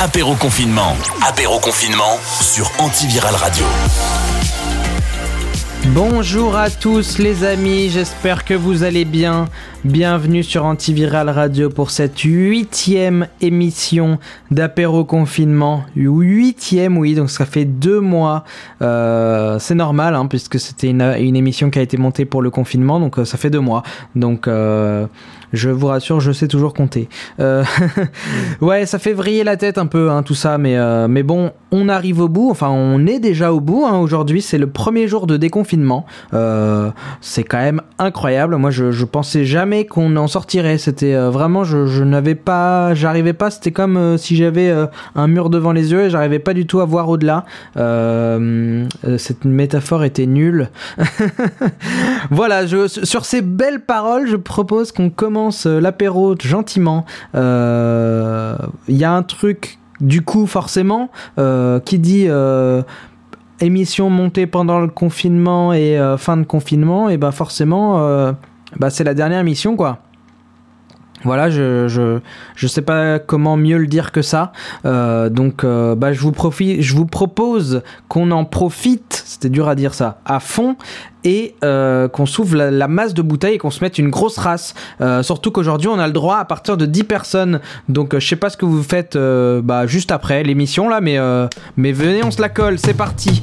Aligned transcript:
Apéro 0.00 0.36
confinement. 0.36 0.94
Apéro 1.26 1.58
confinement 1.58 2.20
sur 2.22 2.70
Antiviral 2.78 3.34
Radio. 3.34 3.64
Bonjour 5.86 6.54
à 6.54 6.70
tous 6.70 7.18
les 7.18 7.42
amis, 7.42 7.88
j'espère 7.90 8.44
que 8.44 8.54
vous 8.54 8.84
allez 8.84 9.04
bien. 9.04 9.48
Bienvenue 9.84 10.44
sur 10.44 10.64
Antiviral 10.64 11.30
Radio 11.30 11.70
pour 11.70 11.90
cette 11.90 12.20
huitième 12.20 13.26
émission 13.40 14.18
d'apéro 14.52 15.04
confinement. 15.04 15.84
Huitième, 15.96 16.96
oui, 16.98 17.16
donc 17.16 17.30
ça 17.30 17.46
fait 17.46 17.64
deux 17.64 17.98
mois. 17.98 18.44
Euh, 18.82 19.58
c'est 19.58 19.74
normal, 19.74 20.14
hein, 20.14 20.26
puisque 20.26 20.60
c'était 20.60 20.90
une, 20.90 21.36
émission 21.36 21.70
qui 21.70 21.80
a 21.80 21.82
été 21.82 21.96
montée 21.96 22.24
pour 22.24 22.42
le 22.42 22.50
confinement, 22.50 23.00
donc 23.00 23.18
euh, 23.18 23.24
ça 23.24 23.36
fait 23.36 23.50
deux 23.50 23.60
mois. 23.60 23.82
Donc 24.14 24.46
euh, 24.46 25.06
je 25.52 25.70
vous 25.70 25.86
rassure, 25.86 26.20
je 26.20 26.32
sais 26.32 26.48
toujours 26.48 26.74
compter. 26.74 27.08
Euh, 27.40 27.64
ouais, 28.60 28.86
ça 28.86 28.98
fait 28.98 29.12
vriller 29.12 29.44
la 29.44 29.56
tête 29.56 29.78
un 29.78 29.86
peu, 29.86 30.10
hein, 30.10 30.22
tout 30.22 30.34
ça, 30.34 30.58
mais, 30.58 30.76
euh, 30.76 31.08
mais 31.08 31.22
bon, 31.22 31.52
on 31.70 31.88
arrive 31.88 32.20
au 32.20 32.28
bout, 32.28 32.50
enfin 32.50 32.68
on 32.68 33.06
est 33.06 33.18
déjà 33.18 33.52
au 33.52 33.60
bout. 33.60 33.84
Hein. 33.86 33.98
Aujourd'hui, 33.98 34.42
c'est 34.42 34.58
le 34.58 34.66
premier 34.66 35.08
jour 35.08 35.26
de 35.26 35.36
déconfinement. 35.36 36.06
Euh, 36.34 36.90
c'est 37.20 37.44
quand 37.44 37.58
même 37.58 37.80
incroyable. 37.98 38.56
Moi, 38.56 38.70
je, 38.70 39.04
pensais 39.08 39.46
jamais 39.46 39.86
qu'on 39.86 40.16
en 40.16 40.26
sortirait. 40.26 40.76
C'était 40.76 41.14
vraiment, 41.14 41.64
je, 41.64 42.02
n'avais 42.04 42.34
pas, 42.34 42.92
j'arrivais 42.94 43.32
pas. 43.32 43.50
C'était 43.50 43.70
comme 43.70 44.18
si 44.18 44.36
j'avais 44.36 44.70
un 45.14 45.26
mur 45.28 45.48
devant 45.48 45.72
les 45.72 45.92
yeux 45.92 46.02
et 46.04 46.10
j'arrivais 46.10 46.40
pas 46.40 46.52
du 46.52 46.66
tout 46.66 46.80
à 46.80 46.84
voir 46.84 47.08
au-delà. 47.08 47.46
cette 47.74 49.44
métaphore 49.46 50.04
était 50.04 50.26
nulle. 50.26 50.68
voilà, 52.30 52.66
sur 52.86 53.24
ces 53.24 53.40
belles 53.40 53.80
paroles, 53.80 54.28
je 54.28 54.36
propose 54.36 54.92
qu'on 54.92 55.08
commence 55.08 55.37
l'apéro 55.64 56.34
gentiment. 56.38 57.04
Il 57.34 58.96
y 58.96 59.04
a 59.04 59.12
un 59.12 59.22
truc 59.22 59.78
du 60.00 60.22
coup, 60.22 60.46
forcément, 60.46 61.10
euh, 61.38 61.80
qui 61.80 61.98
dit 61.98 62.26
euh, 62.28 62.82
émission 63.60 64.10
montée 64.10 64.46
pendant 64.46 64.80
le 64.80 64.88
confinement 64.88 65.72
et 65.72 65.98
euh, 65.98 66.16
fin 66.16 66.36
de 66.36 66.44
confinement, 66.44 67.08
et 67.08 67.16
ben 67.16 67.32
forcément, 67.32 67.98
bah, 68.76 68.90
c'est 68.90 69.04
la 69.04 69.14
dernière 69.14 69.40
émission, 69.40 69.76
quoi. 69.76 69.98
Voilà, 71.24 71.50
je, 71.50 71.88
je, 71.88 72.20
je 72.54 72.66
sais 72.66 72.82
pas 72.82 73.18
comment 73.18 73.56
mieux 73.56 73.78
le 73.78 73.86
dire 73.86 74.12
que 74.12 74.22
ça. 74.22 74.52
Euh, 74.84 75.28
donc, 75.28 75.64
euh, 75.64 75.94
bah, 75.94 76.12
je 76.12 76.20
vous 76.20 76.32
profite, 76.32 76.80
je 76.80 76.94
vous 76.94 77.06
propose 77.06 77.82
qu'on 78.08 78.30
en 78.30 78.44
profite. 78.44 79.22
C'était 79.26 79.50
dur 79.50 79.68
à 79.68 79.74
dire 79.74 79.94
ça, 79.94 80.20
à 80.24 80.40
fond 80.40 80.76
et 81.24 81.56
euh, 81.64 82.08
qu'on 82.08 82.26
s'ouvre 82.26 82.56
la, 82.56 82.88
masse 82.88 83.12
de 83.12 83.22
bouteilles 83.22 83.54
et 83.54 83.58
qu'on 83.58 83.70
se 83.70 83.82
mette 83.82 83.98
une 83.98 84.08
grosse 84.08 84.38
race. 84.38 84.74
Euh, 85.00 85.22
surtout 85.22 85.50
qu'aujourd'hui, 85.50 85.88
on 85.88 85.98
a 85.98 86.06
le 86.06 86.12
droit 86.12 86.36
à 86.36 86.44
partir 86.44 86.76
de 86.76 86.86
10 86.86 87.04
personnes. 87.04 87.60
Donc, 87.88 88.14
euh, 88.14 88.20
je 88.20 88.28
sais 88.28 88.36
pas 88.36 88.50
ce 88.50 88.56
que 88.56 88.64
vous 88.64 88.82
faites 88.82 89.16
bah, 89.16 89.86
juste 89.86 90.12
après 90.12 90.42
l'émission 90.42 90.88
là, 90.88 91.00
mais 91.00 91.18
mais 91.76 91.92
venez, 91.92 92.24
on 92.24 92.30
se 92.30 92.40
la 92.40 92.48
colle. 92.48 92.78
C'est 92.78 92.94
parti. 92.94 93.42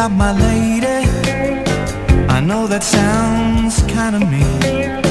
about 0.00 0.16
my 0.16 0.32
lady. 0.32 1.06
I 2.30 2.40
know 2.40 2.66
that 2.66 2.82
sounds 2.82 3.82
kinda 3.82 4.20
mean. 4.34 5.02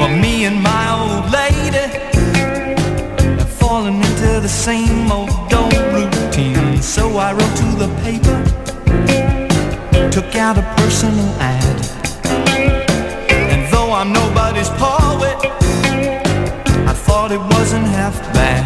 But 0.00 0.10
me 0.24 0.44
and 0.48 0.60
my 0.60 0.84
old 0.98 1.26
lady 1.40 1.86
have 3.38 3.52
fallen 3.62 3.94
into 4.08 4.40
the 4.40 4.52
same 4.66 5.12
old 5.12 5.30
old 5.60 5.78
routine. 5.94 6.82
So 6.82 7.16
I 7.16 7.30
wrote 7.36 7.56
to 7.62 7.68
the 7.82 7.90
paper, 8.04 8.38
took 10.10 10.34
out 10.34 10.56
a 10.58 10.64
personal 10.78 11.30
ad. 11.56 11.78
And 13.52 13.60
though 13.72 13.92
I'm 13.98 14.10
nobody's 14.12 14.70
poet, 14.86 15.38
I 16.90 16.94
thought 17.06 17.30
it 17.30 17.42
wasn't 17.54 17.86
half 17.98 18.16
bad. 18.34 18.63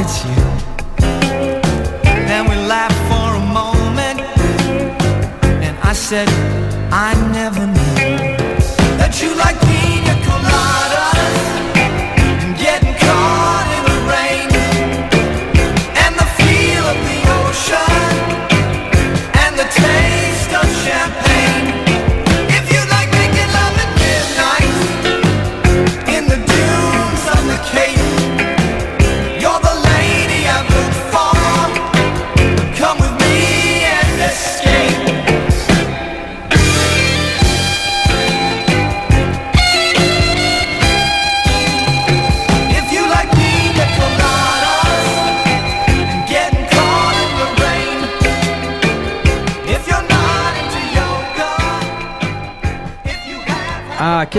It's 0.00 0.24
you." 0.24 0.49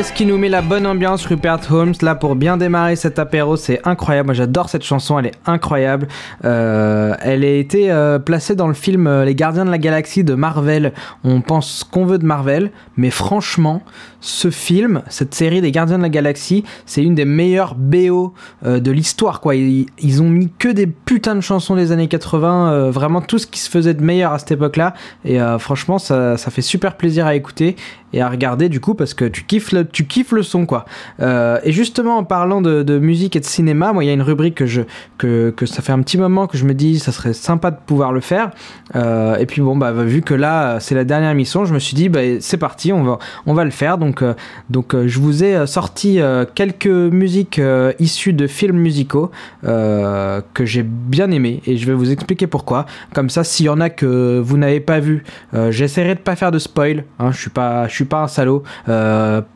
Qu'est-ce 0.02 0.11
qui 0.22 0.28
nous 0.28 0.38
met 0.38 0.50
la 0.50 0.62
bonne 0.62 0.86
ambiance, 0.86 1.26
Rupert 1.26 1.62
Holmes 1.72 1.96
Là, 2.04 2.14
pour 2.14 2.36
bien 2.36 2.56
démarrer 2.56 2.96
cet 2.96 3.18
apéro, 3.18 3.56
c'est 3.56 3.82
incroyable. 3.88 4.28
Moi, 4.28 4.36
j'adore 4.36 4.70
cette 4.70 4.84
chanson, 4.84 5.18
elle 5.18 5.26
est 5.26 5.40
incroyable. 5.48 6.08
Euh, 6.46 7.16
elle 7.22 7.44
a 7.44 7.50
été 7.50 7.92
euh, 7.92 8.20
placée 8.20 8.54
dans 8.54 8.68
le 8.68 8.76
film 8.76 9.08
euh, 9.08 9.26
Les 9.26 9.34
Gardiens 9.34 9.66
de 9.66 9.72
la 9.72 9.80
Galaxie 9.80 10.24
de 10.24 10.36
Marvel. 10.36 10.94
On 11.24 11.42
pense 11.42 11.84
qu'on 11.84 12.06
veut 12.06 12.20
de 12.20 12.26
Marvel, 12.28 12.70
mais 12.98 13.10
franchement, 13.10 13.82
ce 14.20 14.52
film, 14.52 15.02
cette 15.10 15.34
série 15.34 15.60
des 15.60 15.72
Gardiens 15.72 15.98
de 15.98 16.04
la 16.04 16.10
Galaxie, 16.10 16.66
c'est 16.86 17.02
une 17.02 17.16
des 17.16 17.26
meilleures 17.26 17.74
BO 17.74 18.36
de 18.64 18.92
l'histoire, 18.92 19.42
quoi. 19.42 19.56
Ils, 19.56 20.22
ont 20.22 20.30
mis 20.30 20.52
que 20.60 20.68
des 20.68 20.86
putains 20.86 21.34
de 21.34 21.42
chansons 21.42 21.76
des 21.76 21.92
années 21.92 22.08
80, 22.08 22.72
euh, 22.72 22.92
vraiment 22.92 23.22
tout 23.22 23.40
ce 23.40 23.48
qui 23.48 23.60
se 23.60 23.72
faisait 23.72 23.96
de 23.96 24.04
meilleur 24.04 24.34
à 24.34 24.38
cette 24.38 24.52
époque-là. 24.52 24.94
Et 25.26 25.40
franchement, 25.58 25.98
ça, 25.98 26.38
ça 26.38 26.52
fait 26.52 26.62
super 26.62 26.96
plaisir 26.96 27.26
à 27.26 27.34
écouter 27.34 27.76
et 28.14 28.22
à 28.22 28.30
regarder 28.30 28.70
du 28.70 28.80
coup 28.80 28.94
parce 28.94 29.14
que 29.14 29.26
tu 29.26 29.44
kiffes 29.44 29.72
le, 29.72 29.88
tu 29.88 30.06
kiffes 30.12 30.34
le 30.34 30.44
son 30.44 30.66
quoi. 30.66 30.86
Euh, 31.22 31.58
et 31.64 31.72
justement 31.72 32.18
en 32.18 32.24
parlant 32.26 32.62
de, 32.62 33.00
musique 33.00 33.36
et 33.36 33.40
de 33.40 33.46
cinéma, 33.46 33.94
moi 33.94 34.04
il 34.04 34.08
y 34.08 34.10
a 34.10 34.14
une 34.14 34.22
rubrique 34.22 34.56
que 34.56 34.66
je 34.66 34.82
que, 35.18 35.52
que 35.56 35.66
ça 35.66 35.82
fait 35.82 35.94
un 35.94 36.02
petit 36.02 36.18
moment 36.18 36.48
que 36.48 36.58
je 36.58 36.66
me 36.66 36.74
dis 36.74 37.00
ça 37.00 37.12
serait 37.12 37.34
sympa 37.34 37.72
de 37.72 37.78
pouvoir 37.86 38.12
le 38.12 38.20
faire. 38.20 38.52
Euh, 38.96 39.38
et 39.38 39.46
puis 39.46 39.62
bon 39.62 39.78
bah 39.78 39.92
vu 39.94 40.22
que 40.22 40.34
là 40.34 40.80
c'est 40.82 40.96
la 40.96 41.06
dernière 41.06 41.32
émission, 41.32 41.64
je 41.64 41.74
me 41.74 41.80
suis 41.80 41.96
dit 41.96 42.10
bah 42.10 42.20
c'est 42.42 42.58
parti, 42.58 42.92
on 42.92 43.04
va 43.04 43.20
on 43.46 43.54
va 43.54 43.64
le 43.64 43.72
faire. 43.72 43.98
Donc 43.98 44.22
euh, 44.22 44.34
donc 44.70 44.94
je 44.94 45.20
vous 45.20 45.44
ai 45.44 45.66
sorti 45.66 46.20
quelques 46.56 46.86
musiques 46.88 47.62
issues 48.00 48.34
de 48.34 48.48
films 48.48 48.78
musicaux 48.78 49.32
que 49.64 50.66
j'ai 50.66 50.84
bien 50.84 51.32
aimé 51.32 51.62
et 51.66 51.78
je 51.78 51.86
vais 51.86 51.94
vous 51.94 52.12
expliquer 52.12 52.48
pourquoi. 52.48 52.86
Comme 53.14 53.30
ça 53.30 53.46
s'il 53.46 53.68
y 53.68 53.70
en 53.70 53.80
a 53.80 53.90
que 53.90 54.42
vous 54.44 54.58
n'avez 54.58 54.82
pas 54.82 55.00
vu, 55.00 55.24
j'essaierai 55.70 56.16
de 56.16 56.20
pas 56.20 56.36
faire 56.36 56.52
de 56.52 56.60
spoil. 56.60 57.06
Hein, 57.20 57.32
je 57.32 57.40
suis 57.40 57.50
pas 57.50 57.88
je 57.88 57.96
suis 57.96 58.06
pas 58.06 58.24
un 58.24 58.28
salaud. 58.28 58.64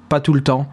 Pas 0.10 0.19
tout 0.19 0.34
le 0.34 0.42
temps. 0.42 0.68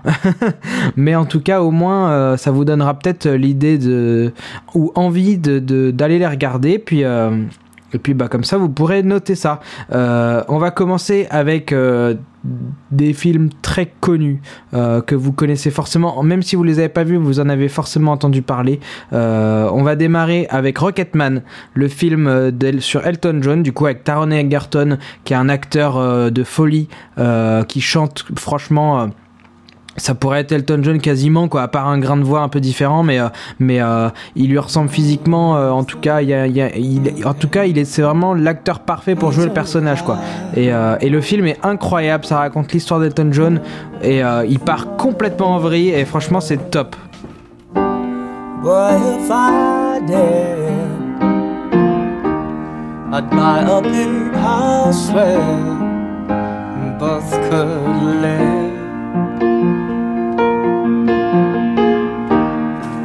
Mais 0.97 1.15
en 1.15 1.25
tout 1.25 1.41
cas, 1.41 1.63
au 1.63 1.71
moins, 1.71 2.11
euh, 2.11 2.37
ça 2.37 2.51
vous 2.51 2.65
donnera 2.65 2.99
peut-être 2.99 3.29
l'idée 3.29 3.79
de. 3.79 4.33
ou 4.75 4.93
envie 4.95 5.39
d'aller 5.39 6.19
les 6.19 6.27
regarder. 6.27 6.79
Puis. 6.79 7.05
euh, 7.05 7.45
et 7.95 7.99
puis 7.99 8.15
bah 8.15 8.27
comme 8.29 8.43
ça 8.43 8.57
vous 8.57 8.71
pourrez 8.71 9.03
noter 9.03 9.35
ça. 9.35 9.61
Euh, 9.93 10.43
on 10.49 10.57
va 10.57 10.71
commencer 10.71 11.27
avec 11.29 11.75
des 12.91 13.13
films 13.13 13.51
très 13.61 13.93
connus 14.01 14.41
que 14.73 15.15
vous 15.15 15.33
connaissez 15.33 15.71
forcément, 15.71 16.23
même 16.23 16.41
si 16.41 16.57
vous 16.57 16.65
les 16.65 16.79
avez 16.79 16.89
pas 16.89 17.05
vus, 17.05 17.19
vous 17.19 17.39
en 17.39 17.51
avez 17.51 17.69
forcément 17.69 18.13
entendu 18.13 18.41
parler. 18.41 18.81
On 19.13 19.83
va 19.83 19.95
démarrer 19.95 20.47
avec 20.49 20.79
Rocketman, 20.79 21.43
le 21.75 21.89
film 21.89 22.51
sur 22.79 23.07
Elton 23.07 23.41
John, 23.43 23.63
du 23.63 23.75
coup 23.75 23.85
avec 23.85 24.05
Taron 24.05 24.31
Egerton, 24.31 24.97
qui 25.25 25.35
est 25.35 25.37
un 25.37 25.51
acteur 25.51 26.33
de 26.33 26.45
folie 26.45 26.89
qui 27.69 27.81
chante 27.83 28.25
franchement. 28.37 29.11
Ça 29.97 30.15
pourrait 30.15 30.41
être 30.41 30.53
Elton 30.53 30.81
John 30.83 31.01
quasiment 31.01 31.49
quoi, 31.49 31.63
à 31.63 31.69
part 31.69 31.89
un 31.89 31.99
grain 31.99 32.17
de 32.17 32.23
voix 32.23 32.41
un 32.41 32.49
peu 32.49 32.61
différent, 32.61 33.03
mais 33.03 33.19
euh, 33.19 33.29
mais 33.59 33.81
euh, 33.81 34.09
il 34.37 34.49
lui 34.51 34.59
ressemble 34.59 34.89
physiquement. 34.89 35.57
euh, 35.57 35.71
en 35.71 35.85
tout 35.85 35.99
cas, 35.99 36.21
il 36.21 36.33
en 37.25 37.35
tout 37.35 37.49
cas, 37.49 37.65
il 37.65 37.79
est 37.79 37.85
c'est 37.85 38.03
vraiment 38.03 38.35
l'acteur 38.35 38.81
parfait 38.81 39.15
pour 39.15 39.33
jouer 39.33 39.45
le 39.45 39.53
personnage 39.53 40.03
quoi. 40.03 40.19
Et, 40.57 40.71
le 41.13 41.21
film 41.21 41.47
est 41.47 41.59
incroyable. 41.63 42.25
Ça 42.25 42.39
raconte 42.39 42.73
l'histoire 42.73 42.99
d'Elton 42.99 43.29
John 43.33 43.61
et 44.03 44.23
il 44.49 44.59
part 44.59 44.97
complètement 44.97 45.57
en 45.57 45.59
vrille 45.59 45.91
et 45.91 46.05
franchement 46.07 46.41
c'est 46.41 46.71
top. 46.71 46.97
Boy, 48.63 48.95
a 53.13 53.81
big 53.83 54.35
house 54.35 55.11
could. 57.51 58.52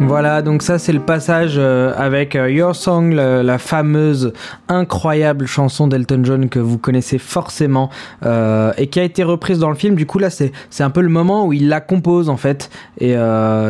Voilà, 0.00 0.42
donc 0.42 0.62
ça 0.62 0.80
c'est 0.80 0.92
le 0.92 0.98
passage 0.98 1.54
euh, 1.56 1.92
avec 1.96 2.34
euh, 2.34 2.50
Your 2.50 2.74
Song, 2.74 3.14
la 3.14 3.58
fameuse 3.58 4.32
incroyable 4.66 5.46
chanson 5.46 5.86
d'Elton 5.86 6.22
John 6.24 6.48
que 6.48 6.58
vous 6.58 6.78
connaissez 6.78 7.18
forcément 7.18 7.90
euh, 8.26 8.72
et 8.76 8.88
qui 8.88 8.98
a 8.98 9.04
été 9.04 9.22
reprise 9.22 9.60
dans 9.60 9.68
le 9.68 9.76
film. 9.76 9.94
Du 9.94 10.04
coup 10.04 10.18
là 10.18 10.30
c'est 10.30 10.50
un 10.80 10.90
peu 10.90 11.00
le 11.00 11.08
moment 11.08 11.46
où 11.46 11.52
il 11.52 11.68
la 11.68 11.80
compose 11.80 12.28
en 12.28 12.36
fait 12.36 12.70
et 12.98 13.14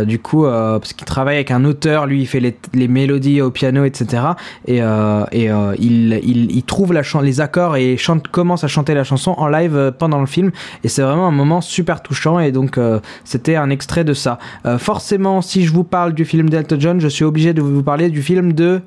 du 0.07 0.19
coup 0.19 0.45
parce 0.45 0.95
qu'il 0.95 1.05
travaille 1.05 1.37
avec 1.37 1.51
un 1.51 1.65
auteur, 1.65 2.07
lui 2.07 2.23
il 2.23 2.27
fait 2.27 2.41
les, 2.41 2.57
les 2.73 2.89
mélodies 2.89 3.43
au 3.43 3.51
piano 3.51 3.85
etc. 3.85 4.23
Et, 4.67 4.79
et 4.79 5.51
il, 5.79 6.21
il, 6.25 6.63
trouve 6.63 6.95
les 7.23 7.41
accords 7.41 7.77
et 7.77 7.97
chante, 7.99 8.29
commence 8.29 8.65
à 8.65 8.69
chanter 8.69 8.95
la 8.95 9.05
chanson 9.05 9.35
en 9.37 9.49
live 9.49 9.93
pendant 9.99 10.21
le 10.21 10.27
film 10.27 10.53
et 10.85 10.89
c'est 10.89 11.03
vraiment 11.03 11.29
un 11.29 11.33
moment 11.33 11.61
super 11.61 12.03
touchant 12.03 12.41
et 12.41 12.51
donc 12.51 12.79
c'était 13.25 13.57
un 13.57 13.69
extrait 13.69 14.05
de 14.05 14.15
ça. 14.15 14.39
Forcément, 14.79 15.43
si 15.43 15.65
je 15.65 15.73
vous 15.73 15.85
parle 15.85 16.14
du 16.15 16.25
film 16.25 16.49
d'Elton 16.49 16.77
John, 16.79 17.01
je 17.01 17.09
suis 17.09 17.25
obligé 17.25 17.53
de 17.53 17.61
vous 17.61 17.83
parler 17.83 18.11
du 18.11 18.23
film 18.23 18.53
de. 18.53 18.81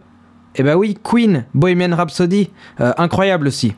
Eh 0.55 0.63
ben 0.63 0.75
oui, 0.75 0.97
Queen, 1.03 1.45
Bohemian 1.53 1.95
Rhapsody. 1.95 2.49
Euh, 2.79 2.93
incroyable 2.97 3.47
aussi. 3.47 3.75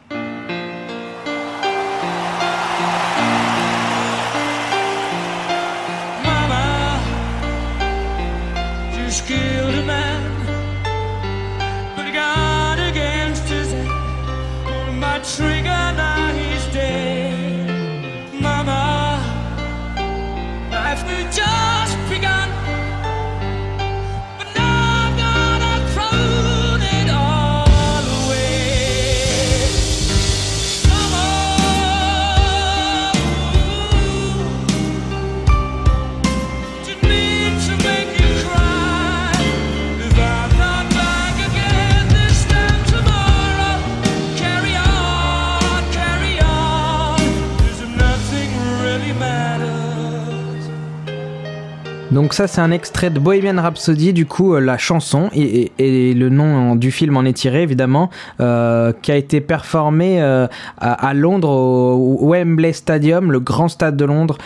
Donc 52.11 52.33
ça 52.33 52.47
c'est 52.47 52.61
un 52.61 52.71
extrait 52.71 53.11
de 53.11 53.19
Bohemian 53.19 53.61
Rhapsody, 53.61 54.13
du 54.13 54.25
coup 54.25 54.55
euh, 54.55 54.59
la 54.59 54.79
chanson 54.79 55.29
et, 55.35 55.71
le 55.79 56.29
nom 56.29 56.75
du 56.75 56.91
film 56.91 57.17
en 57.17 57.23
est 57.23 57.33
tiré 57.33 57.61
évidemment, 57.61 58.09
euh, 58.39 58.91
qui 59.03 59.11
a 59.11 59.15
été 59.15 59.41
performé 59.41 60.19
euh, 60.19 60.47
à, 60.79 61.07
à 61.07 61.13
Londres 61.13 61.49
au 61.49 62.27
Wembley 62.27 62.73
Stadium, 62.73 63.31
le 63.31 63.39
grand 63.39 63.67
stade 63.67 63.95
de 63.95 64.05
Londres, 64.05 64.37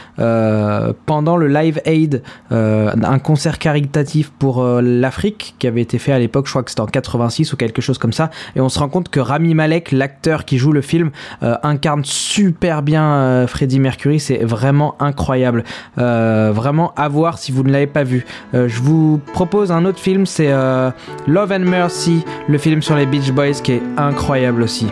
pendant 1.06 1.38
le 1.38 1.48
Live 1.48 1.82
Aid, 1.86 2.22
un 2.52 3.20
concert 3.20 3.60
caritatif 3.60 4.32
pour 4.32 4.64
l'Afrique 4.82 5.56
qui 5.60 5.68
avait 5.68 5.82
été 5.82 6.00
fait 6.00 6.12
à 6.12 6.20
l'époque, 6.20 6.48
je 6.48 6.52
crois 6.52 6.64
que 6.64 6.70
c'était 6.70 6.82
en 6.82 6.88
86 6.88 7.54
ou 7.54 7.58
quelque 7.58 7.82
chose 7.82 7.98
comme 7.98 8.14
ça, 8.14 8.30
et 8.56 8.62
on 8.62 8.70
se 8.70 8.80
rend 8.80 8.90
compte 8.90 9.10
que 9.10 9.20
Rami 9.20 9.54
Malek, 9.54 9.92
l'acteur 9.92 10.46
qui 10.46 10.58
joue 10.58 10.72
le 10.72 10.82
film, 10.82 11.12
incarne 11.42 12.04
super 12.04 12.82
bien 12.82 13.46
Freddie 13.48 13.80
Mercury, 13.80 14.20
c'est 14.20 14.44
vraiment 14.44 14.96
incroyable. 15.00 15.64
Vraiment 15.96 16.94
à 16.96 17.08
voir 17.08 17.38
si 17.38 17.53
vous 17.54 17.64
ne 17.64 17.72
l'avez 17.72 17.88
pas 17.88 18.04
vu. 18.04 18.26
Euh, 18.54 18.68
je 18.68 18.82
vous 18.82 19.20
propose 19.34 19.72
un 19.72 19.86
autre 19.86 20.00
film, 20.00 20.26
c'est 20.26 20.52
euh, 20.52 20.92
Love 21.28 21.52
and 21.52 21.60
Mercy, 21.60 22.24
le 22.48 22.58
film 22.58 22.82
sur 22.82 22.96
les 22.96 23.06
Beach 23.06 23.32
Boys 23.32 23.62
qui 23.64 23.74
est 23.74 23.82
incroyable 23.98 24.64
aussi. 24.64 24.88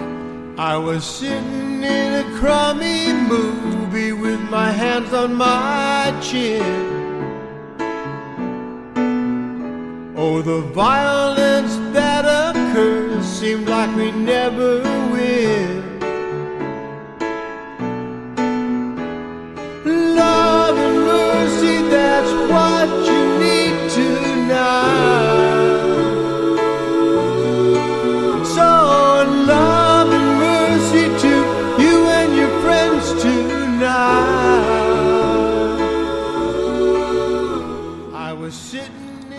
I 0.58 0.78
was 0.78 1.02
sitting 1.02 1.84
in 1.84 2.20
a 2.20 2.24
crummy 2.40 3.12
movie 3.14 4.12
with 4.12 4.40
my 4.52 4.72
hands 4.72 5.14
on 5.14 5.36
my 5.36 6.14
chin. 6.22 6.62
Oh, 10.16 10.42
the 10.44 10.62
violence 10.76 11.80
that 11.94 12.26
occurs 12.26 13.26
seemed 13.26 13.68
like 13.68 13.90
we 13.96 14.12
never. 14.12 15.02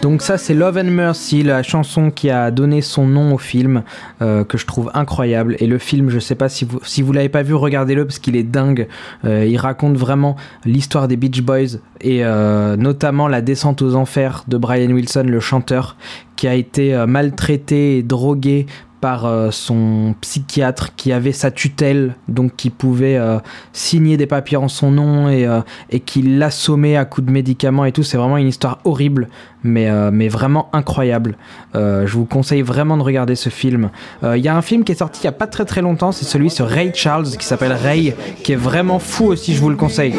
Donc 0.03 0.21
ça 0.21 0.37
c'est 0.37 0.53
Love 0.53 0.79
and 0.79 0.91
Mercy, 0.91 1.45
la 1.45 1.63
chanson 1.63 2.11
qui 2.11 2.29
a 2.29 2.51
donné 2.51 2.83
son 2.83 3.07
nom 3.07 3.35
au 3.35 3.39
film, 3.39 3.85
euh, 4.21 4.43
que 4.43 4.59
je 4.59 4.67
trouve 4.67 4.91
incroyable. 4.95 5.55
Et 5.61 5.69
le 5.69 5.79
film, 5.79 6.11
je 6.11 6.19
sais 6.19 6.35
pas 6.35 6.49
si 6.49 6.65
vous 6.65 6.81
si 6.83 7.03
vous 7.03 7.13
l'avez 7.13 7.29
pas 7.29 7.45
vu, 7.45 7.55
regardez-le 7.55 8.05
parce 8.05 8.19
qu'il 8.19 8.35
est 8.35 8.43
dingue. 8.43 8.89
Euh, 9.25 9.47
il 9.47 9.57
raconte 9.59 9.97
vraiment 9.97 10.35
l'histoire 10.65 11.07
des 11.07 11.17
Beach 11.17 11.41
Boys 11.43 11.79
et 12.01 12.25
euh, 12.25 12.77
notamment 12.77 13.29
la 13.29 13.43
descente 13.43 13.81
aux 13.81 13.95
enfers 13.95 14.43
de 14.49 14.57
Brian 14.57 14.91
Wilson, 14.91 15.23
le 15.25 15.39
chanteur, 15.39 15.97
qui 16.35 16.49
a 16.49 16.55
été 16.55 17.05
maltraité 17.07 17.99
et 17.99 18.03
drogué 18.03 18.67
par 19.03 19.27
euh, 19.27 19.51
son 19.51 20.15
psychiatre 20.21 20.95
qui 20.95 21.13
avait 21.13 21.33
sa 21.33 21.51
tutelle, 21.51 22.15
donc 22.29 22.55
qui 22.57 22.71
pouvait 22.71 23.17
euh, 23.17 23.39
signer 23.73 24.17
des 24.17 24.27
papiers 24.27 24.57
en 24.57 24.69
son 24.69 24.93
nom 24.93 25.29
et, 25.29 25.45
euh, 25.45 25.61
et 25.91 25.99
qui 25.99 26.23
l'assommait 26.23 26.97
à 26.97 27.05
coups 27.05 27.27
de 27.27 27.33
médicaments 27.33 27.85
et 27.85 27.91
tout. 27.91 28.05
C'est 28.05 28.17
vraiment 28.17 28.37
une 28.37 28.47
histoire 28.47 28.79
horrible, 28.85 29.29
mais, 29.65 29.91
mais 30.13 30.29
vraiment 30.29 30.69
incroyable. 30.73 31.37
Je 31.75 32.13
vous 32.13 32.25
conseille 32.25 32.63
vraiment 32.63 32.97
de 32.97 33.03
regarder 33.03 33.35
ce 33.35 33.49
film. 33.49 33.91
Il 34.23 34.41
y 34.41 34.49
a 34.49 34.57
un 34.57 34.63
film 34.63 34.85
qui 34.85 34.93
est 34.93 34.97
sorti 34.97 35.21
il 35.23 35.25
y 35.25 35.29
a 35.29 35.33
pas 35.33 35.47
très 35.47 35.65
très 35.65 35.83
longtemps, 35.83 36.13
c'est 36.13 36.25
celui 36.25 36.51
sur 36.51 36.67
Ray 36.67 36.93
Charles 36.95 37.27
qui 37.37 37.45
s'appelle 37.45 37.73
Ray, 37.73 38.15
qui 38.43 38.53
est 38.53 38.57
vraiment 38.57 38.99
fou 38.99 39.27
aussi, 39.27 39.55
je 39.55 39.61
vous 39.61 39.71
le 39.71 39.77
conseille. 39.77 40.15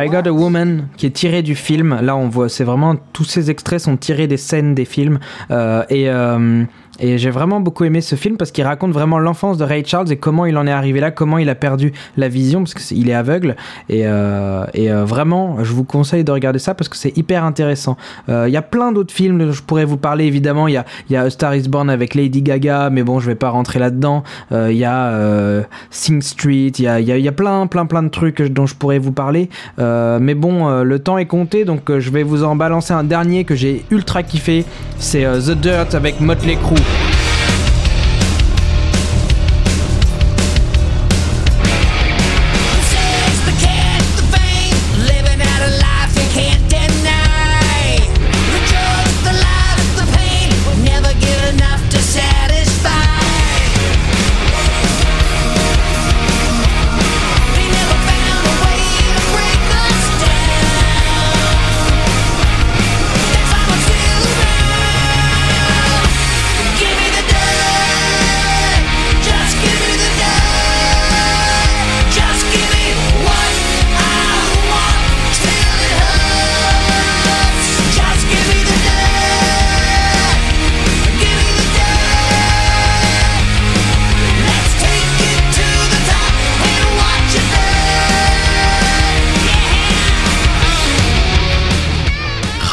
I 0.00 0.08
Got 0.08 0.28
a 0.28 0.32
Woman 0.32 0.88
qui 0.96 1.06
est 1.06 1.10
tiré 1.10 1.42
du 1.42 1.56
film. 1.56 1.98
Là, 2.00 2.16
on 2.16 2.28
voit, 2.28 2.48
c'est 2.48 2.64
vraiment 2.64 2.94
tous 3.12 3.24
ces 3.24 3.50
extraits 3.50 3.80
sont 3.80 3.96
tirés 3.96 4.28
des 4.28 4.36
scènes 4.36 4.74
des 4.74 4.84
films. 4.84 5.18
Euh, 5.50 5.82
et 5.90 6.08
euh, 6.08 6.62
et 7.00 7.18
j'ai 7.18 7.30
vraiment 7.30 7.60
beaucoup 7.60 7.84
aimé 7.84 8.00
ce 8.00 8.14
film 8.16 8.36
parce 8.36 8.50
qu'il 8.50 8.64
raconte 8.64 8.92
vraiment 8.92 9.18
l'enfance 9.18 9.58
de 9.58 9.64
Ray 9.64 9.84
Charles 9.84 10.10
et 10.12 10.16
comment 10.16 10.46
il 10.46 10.56
en 10.56 10.66
est 10.66 10.72
arrivé 10.72 11.00
là, 11.00 11.10
comment 11.10 11.38
il 11.38 11.48
a 11.48 11.54
perdu 11.54 11.92
la 12.16 12.28
vision 12.28 12.64
parce 12.64 12.74
qu'il 12.74 13.08
est 13.08 13.14
aveugle. 13.14 13.56
Et, 13.88 14.02
euh, 14.06 14.64
et 14.74 14.90
euh, 14.90 15.04
vraiment, 15.04 15.62
je 15.62 15.72
vous 15.72 15.84
conseille 15.84 16.24
de 16.24 16.32
regarder 16.32 16.58
ça 16.58 16.74
parce 16.74 16.88
que 16.88 16.96
c'est 16.96 17.16
hyper 17.16 17.44
intéressant. 17.44 17.96
Euh, 18.28 18.46
Il 18.48 18.52
y 18.52 18.56
a 18.56 18.62
plein 18.62 18.92
d'autres 18.92 19.14
films 19.14 19.38
dont 19.38 19.52
je 19.52 19.62
pourrais 19.62 19.84
vous 19.84 19.96
parler 19.96 20.24
évidemment. 20.24 20.68
Il 20.68 20.74
y 20.74 20.76
a, 20.76 20.84
y 21.10 21.16
a 21.16 21.28
Star 21.30 21.54
Is 21.54 21.68
Born 21.68 21.90
avec 21.90 22.14
Lady 22.14 22.42
Gaga, 22.42 22.90
mais 22.90 23.02
bon, 23.02 23.20
je 23.20 23.26
vais 23.26 23.34
pas 23.34 23.50
rentrer 23.50 23.78
là-dedans. 23.78 24.22
Euh, 24.52 24.72
Il 24.72 24.78
y 24.78 24.84
a 24.84 25.08
euh, 25.08 25.62
Sing 25.90 26.20
Street, 26.22 26.72
il 26.78 26.84
y 26.84 26.88
a, 26.88 27.00
y, 27.00 27.04
y 27.04 27.28
a 27.28 27.32
plein, 27.32 27.66
plein, 27.66 27.86
plein 27.86 28.02
de 28.02 28.08
trucs 28.08 28.42
dont 28.42 28.66
je 28.66 28.74
pourrais 28.74 28.98
vous 28.98 29.12
parler. 29.12 29.48
Mais 29.78 30.34
bon, 30.34 30.82
le 30.82 30.98
temps 30.98 31.18
est 31.18 31.26
compté, 31.26 31.64
donc 31.64 31.96
je 31.98 32.10
vais 32.10 32.22
vous 32.22 32.44
en 32.44 32.56
balancer 32.56 32.92
un 32.92 33.04
dernier 33.04 33.44
que 33.44 33.54
j'ai 33.54 33.84
ultra 33.90 34.22
kiffé. 34.22 34.64
C'est 34.98 35.24
The 35.24 35.52
Dirt 35.52 35.94
avec 35.94 36.20
Motley 36.20 36.56
Crue. 36.56 36.87
Bye. 36.88 37.17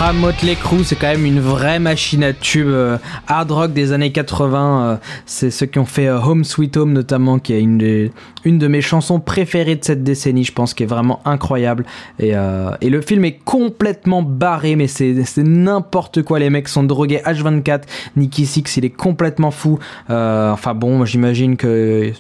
Ah, 0.08 0.14
Motley 0.14 0.54
Crue, 0.54 0.84
c'est 0.84 0.96
quand 0.96 1.08
même 1.08 1.26
une 1.26 1.40
vraie 1.40 1.80
machine 1.80 2.24
à 2.24 2.32
tube 2.32 2.68
euh, 2.68 3.00
hard 3.26 3.50
rock 3.50 3.74
des 3.74 3.92
années 3.92 4.12
80. 4.12 4.84
euh, 4.84 4.98
c'est 5.26 5.50
ceux 5.50 5.66
qui 5.66 5.80
ont 5.80 5.86
fait 5.86 6.06
euh, 6.06 6.22
Home 6.22 6.44
Sweet 6.44 6.78
Home 6.78 6.94
notamment, 6.94 7.40
qui 7.40 7.54
est 7.54 7.60
une, 7.60 7.80
de 7.80 8.68
mes 8.68 8.82
chansons 8.82 9.20
préférées 9.20 9.78
de 9.78 9.84
cette 9.84 10.04
décennie, 10.04 10.44
je 10.44 10.52
pense, 10.52 10.76
qui 10.76 10.84
est 10.84 10.86
vraiment 10.86 11.22
incroyable. 11.26 11.86
Et, 12.20 12.34
le 12.34 13.02
film 13.02 13.26
est 13.26 13.40
complètement 13.44 14.22
barré, 14.22 14.76
mais 14.76 14.86
c'est 14.86 15.16
n'importe 15.38 16.22
quoi. 16.22 16.38
Les 16.38 16.52
mecs 16.52 16.68
sont 16.68 16.84
drogués 16.84 17.22
H24. 17.26 17.82
Nicky 18.16 18.46
Six, 18.46 18.78
il 18.78 18.86
est 18.86 18.92
complètement 18.92 19.50
fou. 19.50 19.80
Enfin 20.08 20.76
bon, 20.76 21.04
j'imagine 21.06 21.58
que 21.58 22.14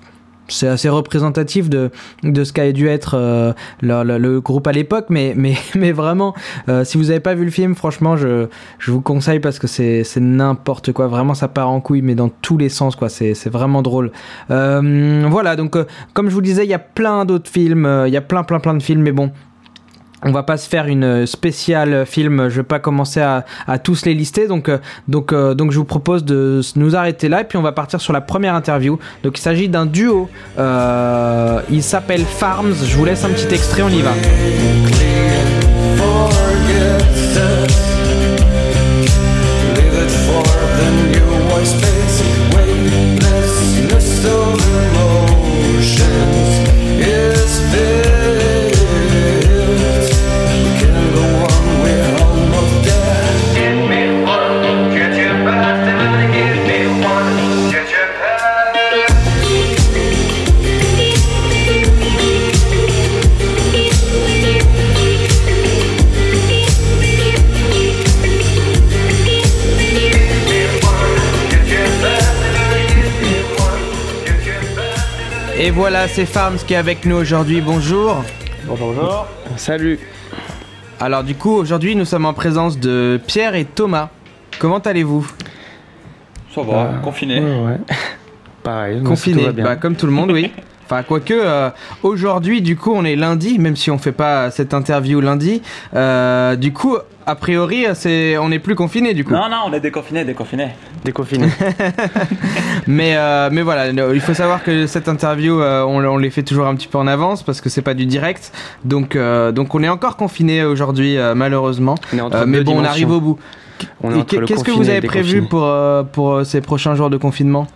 c'est 0.47 0.67
assez 0.67 0.89
représentatif 0.89 1.69
de, 1.69 1.91
ce 2.23 2.53
qu'a 2.53 2.71
dû 2.71 2.87
être 2.87 3.15
euh, 3.15 3.53
le, 3.81 4.39
groupe 4.39 4.67
à 4.67 4.71
l'époque, 4.71 5.05
mais, 5.09 5.91
vraiment, 5.91 6.33
euh, 6.69 6.83
si 6.83 6.97
vous 6.97 7.05
n'avez 7.05 7.19
pas 7.19 7.35
vu 7.35 7.45
le 7.45 7.51
film, 7.51 7.75
franchement, 7.75 8.15
je, 8.15 8.47
vous 8.87 9.01
conseille 9.01 9.39
parce 9.39 9.59
que 9.59 9.67
c'est 9.67 10.03
n'importe 10.17 10.91
quoi. 10.91 11.07
Vraiment, 11.07 11.33
ça 11.33 11.47
part 11.47 11.69
en 11.69 11.81
couille, 11.81 12.01
mais 12.01 12.15
dans 12.15 12.29
tous 12.29 12.57
les 12.57 12.69
sens, 12.69 12.95
quoi. 12.95 13.09
C'est 13.09 13.49
vraiment 13.49 13.81
drôle. 13.81 14.11
Euh, 14.51 15.25
voilà, 15.29 15.55
donc, 15.55 15.77
comme 16.13 16.29
je 16.29 16.33
vous 16.33 16.41
disais, 16.41 16.65
il 16.65 16.69
y 16.69 16.73
a 16.73 16.79
plein 16.79 17.25
d'autres 17.25 17.49
films, 17.49 18.03
il 18.07 18.13
y 18.13 18.17
a 18.17 18.21
plein, 18.21 18.43
plein, 18.43 18.59
plein 18.59 18.73
de 18.73 18.83
films, 18.83 19.01
mais 19.01 19.11
bon. 19.11 19.31
On 20.24 20.31
va 20.31 20.43
pas 20.43 20.57
se 20.57 20.67
faire 20.67 20.88
une 20.88 21.25
spéciale 21.25 22.05
film, 22.05 22.50
je 22.50 22.57
vais 22.57 22.63
pas 22.63 22.79
commencer 22.79 23.22
à, 23.22 23.43
tous 23.84 24.05
les 24.05 24.13
lister, 24.13 24.48
donc, 24.48 24.69
euh, 24.69 24.77
euh, 25.31 25.53
donc 25.53 25.72
je 25.72 25.77
vous 25.77 25.86
propose 25.86 26.24
de 26.24 26.62
nous 26.75 26.95
arrêter 26.95 27.29
là 27.29 27.41
et 27.41 27.43
puis 27.43 27.57
on 27.57 27.62
va 27.62 27.72
partir 27.72 28.01
sur 28.01 28.13
la 28.13 28.22
première 28.22 28.55
interview. 28.55 28.98
Donc 29.24 29.38
il 29.38 29.41
s'agit 29.41 29.69
d'un 29.69 29.86
duo, 29.86 30.29
euh, 30.57 31.62
il 31.69 31.84
s'appelle 31.84 32.24
Farms, 32.24 32.74
je 32.84 32.95
vous 32.95 33.05
laisse 33.05 33.24
un 33.24 33.29
petit 33.29 33.53
extrait, 33.53 33.81
on 33.81 33.89
y 33.89 34.01
va. 34.01 34.13
Voilà, 75.75 76.08
c'est 76.08 76.25
Farms 76.25 76.58
qui 76.65 76.74
est 76.74 76.77
avec 76.77 77.05
nous 77.05 77.17
aujourd'hui, 77.17 77.60
bonjour. 77.60 78.24
bonjour, 78.65 78.94
bonjour. 78.94 79.27
Salut. 79.58 80.00
Alors 81.01 81.24
du 81.24 81.36
coup, 81.36 81.51
aujourd'hui 81.51 81.98
nous 81.98 82.05
sommes 82.05 82.25
en 82.25 82.34
présence 82.34 82.79
de 82.79 83.20
Pierre 83.27 83.55
et 83.55 83.65
Thomas. 83.65 84.10
Comment 84.58 84.79
allez-vous? 84.79 85.29
Ça 86.53 86.62
va, 86.62 86.94
confiné. 87.03 87.41
Ouais, 87.41 87.60
ouais. 87.65 87.77
Pareil, 88.63 89.03
Confiné, 89.03 89.51
bah, 89.51 89.75
comme 89.75 89.96
tout 89.96 90.05
le 90.05 90.13
monde, 90.13 90.32
oui. 90.32 90.50
Enfin, 90.86 91.03
quoique, 91.03 91.34
euh, 91.34 91.70
aujourd'hui, 92.03 92.62
du 92.62 92.77
coup, 92.77 92.94
on 92.96 93.03
est 93.03 93.15
lundi, 93.15 93.60
même 93.60 93.75
si 93.75 93.91
on 93.91 93.98
fait 93.98 94.12
pas 94.12 94.50
cette 94.51 94.74
interview 94.74 95.20
lundi. 95.20 95.62
Euh, 95.94 96.55
du 96.55 96.74
coup, 96.74 96.98
a 97.25 97.36
priori, 97.36 97.86
c'est, 97.94 98.38
on 98.38 98.50
n'est 98.50 98.60
plus 98.60 98.75
confiné 98.75 99.13
du 99.13 99.24
coup. 99.24 99.34
Non, 99.34 99.50
non, 99.50 99.58
on 99.67 99.74
est 99.74 99.79
déconfiné, 99.79 100.24
déconfiné. 100.25 100.70
Déconfiné. 101.03 101.48
Mais, 102.88 103.15
euh, 103.15 103.50
mais 103.51 103.63
voilà, 103.63 103.88
il 103.89 104.22
faut 104.22 104.36
savoir 104.36 104.63
que 104.63 104.86
cette 104.86 105.08
interview, 105.10 105.60
euh, 105.60 105.84
on, 105.84 106.03
on 106.05 106.17
les 106.17 106.29
fait 106.29 106.44
toujours 106.44 106.67
un 106.67 106.75
petit 106.75 106.88
peu 106.88 107.00
en 107.00 107.08
avance 107.08 107.41
parce 107.41 107.62
que 107.62 107.70
c'est 107.70 107.82
pas 107.82 107.96
du 107.96 108.05
direct. 108.05 108.51
Donc, 108.84 109.15
euh, 109.15 109.51
donc 109.51 109.74
on 109.74 109.82
est 109.82 109.89
encore 109.89 110.17
confiné 110.17 110.63
aujourd'hui, 110.63 111.17
euh, 111.17 111.34
malheureusement. 111.34 111.96
Euh, 112.13 112.46
mais 112.48 112.62
bon, 112.62 112.79
on 112.79 112.84
arrive 112.84 113.10
au 113.12 113.22
bout. 113.22 113.39
Qu'est-ce 114.27 114.63
que 114.63 114.72
vous 114.72 114.89
avez 114.89 115.01
prévu 115.01 115.41
pour, 115.44 115.63
euh, 115.63 116.03
pour 116.03 116.46
ces 116.46 116.62
prochains 116.62 116.94
jours 116.96 117.10
de 117.10 117.17
confinement? 117.17 117.67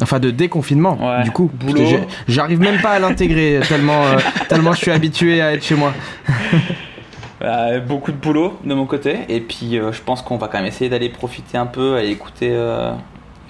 Enfin, 0.00 0.20
de 0.20 0.30
déconfinement, 0.30 0.96
Ouais, 1.00 1.24
du 1.24 1.30
coup. 1.32 1.50
J'arrive 2.28 2.60
même 2.60 2.80
pas 2.80 2.90
à 2.92 2.98
l'intégrer 2.98 3.60
tellement, 3.68 4.04
euh, 4.04 4.18
tellement 4.48 4.72
je 4.72 4.78
suis 4.78 4.90
habitué 4.90 5.40
à 5.40 5.52
être 5.54 5.64
chez 5.64 5.74
moi. 5.74 5.92
Euh, 7.42 7.78
beaucoup 7.80 8.10
de 8.12 8.16
boulot 8.16 8.58
de 8.64 8.74
mon 8.74 8.84
côté. 8.86 9.18
Et 9.28 9.40
puis, 9.40 9.78
euh, 9.78 9.92
je 9.92 10.02
pense 10.02 10.22
qu'on 10.22 10.38
va 10.38 10.48
quand 10.48 10.58
même 10.58 10.66
essayer 10.66 10.90
d'aller 10.90 11.08
profiter 11.08 11.56
un 11.56 11.66
peu, 11.66 11.96
aller 11.96 12.08
écouter, 12.10 12.50
euh, 12.52 12.90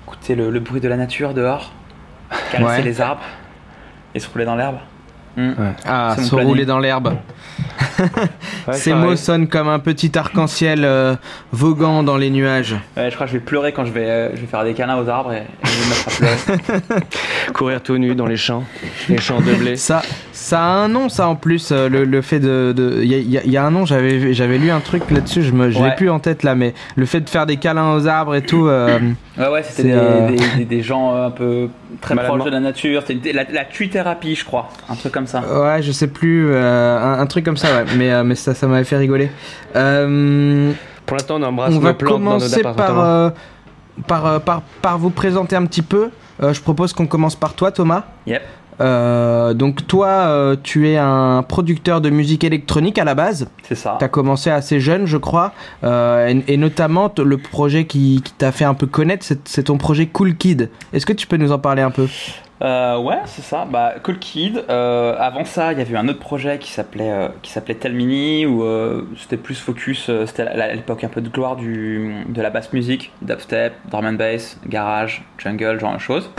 écouter 0.07 0.35
le, 0.35 0.50
le 0.50 0.61
bruit 0.61 0.80
de 0.80 0.88
la 0.88 0.97
nature 0.97 1.33
dehors, 1.35 1.73
caresser 2.52 2.64
Ouais. 2.64 2.83
les 2.83 3.00
arbres 3.00 3.23
et 4.14 4.21
se 4.21 4.28
rouler 4.28 4.45
dans 4.45 4.57
l'herbe. 4.57 4.76
Hmm. 5.37 5.52
Ah, 5.87 6.16
se 6.18 6.28
planning. 6.30 6.47
rouler 6.49 6.66
dans 6.66 6.78
l'herbe. 6.78 7.14
Ouais, 8.68 8.75
Ces 8.75 8.92
mots 8.92 9.16
sonnent 9.16 9.49
comme 9.49 9.66
un 9.68 9.78
petit 9.80 10.16
arc-en-ciel 10.16 10.85
euh, 10.85 11.16
voguant 11.52 12.02
dans 12.04 12.16
les 12.16 12.30
nuages. 12.30 12.76
Ouais, 12.97 13.11
je 13.11 13.14
crois 13.14 13.26
que 13.26 13.33
je 13.33 13.38
vais 13.38 13.45
pleurer 13.45 13.73
quand 13.73 13.85
je 13.87 13.90
vais, 13.92 14.04
euh, 14.09 14.37
je 14.37 14.40
vais 14.42 14.47
faire 14.47 14.62
des 14.62 14.75
câlins 14.75 14.99
aux 14.99 15.09
arbres 15.09 15.33
et, 15.33 15.38
et 15.38 15.42
je 15.64 15.71
vais 15.71 15.85
me 15.85 15.90
mettre 15.90 16.09
à 16.09 16.78
pleurer. 16.78 17.02
Courir 17.54 17.83
tout 17.83 17.97
nu 17.99 18.14
dans 18.14 18.26
les 18.26 18.37
champs. 18.37 18.62
Les 19.09 19.18
champs 19.18 19.40
de 19.40 19.52
blé. 19.54 19.76
Ça, 19.76 20.02
ça 20.49 20.61
a 20.62 20.67
un 20.69 20.88
nom, 20.88 21.09
ça 21.09 21.28
en 21.28 21.35
plus, 21.37 21.71
euh, 21.73 21.88
le, 21.88 22.05
le 22.05 22.23
fait 22.23 22.40
de. 22.40 22.75
Il 23.02 23.07
y, 23.07 23.37
a- 23.37 23.43
y 23.45 23.50
y 23.50 23.57
un 23.59 23.71
nom, 23.71 23.85
j'avais 23.85 24.33
j'avais 24.33 24.57
lu 24.59 24.71
un 24.71 24.81
truc 24.81 25.11
là-dessus, 25.11 25.43
je 25.43 25.52
me 25.52 25.71
je 25.71 25.83
l'ai 25.83 25.95
plus 25.95 26.09
en 26.11 26.19
tête 26.21 26.43
là, 26.43 26.55
mais 26.55 26.73
le 26.97 27.05
fait 27.07 27.21
de 27.21 27.28
faire 27.28 27.45
des 27.47 27.57
câlins 27.59 27.93
aux 27.95 28.07
arbres 28.07 28.35
et 28.35 28.43
tout. 28.43 28.67
euh, 28.67 28.99
Ouais, 29.38 29.49
ouais, 29.49 29.62
c'était 29.62 29.83
C'est, 29.83 29.88
des, 29.88 29.93
euh, 29.95 30.28
des, 30.28 30.37
des- 30.59 30.64
des 30.64 30.83
gens 30.83 31.14
un 31.14 31.31
peu 31.31 31.69
très 32.00 32.14
Maladement. 32.14 32.38
proches 32.38 32.50
de 32.50 32.55
la 32.55 32.61
nature. 32.61 33.02
C'était 33.07 33.33
la, 33.33 33.45
la 33.52 33.64
thérapie, 33.64 34.35
je 34.35 34.45
crois. 34.45 34.69
Un 34.88 34.95
truc 34.95 35.12
comme 35.12 35.26
ça. 35.26 35.40
ouais, 35.40 35.83
je 35.83 35.93
sais 35.93 36.09
plus, 36.09 36.49
euh, 36.50 36.99
un, 36.99 37.21
un 37.21 37.26
truc 37.26 37.45
comme 37.45 37.57
ça, 37.59 37.69
ouais, 37.69 37.85
mais, 37.97 38.11
euh, 38.12 38.25
mais 38.25 38.35
ça, 38.35 38.55
ça 38.55 38.67
m'avait 38.67 38.85
fait 38.85 38.97
rigoler. 38.97 39.31
Euh, 39.76 40.73
Pour 41.07 41.17
l'instant, 41.17 41.37
on 41.38 41.43
embrasse 41.43 41.75
on 41.75 41.78
va 41.78 41.90
nos 41.90 41.95
plantes 41.95 42.12
dans 42.12 42.19
nos 42.19 42.31
commencer 42.38 42.62
par, 42.62 43.00
euh, 43.05 43.31
par, 44.07 44.40
par, 44.40 44.62
par 44.83 44.99
vous 44.99 45.11
présenter 45.11 45.57
un 45.57 45.67
petit 45.67 45.83
peu. 45.83 46.11
Euh, 46.43 46.52
je 46.52 46.61
propose 46.61 46.93
qu'on 46.93 47.07
commence 47.07 47.35
par 47.37 47.55
toi, 47.55 47.73
Thomas. 47.73 48.05
Yep. 48.26 48.43
Euh, 48.81 49.55
donc 49.55 49.87
toi, 49.87 50.09
euh, 50.09 50.57
tu 50.63 50.89
es 50.89 50.97
un 50.97 51.43
producteur 51.43 52.01
de 52.01 52.11
musique 52.11 52.45
électronique 52.45 52.99
à 52.99 53.05
la 53.05 53.15
base. 53.15 53.49
C'est 53.63 53.75
ça. 53.75 53.97
Tu 53.99 54.05
as 54.05 54.09
commencé 54.09 54.51
assez 54.51 54.81
jeune, 54.81 55.07
je 55.07 55.17
crois, 55.17 55.53
euh, 55.85 56.29
et, 56.29 56.55
et 56.55 56.57
notamment 56.57 57.13
le 57.19 57.39
projet 57.39 57.85
qui, 57.87 58.23
qui 58.23 58.33
t'a 58.33 58.53
fait 58.53 58.65
un 58.65 58.75
peu 58.75 58.87
connaître, 58.87 59.27
c'est 59.45 59.63
ton 59.65 59.79
projet 59.79 60.07
Cool 60.07 60.37
Kid. 60.37 60.71
Est-ce 60.93 61.07
que 61.07 61.13
tu 61.13 61.27
peux 61.27 61.37
nous 61.37 61.53
en 61.53 61.59
parler 61.59 61.83
un 61.83 61.91
peu? 61.91 62.07
Ouais, 62.61 63.21
c'est 63.27 63.43
ça. 63.43 63.69
Bah, 63.71 63.95
Cool 64.03 64.19
Kid. 64.19 64.65
avant 64.69 65.45
ça, 65.45 65.73
il 65.73 65.79
y 65.79 65.83
avait 65.83 65.95
eu 65.95 65.97
un 65.97 66.09
autre 66.09 66.19
projet 66.19 66.59
qui 66.59 66.73
s'appelait 66.73 67.29
qui 67.43 67.53
s'appelait 67.53 67.77
Telmini 67.77 68.47
où 68.47 68.65
c'était 69.17 69.37
plus 69.37 69.61
focus. 69.61 70.11
c'était 70.27 70.43
à 70.43 70.65
à 70.65 70.75
l'époque 70.75 71.05
un 71.05 71.09
peu 71.09 71.21
de 71.21 71.29
gloire 71.29 71.57
du 71.57 72.15
de 72.29 72.43
la 72.43 72.51
basse 72.51 72.73
musique, 72.73 73.13
dubstep, 73.23 73.75
drum 73.91 74.07
and 74.07 74.15
bass, 74.15 74.59
garage, 74.67 75.25
jungle, 75.38 75.79
genre 75.79 75.95
de 75.95 76.01
choses. 76.01 76.31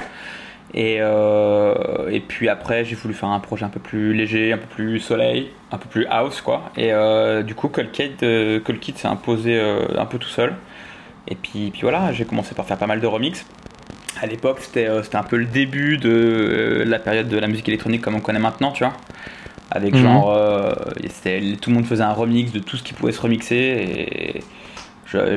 Et 0.73 0.97
euh, 0.99 2.10
et 2.12 2.19
puis 2.19 2.47
après, 2.47 2.86
j'ai 2.86 2.95
voulu 2.95 3.13
faire 3.13 3.29
un 3.29 3.39
projet 3.39 3.65
un 3.65 3.69
peu 3.69 3.79
plus 3.79 4.13
léger, 4.13 4.53
un 4.53 4.58
peu 4.58 4.67
plus 4.67 4.99
soleil, 4.99 5.49
un 5.71 5.77
peu 5.77 5.89
plus 5.89 6.05
house 6.08 6.41
quoi. 6.41 6.71
Et 6.77 6.93
euh, 6.93 7.41
du 7.41 7.55
coup, 7.55 7.69
Cool 7.69 7.89
Kid, 7.91 8.21
euh, 8.23 8.60
s'est 8.95 9.08
imposé 9.08 9.58
euh, 9.58 9.88
un 9.97 10.05
peu 10.05 10.19
tout 10.19 10.29
seul. 10.29 10.53
Et 11.27 11.36
puis, 11.36 11.71
puis 11.71 11.82
voilà, 11.82 12.12
j'ai 12.12 12.25
commencé 12.25 12.53
par 12.55 12.65
faire 12.65 12.77
pas 12.77 12.88
mal 12.88 13.01
de 13.01 13.08
remix. 13.08 13.45
À 14.21 14.27
l'époque, 14.27 14.60
c'était 14.62 14.88
un 14.88 15.23
peu 15.23 15.38
le 15.38 15.45
début 15.45 15.97
de 15.97 16.84
la 16.86 16.99
période 16.99 17.27
de 17.29 17.38
la 17.38 17.47
musique 17.47 17.67
électronique 17.67 18.01
comme 18.01 18.15
on 18.15 18.19
connaît 18.19 18.39
maintenant, 18.39 18.71
tu 18.71 18.84
vois. 18.84 18.93
Avec 19.71 19.93
Mhm. 19.93 20.01
genre, 20.01 20.36
tout 21.62 21.69
le 21.69 21.73
monde 21.73 21.86
faisait 21.86 22.03
un 22.03 22.13
remix 22.13 22.51
de 22.51 22.60
tout 22.60 22.75
ce 22.75 22.84
qui 22.84 22.93
pouvait 22.93 23.12
se 23.12 23.21
remixer. 23.21 23.55
Et 23.55 24.43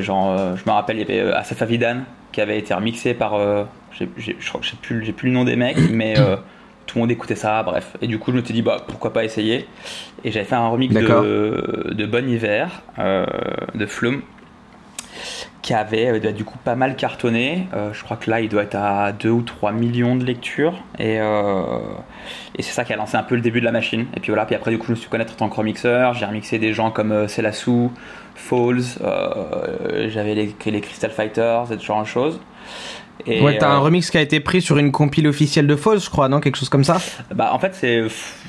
genre, 0.01 0.57
je 0.57 0.63
me 0.67 0.71
rappelle, 0.71 0.97
il 0.97 1.09
y 1.09 1.21
avait 1.21 1.33
Asaf 1.33 1.63
Avidan 1.63 1.99
qui 2.33 2.41
avait 2.41 2.59
été 2.59 2.75
remixé 2.75 3.15
par. 3.15 3.35
euh, 3.35 3.65
je 3.99 4.33
crois 4.49 4.61
que 4.61 4.67
j'ai 4.67 4.77
plus, 4.81 5.05
j'ai 5.05 5.13
plus 5.13 5.29
le 5.29 5.35
nom 5.35 5.45
des 5.45 5.57
mecs, 5.57 5.79
mais 5.91 6.19
euh, 6.19 6.37
tout 6.87 6.97
le 6.97 7.03
monde 7.03 7.11
écoutait 7.11 7.37
ça, 7.37 7.63
bref. 7.63 7.97
Et 8.01 8.07
du 8.07 8.19
coup, 8.19 8.33
je 8.33 8.39
me 8.39 8.45
suis 8.45 8.55
dit, 8.55 8.63
bah 8.63 8.79
pourquoi 8.89 9.13
pas 9.13 9.25
essayer. 9.25 9.67
Et 10.25 10.33
j'avais 10.33 10.47
fait 10.47 10.55
un 10.55 10.69
remix 10.69 10.95
de, 10.95 11.93
de 11.93 12.07
Bon 12.07 12.29
Hiver, 12.29 12.83
euh, 12.99 13.27
de 13.75 13.87
Flume 13.87 14.23
qui 15.61 15.75
avait 15.75 16.19
bah, 16.19 16.33
du 16.33 16.45
coup 16.45 16.59
pas 16.59 16.75
mal 16.75 16.97
cartonné. 16.97 17.69
Je 17.93 18.03
crois 18.03 18.17
que 18.17 18.29
là, 18.29 18.41
il 18.41 18.49
doit 18.49 18.65
être 18.65 18.75
à 18.75 19.13
2 19.13 19.31
ou 19.31 19.43
3 19.43 19.71
millions 19.71 20.17
de 20.17 20.25
lectures. 20.25 20.83
Et, 20.99 21.19
et 21.19 22.63
c'est 22.63 22.73
ça 22.73 22.85
qui 22.85 22.93
a 22.93 22.97
lancé 22.97 23.17
un 23.17 23.23
peu 23.23 23.37
le 23.37 23.43
début 23.43 23.61
de 23.61 23.65
la 23.65 23.71
machine. 23.71 24.07
Et 24.17 24.21
puis 24.21 24.33
voilà, 24.33 24.45
puis 24.45 24.57
après, 24.57 24.73
du 24.73 24.79
coup, 24.79 24.87
je 24.87 24.93
me 24.93 24.97
suis 24.97 25.09
connaître 25.09 25.35
en 25.35 25.37
tant 25.37 25.49
que 25.49 25.55
remixeur. 25.55 26.15
J'ai 26.15 26.25
remixé 26.27 26.59
des 26.59 26.73
gens 26.73 26.91
comme 26.91 27.29
Selassou, 27.29 27.93
Falls, 28.43 28.83
euh, 29.03 30.09
j'avais 30.09 30.35
les, 30.35 30.55
les 30.67 30.81
Crystal 30.81 31.11
Fighters, 31.11 31.73
et 31.73 31.79
ce 31.79 31.85
genre 31.85 32.03
de 32.03 32.07
choses. 32.07 32.41
Et, 33.27 33.41
Ouais, 33.41 33.57
t'as 33.59 33.71
euh, 33.71 33.77
un 33.77 33.79
remix 33.79 34.11
qui 34.11 34.19
a 34.19 34.21
été 34.21 34.41
pris 34.41 34.61
sur 34.61 34.79
une 34.79 34.91
compile 34.91 35.29
officielle 35.29 35.67
de 35.67 35.77
Falls, 35.77 36.01
je 36.01 36.11
crois, 36.11 36.29
non 36.29 36.41
Quelque 36.41 36.57
chose 36.57 36.69
comme 36.69 36.85
ça? 36.85 36.99
Bah, 37.35 37.51
en 37.53 37.59
fait, 37.59 37.75
c'est, 37.75 38.03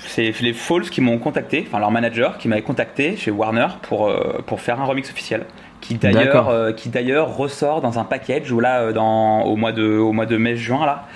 c'est 0.07 0.33
les 0.41 0.53
Falls 0.53 0.89
qui 0.89 1.01
m'ont 1.01 1.19
contacté, 1.19 1.65
enfin 1.67 1.79
leur 1.79 1.91
manager 1.91 2.37
qui 2.37 2.47
m'avait 2.47 2.61
contacté 2.63 3.15
chez 3.15 3.29
Warner 3.31 3.67
pour, 3.83 4.07
euh, 4.07 4.39
pour 4.45 4.61
faire 4.61 4.81
un 4.81 4.85
remix 4.85 5.09
officiel. 5.09 5.45
Qui 5.83 5.95
d'ailleurs, 5.95 6.47
euh, 6.47 6.71
qui 6.71 6.87
d'ailleurs 6.87 7.35
ressort 7.35 7.81
dans 7.81 7.99
un 7.99 8.05
package 8.05 8.49
où 8.53 8.61
là, 8.61 8.79
euh, 8.79 8.93
dans, 8.93 9.41
au, 9.41 9.57
mois 9.57 9.73
de, 9.73 9.83
au 9.83 10.13
mois 10.13 10.25
de 10.25 10.37
mai-juin, 10.37 10.85
là, 10.85 11.07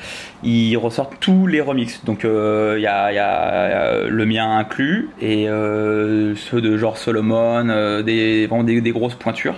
il 0.43 0.75
ressort 0.75 1.09
tous 1.21 1.47
les 1.47 1.61
remixes. 1.61 2.03
Donc 2.03 2.25
euh, 2.25 2.75
il 2.77 2.81
y, 2.81 2.87
a, 2.87 3.13
y 3.13 3.17
a, 3.17 4.03
le 4.03 4.25
mien 4.25 4.57
inclus 4.57 5.09
et 5.21 5.47
euh, 5.47 6.35
ceux 6.35 6.59
de 6.59 6.75
genre 6.75 6.97
Solomon, 6.97 8.01
des, 8.03 8.45
vraiment 8.47 8.65
des, 8.65 8.81
des 8.81 8.91
grosses 8.91 9.15
pointures. 9.15 9.55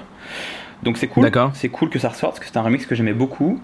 Donc 0.83 0.97
c'est 0.97 1.07
cool. 1.07 1.23
C'est 1.53 1.69
cool 1.69 1.89
que 1.89 1.97
ça 1.97 2.09
ressorte 2.09 2.33
parce 2.33 2.39
que 2.41 2.45
c'est 2.45 2.59
un 2.59 2.61
remix 2.61 2.85
que 2.85 2.93
j'aimais 2.93 3.13
beaucoup. 3.13 3.59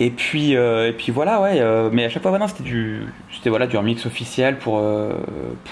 Et 0.00 0.10
puis, 0.10 0.56
euh, 0.56 0.88
et 0.88 0.92
puis 0.92 1.10
voilà, 1.10 1.40
ouais. 1.40 1.60
euh, 1.60 1.90
mais 1.92 2.04
à 2.04 2.08
chaque 2.08 2.22
fois, 2.22 2.38
non, 2.38 2.46
c'était 2.46 2.62
du, 2.62 3.02
c'était 3.32 3.50
voilà 3.50 3.66
du 3.66 3.76
remix 3.76 4.06
officiel 4.06 4.56
pour 4.58 4.78
euh, 4.78 5.12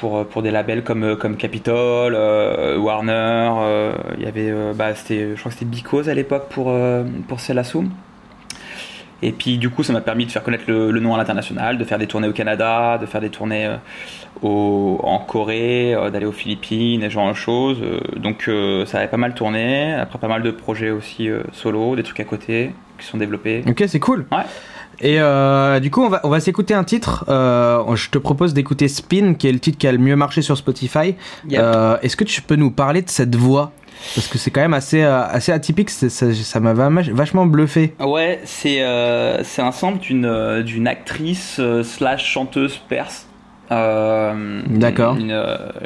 pour 0.00 0.26
pour 0.26 0.42
des 0.42 0.50
labels 0.50 0.82
comme 0.82 1.04
euh, 1.04 1.16
comme 1.16 1.36
Capitol, 1.36 2.14
euh, 2.16 2.76
Warner. 2.76 3.12
euh, 3.12 3.92
Il 4.18 4.24
y 4.24 4.26
avait, 4.26 4.50
euh, 4.50 4.72
bah, 4.74 4.94
c'était, 4.96 5.36
je 5.36 5.40
crois 5.40 5.52
que 5.52 5.58
c'était 5.58 5.70
Because 5.70 6.08
à 6.08 6.14
l'époque 6.14 6.48
pour 6.50 6.70
euh, 6.70 7.04
pour 7.28 7.38
Selasum. 7.40 7.90
Et 9.22 9.33
puis 9.33 9.59
du 9.59 9.70
coup, 9.70 9.83
ça 9.83 9.92
m'a 9.92 10.00
permis 10.00 10.26
de 10.26 10.31
faire 10.31 10.42
connaître 10.42 10.64
le, 10.66 10.90
le 10.90 11.00
nom 11.00 11.14
à 11.14 11.18
l'international, 11.18 11.79
de 11.79 11.85
faire 11.85 11.98
des 11.98 12.07
tournées 12.07 12.29
au 12.29 12.33
Canada, 12.33 12.98
de 12.98 13.07
faire 13.07 13.20
des 13.20 13.31
tournées 13.31 13.66
euh, 13.66 13.76
au, 14.42 15.00
en 15.02 15.18
Corée, 15.18 15.94
euh, 15.94 16.11
d'aller 16.11 16.26
aux 16.26 16.33
Philippines, 16.33 17.02
et 17.02 17.09
ce 17.09 17.14
genre 17.14 17.29
de 17.29 17.35
choses. 17.35 17.79
Euh, 17.83 18.00
donc 18.16 18.50
ça 18.87 18.98
avait 18.98 19.09
pas 19.09 19.16
mal 19.16 19.35
tourné. 19.35 19.94
Après, 19.94 20.18
pas 20.18 20.29
mal 20.29 20.42
de 20.42 20.50
projets 20.50 20.90
aussi 20.90 21.29
solo, 21.52 21.96
des 21.96 22.02
trucs 22.02 22.20
à 22.20 22.24
côté 22.24 22.72
qui 22.98 23.07
sont 23.07 23.18
développés. 23.18 23.62
Ok, 23.66 23.85
c'est 23.87 24.00
cool. 24.00 24.26
Ouais. 24.33 24.44
Et 25.00 25.20
euh, 25.20 25.79
du 25.81 25.90
coup, 25.90 26.02
on 26.02 26.09
va, 26.09 26.20
on 26.24 26.31
va 26.31 26.40
s'écouter 26.40 26.72
un 26.72 26.85
titre. 26.85 27.26
Euh, 27.29 27.94
je 27.96 28.09
te 28.09 28.16
propose 28.16 28.55
d'écouter 28.55 28.88
Spin, 28.88 29.35
qui 29.35 29.46
est 29.46 29.52
le 29.52 29.59
titre 29.59 29.76
qui 29.76 29.87
a 29.87 29.92
le 29.92 29.98
mieux 29.98 30.16
marché 30.16 30.40
sur 30.40 30.57
Spotify. 30.57 31.16
Yep. 31.48 31.61
Euh, 31.62 31.98
Est-ce 32.02 32.16
que 32.16 32.24
tu 32.24 32.40
peux 32.40 32.57
nous 32.57 32.70
parler 32.70 33.02
de 33.02 33.11
cette 33.11 33.37
voix? 33.37 33.72
Parce 34.14 34.28
que 34.28 34.38
c'est 34.38 34.50
quand 34.50 34.61
même 34.61 34.74
assez, 34.74 35.02
euh, 35.02 35.22
assez 35.26 35.52
atypique, 35.52 35.90
ça 35.90 36.61
m'a 36.61 36.72
vach- 36.74 37.11
vachement 37.11 37.46
bluffé. 37.46 37.94
Ouais, 38.00 38.40
c'est 38.44 38.78
euh, 38.80 39.42
un 39.59 39.72
sample 39.72 39.98
d'une 39.98 40.24
euh, 40.24 40.62
d'une 40.62 40.87
actrice 40.87 41.56
euh, 41.59 41.82
slash 41.82 42.24
chanteuse 42.24 42.76
perse. 42.88 43.26
Euh, 43.72 44.62
D'accord. 44.66 45.16
Une, 45.16 45.37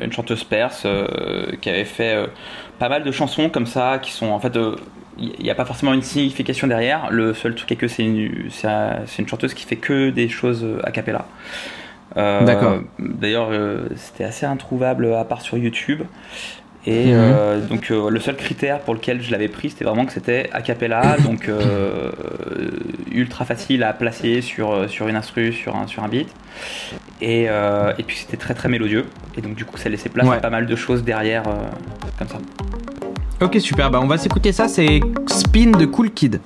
une 0.02 0.12
chanteuse 0.12 0.44
perse 0.44 0.86
qui 1.62 1.70
avait 1.70 1.86
fait 1.86 2.26
pas 2.78 2.88
mal 2.90 3.04
de 3.04 3.10
chansons 3.10 3.48
comme 3.48 3.66
ça 3.66 3.98
qui 4.00 4.12
sont 4.12 4.26
en 4.28 4.38
fait. 4.38 4.56
Il 5.18 5.42
n'y 5.42 5.50
a 5.50 5.54
pas 5.54 5.64
forcément 5.64 5.92
une 5.92 6.02
signification 6.02 6.66
derrière. 6.66 7.08
Le 7.10 7.34
seul 7.34 7.54
truc 7.54 7.72
est 7.72 7.76
que 7.76 7.88
c'est 7.88 8.04
une, 8.04 8.48
une 9.18 9.28
chanteuse 9.28 9.54
qui 9.54 9.64
fait 9.66 9.76
que 9.76 10.10
des 10.10 10.28
choses 10.28 10.66
a 10.84 10.90
cappella. 10.90 11.26
Euh, 12.16 12.44
D'accord. 12.44 12.78
D'ailleurs, 12.98 13.48
euh, 13.50 13.88
c'était 13.96 14.24
assez 14.24 14.44
introuvable 14.46 15.12
à 15.14 15.24
part 15.24 15.42
sur 15.42 15.56
YouTube. 15.56 16.02
Et 16.86 17.06
Mhm. 17.06 17.12
euh, 17.14 17.60
donc 17.60 17.90
euh, 17.90 18.08
le 18.08 18.20
seul 18.20 18.36
critère 18.36 18.78
pour 18.80 18.94
lequel 18.94 19.20
je 19.22 19.30
l'avais 19.30 19.48
pris, 19.48 19.68
c'était 19.70 19.84
vraiment 19.84 20.06
que 20.06 20.12
c'était 20.12 20.48
a 20.52 20.62
cappella, 20.62 21.16
donc 21.24 21.48
euh, 21.48 22.10
ultra 23.12 23.44
facile 23.44 23.82
à 23.82 23.92
placer 23.92 24.40
sur, 24.40 24.88
sur 24.88 25.06
une 25.08 25.16
instru, 25.16 25.52
sur 25.52 25.76
un, 25.76 25.86
sur 25.86 26.02
un 26.02 26.08
beat. 26.08 26.28
Et, 27.20 27.46
euh, 27.50 27.92
et 27.98 28.02
puis 28.02 28.16
c'était 28.16 28.38
très 28.38 28.54
très 28.54 28.68
mélodieux. 28.70 29.04
Et 29.36 29.42
donc 29.42 29.54
du 29.56 29.64
coup 29.66 29.76
ça 29.76 29.88
laissait 29.90 30.08
place 30.08 30.26
Ouais. 30.26 30.36
à 30.36 30.40
pas 30.40 30.48
mal 30.50 30.66
de 30.66 30.76
choses 30.76 31.04
derrière, 31.04 31.42
euh, 31.48 31.52
comme 32.18 32.28
ça. 32.28 32.38
Ok, 33.42 33.56
super. 33.60 33.90
Bah, 33.90 34.00
on 34.02 34.06
va 34.06 34.16
s'écouter 34.18 34.52
ça. 34.52 34.68
C'est 34.68 35.00
Spin 35.28 35.70
de 35.72 35.84
Cool 35.86 36.10
Kid. 36.12 36.40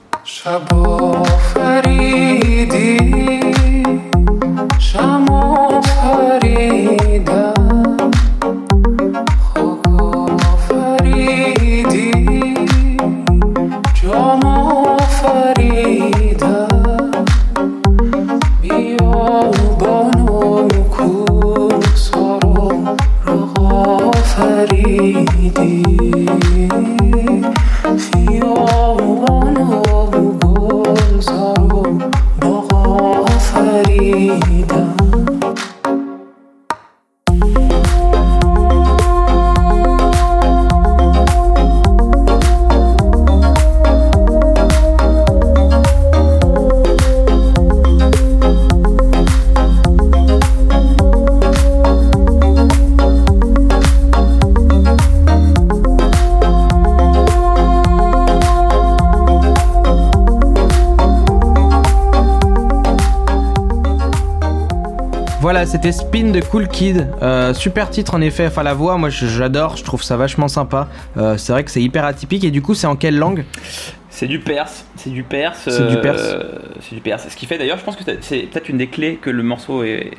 freedom. 34.45 35.34
C'était 65.75 65.91
Spin 65.91 66.31
de 66.31 66.41
Cool 66.41 66.69
Kid. 66.69 67.09
Euh, 67.21 67.53
super 67.53 67.91
titre 67.91 68.15
en 68.15 68.21
effet. 68.21 68.47
Enfin, 68.47 68.63
la 68.63 68.75
voix, 68.75 68.97
moi 68.97 69.09
j'adore, 69.09 69.77
je 69.77 69.83
trouve 69.83 70.05
ça 70.05 70.17
vachement 70.17 70.47
sympa. 70.47 70.87
Euh, 71.17 71.37
c'est 71.37 71.53
vrai 71.53 71.65
que 71.65 71.71
c'est 71.73 71.83
hyper 71.83 72.05
atypique. 72.05 72.45
Et 72.45 72.53
du 72.53 72.63
coup, 72.63 72.75
c'est 72.75 72.87
en 72.87 72.95
quelle 72.95 73.19
langue? 73.19 73.45
C'est 74.09 74.29
du 74.29 74.39
perse, 74.39 74.87
c'est 74.95 75.11
du 75.11 75.25
perse. 75.25 75.69
C'est 75.69 75.89
du 75.89 75.97
euh, 75.97 76.01
perse. 76.01 76.37
c'est 76.81 76.95
du 76.95 77.01
perse. 77.01 77.27
Ce 77.29 77.35
qui 77.35 77.47
fait 77.47 77.59
d'ailleurs, 77.59 77.79
je 77.79 77.83
pense 77.83 77.97
que 77.97 78.05
c'est- 78.21 78.43
peut-être 78.47 78.69
une 78.69 78.79
des 78.79 78.87
clés 78.87 79.17
que 79.21 79.31
le 79.31 79.43
morceau 79.43 79.83
est, 79.83 80.13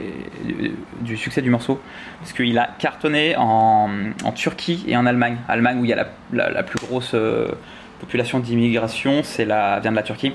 est- 0.50 0.72
du 1.00 1.15
succès 1.15 1.41
du 1.41 1.50
morceau, 1.50 1.80
parce 2.20 2.34
qu'il 2.34 2.58
a 2.60 2.68
cartonné 2.78 3.38
en, 3.38 3.89
en 4.26 4.32
Turquie 4.34 4.84
et 4.89 4.98
en 4.98 5.06
Allemagne. 5.06 5.38
Allemagne 5.48 5.80
où 5.80 5.86
il 5.86 5.89
y 5.89 5.94
a 5.94 5.96
la, 5.96 6.08
la- 6.34 6.50
la 6.52 6.63
plus 6.63 6.80
grosse 6.86 7.15
population 8.02 8.39
d'immigration, 8.39 9.22
c'est 9.24 9.46
la 9.46 9.80
vient 9.80 9.91
de 9.91 9.96
la 9.96 10.04
Turquie. 10.04 10.34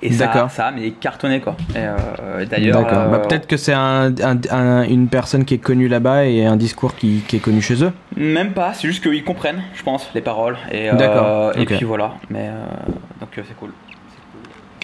Et 0.00 0.12
ça, 0.12 0.48
ça 0.48 0.70
mais 0.70 0.90
cartonné 0.92 1.40
quoi. 1.40 1.56
Euh, 1.74 2.44
d'ailleurs. 2.46 2.82
Bah, 2.82 3.10
euh, 3.14 3.18
Peut-être 3.18 3.46
que 3.48 3.56
c'est 3.56 3.72
un- 3.72 4.14
un- 4.22 4.38
un- 4.50 4.82
une 4.84 5.08
personne 5.08 5.44
qui 5.44 5.54
est 5.54 5.58
connue 5.58 5.88
là-bas 5.88 6.24
et 6.26 6.46
un 6.46 6.56
discours 6.56 6.94
qui, 6.94 7.22
qui 7.26 7.36
est 7.36 7.40
connu 7.40 7.60
chez 7.60 7.82
eux. 7.82 7.92
Même 8.16 8.52
pas, 8.52 8.74
c'est 8.74 8.86
juste 8.86 9.02
qu'ils 9.02 9.24
comprennent, 9.24 9.62
je 9.74 9.82
pense, 9.82 10.08
les 10.14 10.20
paroles. 10.20 10.56
Et, 10.70 10.88
euh, 10.88 10.94
D'accord, 10.94 11.52
Et 11.56 11.64
puis 11.64 11.84
voilà. 11.84 12.12
Mais 12.30 12.48
euh, 12.48 12.64
donc 13.20 13.30
c'est 13.34 13.56
cool. 13.56 13.70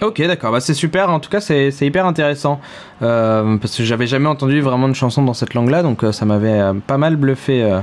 Ok, 0.02 0.20
d'accord. 0.26 0.50
Bah, 0.50 0.58
c'est 0.60 0.74
super. 0.74 1.08
En 1.08 1.20
tout 1.20 1.30
cas, 1.30 1.40
c'est 1.40 1.70
hyper 1.80 2.06
intéressant. 2.06 2.60
Parce 2.98 3.76
que 3.76 3.84
j'avais 3.84 4.08
jamais 4.08 4.28
entendu 4.28 4.60
vraiment 4.60 4.88
de 4.88 4.94
chanson 4.94 5.22
dans 5.22 5.34
cette 5.34 5.54
langue-là. 5.54 5.82
Donc, 5.84 6.02
ça 6.10 6.24
m'avait 6.24 6.60
pas 6.86 6.98
mal 6.98 7.14
bluffé. 7.14 7.78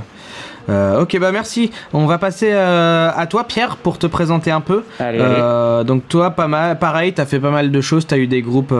Euh. 0.68 1.00
Ok, 1.02 1.18
bah 1.18 1.32
merci. 1.32 1.70
On 1.92 2.06
va 2.06 2.18
passer 2.18 2.50
euh, 2.52 3.10
à 3.14 3.26
toi, 3.26 3.44
Pierre, 3.44 3.76
pour 3.76 3.98
te 3.98 4.06
présenter 4.06 4.50
un 4.50 4.60
peu. 4.60 4.82
Allez, 4.98 5.18
Euh, 5.20 5.84
donc 5.84 6.08
toi, 6.08 6.30
pas 6.30 6.48
mal, 6.48 6.78
pareil, 6.78 7.12
t'as 7.12 7.26
fait 7.26 7.40
pas 7.40 7.50
mal 7.50 7.70
de 7.70 7.80
choses. 7.80 8.06
T'as 8.06 8.18
eu 8.18 8.26
des 8.26 8.42
groupes 8.42 8.74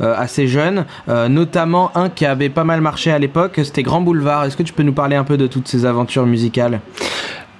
assez 0.00 0.46
jeunes, 0.46 0.84
notamment 1.28 1.90
un 1.96 2.08
qui 2.08 2.26
avait 2.26 2.48
pas 2.48 2.64
mal 2.64 2.80
marché 2.80 3.10
à 3.10 3.18
l'époque. 3.18 3.60
C'était 3.62 3.82
Grand 3.82 4.00
Boulevard. 4.00 4.44
Est-ce 4.44 4.56
que 4.56 4.62
tu 4.62 4.72
peux 4.72 4.82
nous 4.82 4.92
parler 4.92 5.16
un 5.16 5.24
peu 5.24 5.36
de 5.36 5.46
toutes 5.46 5.68
ces 5.68 5.84
aventures 5.86 6.26
musicales? 6.26 6.80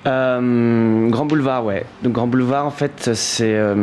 Euh, 0.06 1.08
Grand 1.08 1.26
Boulevard, 1.26 1.64
ouais. 1.64 1.84
Donc 2.02 2.12
Grand 2.12 2.26
Boulevard, 2.28 2.64
en 2.66 2.70
fait, 2.70 3.10
c'est 3.14 3.54
euh, 3.56 3.74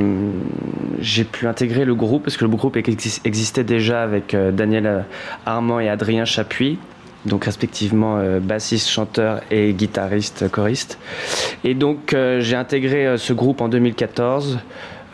j'ai 0.99 1.25
pu 1.25 1.47
intégrer 1.47 1.83
le 1.83 1.95
groupe 1.95 2.23
parce 2.23 2.37
que 2.37 2.45
le 2.45 2.51
groupe 2.51 2.77
exis- 2.77 3.19
existait 3.25 3.65
déjà 3.65 4.03
avec 4.03 4.33
euh, 4.33 4.51
Daniel 4.51 5.03
Armand 5.45 5.79
et 5.81 5.89
Adrien 5.89 6.23
Chapuis, 6.23 6.79
donc 7.25 7.45
respectivement 7.45 8.17
euh, 8.17 8.39
bassiste, 8.39 8.89
chanteur 8.89 9.41
et 9.51 9.73
guitariste, 9.73 10.49
choriste. 10.49 10.97
Et 11.63 11.73
donc 11.73 12.13
euh, 12.13 12.41
j'ai 12.41 12.55
intégré 12.55 13.07
euh, 13.07 13.17
ce 13.17 13.33
groupe 13.33 13.61
en 13.61 13.69
2014 13.69 14.59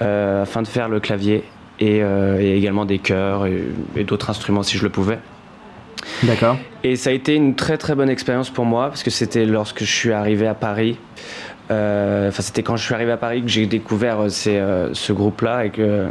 euh, 0.01 0.43
afin 0.43 0.61
de 0.61 0.67
faire 0.67 0.89
le 0.89 0.99
clavier 0.99 1.43
et, 1.79 1.99
et 1.99 2.57
également 2.57 2.83
des 2.83 2.99
chœurs 2.99 3.45
et, 3.45 3.63
et 3.95 4.03
d'autres 4.03 4.29
instruments 4.29 4.63
si 4.63 4.77
je 4.77 4.83
le 4.83 4.89
pouvais. 4.89 5.17
D'accord. 6.23 6.57
Et 6.83 6.97
ça 6.97 7.09
a 7.09 7.13
été 7.13 7.35
une 7.35 7.55
très 7.55 7.77
très 7.77 7.95
bonne 7.95 8.09
expérience 8.09 8.49
pour 8.49 8.65
moi 8.65 8.89
parce 8.89 9.01
que 9.01 9.09
c'était 9.09 9.45
lorsque 9.45 9.79
je 9.79 9.91
suis 9.91 10.11
arrivé 10.11 10.45
à 10.45 10.53
Paris. 10.53 10.97
Enfin, 11.69 12.41
c'était 12.41 12.63
quand 12.63 12.75
je 12.75 12.83
suis 12.83 12.93
arrivé 12.93 13.11
à 13.11 13.17
Paris 13.17 13.43
que 13.43 13.47
j'ai 13.47 13.65
découvert 13.65 14.29
ces, 14.29 14.61
ce 14.91 15.13
groupe-là 15.13 15.65
et 15.65 15.69
que 15.69 16.07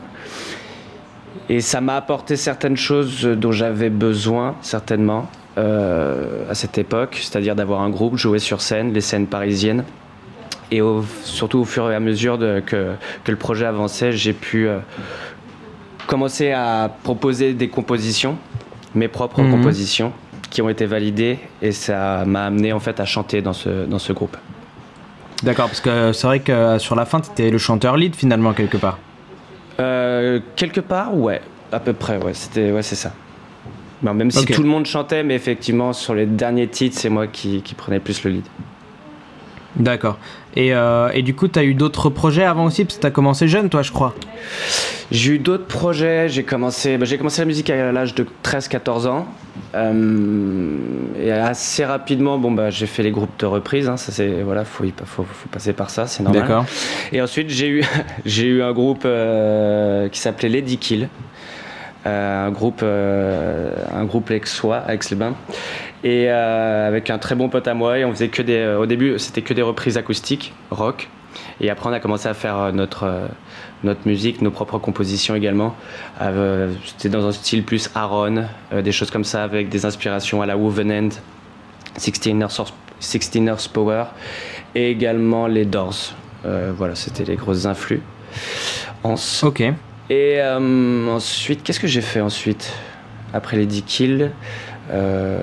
et 1.50 1.60
ça 1.60 1.80
m'a 1.80 1.96
apporté 1.96 2.36
certaines 2.36 2.76
choses 2.76 3.24
dont 3.24 3.52
j'avais 3.52 3.90
besoin 3.90 4.56
certainement 4.62 5.28
à 5.58 6.54
cette 6.54 6.78
époque, 6.78 7.18
c'est-à-dire 7.20 7.54
d'avoir 7.56 7.80
un 7.82 7.90
groupe, 7.90 8.16
jouer 8.16 8.38
sur 8.38 8.60
scène, 8.60 8.92
les 8.92 9.00
scènes 9.00 9.26
parisiennes. 9.26 9.84
Et 10.70 10.80
au- 10.82 11.04
surtout 11.22 11.60
au 11.60 11.64
fur 11.64 11.90
et 11.90 11.94
à 11.94 12.00
mesure 12.00 12.36
de- 12.38 12.60
que, 12.64 12.92
que 13.24 13.30
le 13.30 13.36
projet 13.38 13.64
avançait, 13.66 14.12
j'ai 14.12 14.32
pu 14.34 14.68
euh, 14.68 14.78
commencer 16.06 16.52
à 16.52 16.90
proposer 17.02 17.54
des 17.54 17.68
compositions, 17.68 18.36
mes 18.94 19.08
propres 19.08 19.42
Mhm. 19.42 19.50
compositions, 19.50 20.12
qui 20.50 20.62
ont 20.62 20.68
été 20.68 20.86
validées 20.86 21.38
et 21.60 21.72
ça 21.72 22.24
m'a 22.26 22.46
amené 22.46 22.72
en 22.72 22.80
fait 22.80 23.00
à 23.00 23.04
chanter 23.04 23.42
dans 23.42 23.52
ce, 23.52 23.84
dans 23.86 23.98
ce 23.98 24.12
groupe. 24.12 24.36
D'accord, 25.42 25.66
parce 25.66 25.80
que 25.80 25.90
euh, 25.90 26.12
c'est 26.12 26.26
vrai 26.26 26.40
que 26.40 26.50
euh, 26.52 26.78
sur 26.78 26.94
la 26.96 27.04
fin, 27.04 27.20
t'étais 27.20 27.50
le 27.50 27.58
chanteur 27.58 27.96
lead 27.96 28.14
finalement 28.16 28.52
quelque 28.54 28.76
part. 28.78 28.98
Euh, 29.80 30.40
quelque 30.56 30.80
part, 30.80 31.16
ouais, 31.16 31.40
à 31.70 31.78
peu 31.80 31.92
près, 31.92 32.16
ouais, 32.22 32.34
c'était, 32.34 32.72
ouais, 32.72 32.82
c'est 32.82 32.96
ça. 32.96 33.12
Bon, 34.02 34.14
même 34.14 34.30
si 34.30 34.44
tout 34.54 34.62
le 34.62 34.68
monde 34.68 34.86
chantait, 34.86 35.24
mais 35.24 35.34
effectivement, 35.34 35.92
sur 35.92 36.14
les 36.14 36.26
derniers 36.26 36.68
titres, 36.68 36.96
c'est 36.98 37.08
moi 37.08 37.26
qui, 37.26 37.62
qui 37.62 37.74
prenais 37.74 37.98
plus 38.00 38.22
le 38.24 38.30
lead. 38.30 38.44
D'accord. 39.76 40.18
Et, 40.56 40.74
euh, 40.74 41.10
et 41.14 41.22
du 41.22 41.34
coup, 41.34 41.46
t'as 41.46 41.62
eu 41.62 41.74
d'autres 41.74 42.08
projets 42.10 42.44
avant 42.44 42.64
aussi, 42.64 42.84
parce 42.84 42.96
que 42.96 43.02
t'as 43.02 43.10
commencé 43.10 43.46
jeune, 43.48 43.68
toi, 43.68 43.82
je 43.82 43.92
crois. 43.92 44.14
J'ai 45.10 45.32
eu 45.34 45.38
d'autres 45.38 45.66
projets. 45.66 46.28
J'ai 46.28 46.42
commencé, 46.42 46.96
bah, 46.98 47.04
j'ai 47.06 47.16
commencé 47.16 47.40
la 47.42 47.44
musique 47.46 47.70
à 47.70 47.92
l'âge 47.92 48.14
de 48.14 48.26
13-14 48.44 49.06
ans. 49.06 49.26
Euh, 49.74 50.76
et 51.22 51.30
assez 51.30 51.84
rapidement, 51.84 52.38
bon, 52.38 52.50
bah, 52.50 52.70
j'ai 52.70 52.86
fait 52.86 53.02
les 53.02 53.10
groupes 53.10 53.38
de 53.38 53.46
reprise. 53.46 53.88
Hein, 53.88 53.96
ça, 53.96 54.10
c'est, 54.12 54.42
voilà, 54.42 54.64
faut, 54.64 54.84
y- 54.84 54.92
faut, 55.04 55.24
faut 55.24 55.48
passer 55.50 55.72
par 55.72 55.90
ça, 55.90 56.06
c'est 56.06 56.22
normal. 56.22 56.42
D'accord. 56.42 56.64
Et 57.12 57.20
ensuite, 57.22 57.50
j'ai 57.50 57.68
eu, 57.68 57.84
j'ai 58.26 58.46
eu 58.46 58.62
un 58.62 58.72
groupe 58.72 59.02
euh, 59.04 60.08
qui 60.08 60.18
s'appelait 60.20 60.48
Lady 60.48 60.78
Kill. 60.78 61.08
Euh, 62.08 62.46
un 62.46 62.50
groupe, 62.50 62.80
euh, 62.82 63.70
un 63.92 64.04
groupe 64.04 64.30
aixois, 64.30 64.82
Aix-les-Bains. 64.88 65.34
Et 66.04 66.26
euh, 66.28 66.88
avec 66.88 67.10
un 67.10 67.18
très 67.18 67.34
bon 67.34 67.48
pote 67.48 67.68
à 67.68 67.74
moi, 67.74 67.98
et 67.98 68.04
on 68.04 68.12
faisait 68.12 68.28
que 68.28 68.42
des. 68.42 68.76
au 68.78 68.86
début, 68.86 69.18
c'était 69.18 69.42
que 69.42 69.54
des 69.54 69.62
reprises 69.62 69.96
acoustiques, 69.96 70.52
rock. 70.70 71.08
Et 71.60 71.70
après, 71.70 71.90
on 71.90 71.92
a 71.92 72.00
commencé 72.00 72.28
à 72.28 72.34
faire 72.34 72.72
notre, 72.72 73.28
notre 73.84 74.00
musique, 74.06 74.40
nos 74.42 74.50
propres 74.50 74.78
compositions 74.78 75.34
également. 75.34 75.74
C'était 76.84 77.08
dans 77.10 77.26
un 77.26 77.32
style 77.32 77.64
plus 77.64 77.90
Aaron, 77.94 78.46
des 78.72 78.92
choses 78.92 79.10
comme 79.10 79.24
ça, 79.24 79.44
avec 79.44 79.68
des 79.68 79.84
inspirations 79.84 80.40
à 80.40 80.46
la 80.46 80.56
Woven 80.56 80.90
End, 80.90 81.08
16 81.96 82.26
Earth, 82.40 82.72
16 83.00 83.36
Earth 83.46 83.68
Power, 83.68 84.04
et 84.74 84.90
également 84.90 85.46
les 85.46 85.64
Doors. 85.64 86.14
Voilà, 86.44 86.94
c'était 86.94 87.24
les 87.24 87.36
grosses 87.36 87.66
influx. 87.66 88.00
Ok. 89.04 89.62
Et 90.10 90.36
euh, 90.40 91.08
ensuite, 91.14 91.62
qu'est-ce 91.62 91.80
que 91.80 91.86
j'ai 91.86 92.00
fait 92.00 92.20
ensuite? 92.20 92.72
Après 93.34 93.56
les 93.58 93.66
10 93.66 93.82
kills 93.82 94.30
euh, 94.90 95.38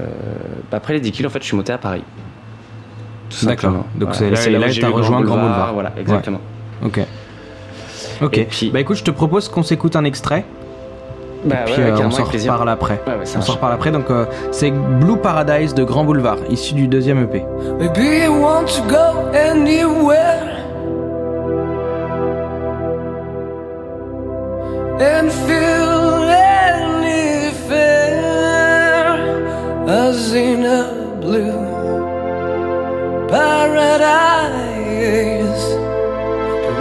bah 0.71 0.78
Après 0.78 0.93
les 0.93 0.99
10 0.99 1.12
kills, 1.12 1.28
en 1.28 1.30
fait, 1.30 1.39
je 1.41 1.45
suis 1.45 1.56
monté 1.58 1.71
à 1.71 1.78
Paris. 1.78 2.04
Tout 3.30 3.45
D'accord. 3.45 3.62
simplement. 3.71 3.86
Donc 3.95 4.15
c'est 4.15 4.28
Et 4.28 4.32
là- 4.32 4.47
et 4.47 4.49
là, 4.51 4.67
où 4.67 4.69
j'ai 4.71 4.82
t'as 4.82 4.89
eu 4.89 4.91
rejoint 4.91 5.21
Grand 5.21 5.38
Boulevard. 5.38 5.73
Voilà, 5.73 5.91
exactement. 5.99 6.39
Ok. 6.84 6.99
Ok. 8.21 8.38
Et 8.38 8.45
puis- 8.45 8.71
Bah 8.71 8.80
écoute, 8.80 8.97
je 8.97 9.04
te 9.04 9.12
propose 9.12 9.49
qu'on 9.49 9.63
s'écoute 9.63 9.95
un 9.95 10.04
extrait. 10.04 10.45
Bah 11.43 11.58
puis 11.65 11.75
ouais, 11.75 11.82
euh, 11.91 11.97
on 12.04 12.10
s'en 12.10 12.23
reparle 12.23 12.69
après. 12.69 12.99
Ouais, 13.06 13.13
on 13.36 13.41
s'en 13.41 13.54
reparle 13.54 13.73
après. 13.73 13.91
Donc 13.91 14.10
euh, 14.10 14.25
c'est 14.51 14.71
Blue 14.71 15.17
Paradise 15.17 15.75
de 15.75 15.84
Grand 15.84 16.04
Boulevard, 16.04 16.38
issu 16.49 16.73
du 16.73 16.88
deuxième 16.88 17.19
EP. 17.21 17.43
Maybe 17.78 18.23
you 18.25 18.32
want 18.41 18.65
to 18.65 18.82
go 18.89 19.30
anywhere 19.38 20.54
and 25.01 25.31
feel 25.31 26.23
anything 26.23 27.65
as 29.89 30.34
in 30.34 30.63
a 30.63 31.17
blue 31.19 31.51
paradise, 33.27 34.55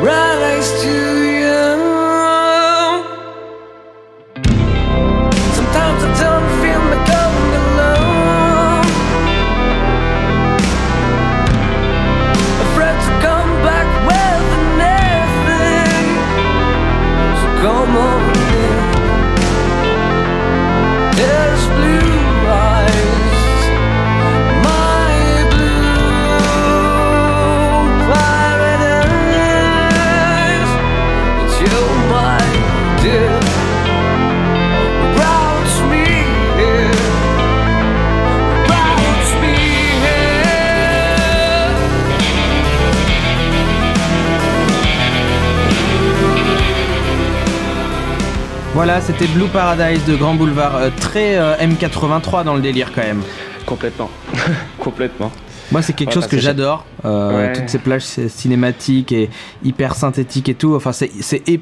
paradise 0.01 0.83
to 0.83 1.04
Voilà, 48.87 49.01
c'était 49.01 49.27
Blue 49.29 49.47
Paradise 49.47 50.05
de 50.05 50.15
Grand 50.15 50.35
Boulevard, 50.35 50.77
euh, 50.77 50.91
très 50.95 51.39
euh, 51.39 51.57
M83 51.57 52.45
dans 52.45 52.55
le 52.55 52.61
délire 52.61 52.93
quand 52.95 53.01
même. 53.01 53.23
Complètement. 53.65 54.11
Complètement. 54.79 55.33
Moi, 55.73 55.81
c'est 55.81 55.95
quelque 55.95 56.11
Ouais, 56.11 56.15
chose 56.17 56.27
que 56.27 56.37
j'adore. 56.37 56.85
euh, 57.07 57.35
Ouais. 57.35 57.53
Toutes 57.55 57.71
ces 57.71 57.79
plages 57.79 58.03
cinématiques 58.03 59.11
et 59.11 59.31
hyper 59.65 59.95
synthétiques 59.95 60.51
et 60.51 60.55
tout. 60.55 60.75
Enfin, 60.75 60.93
c'est 60.93 61.11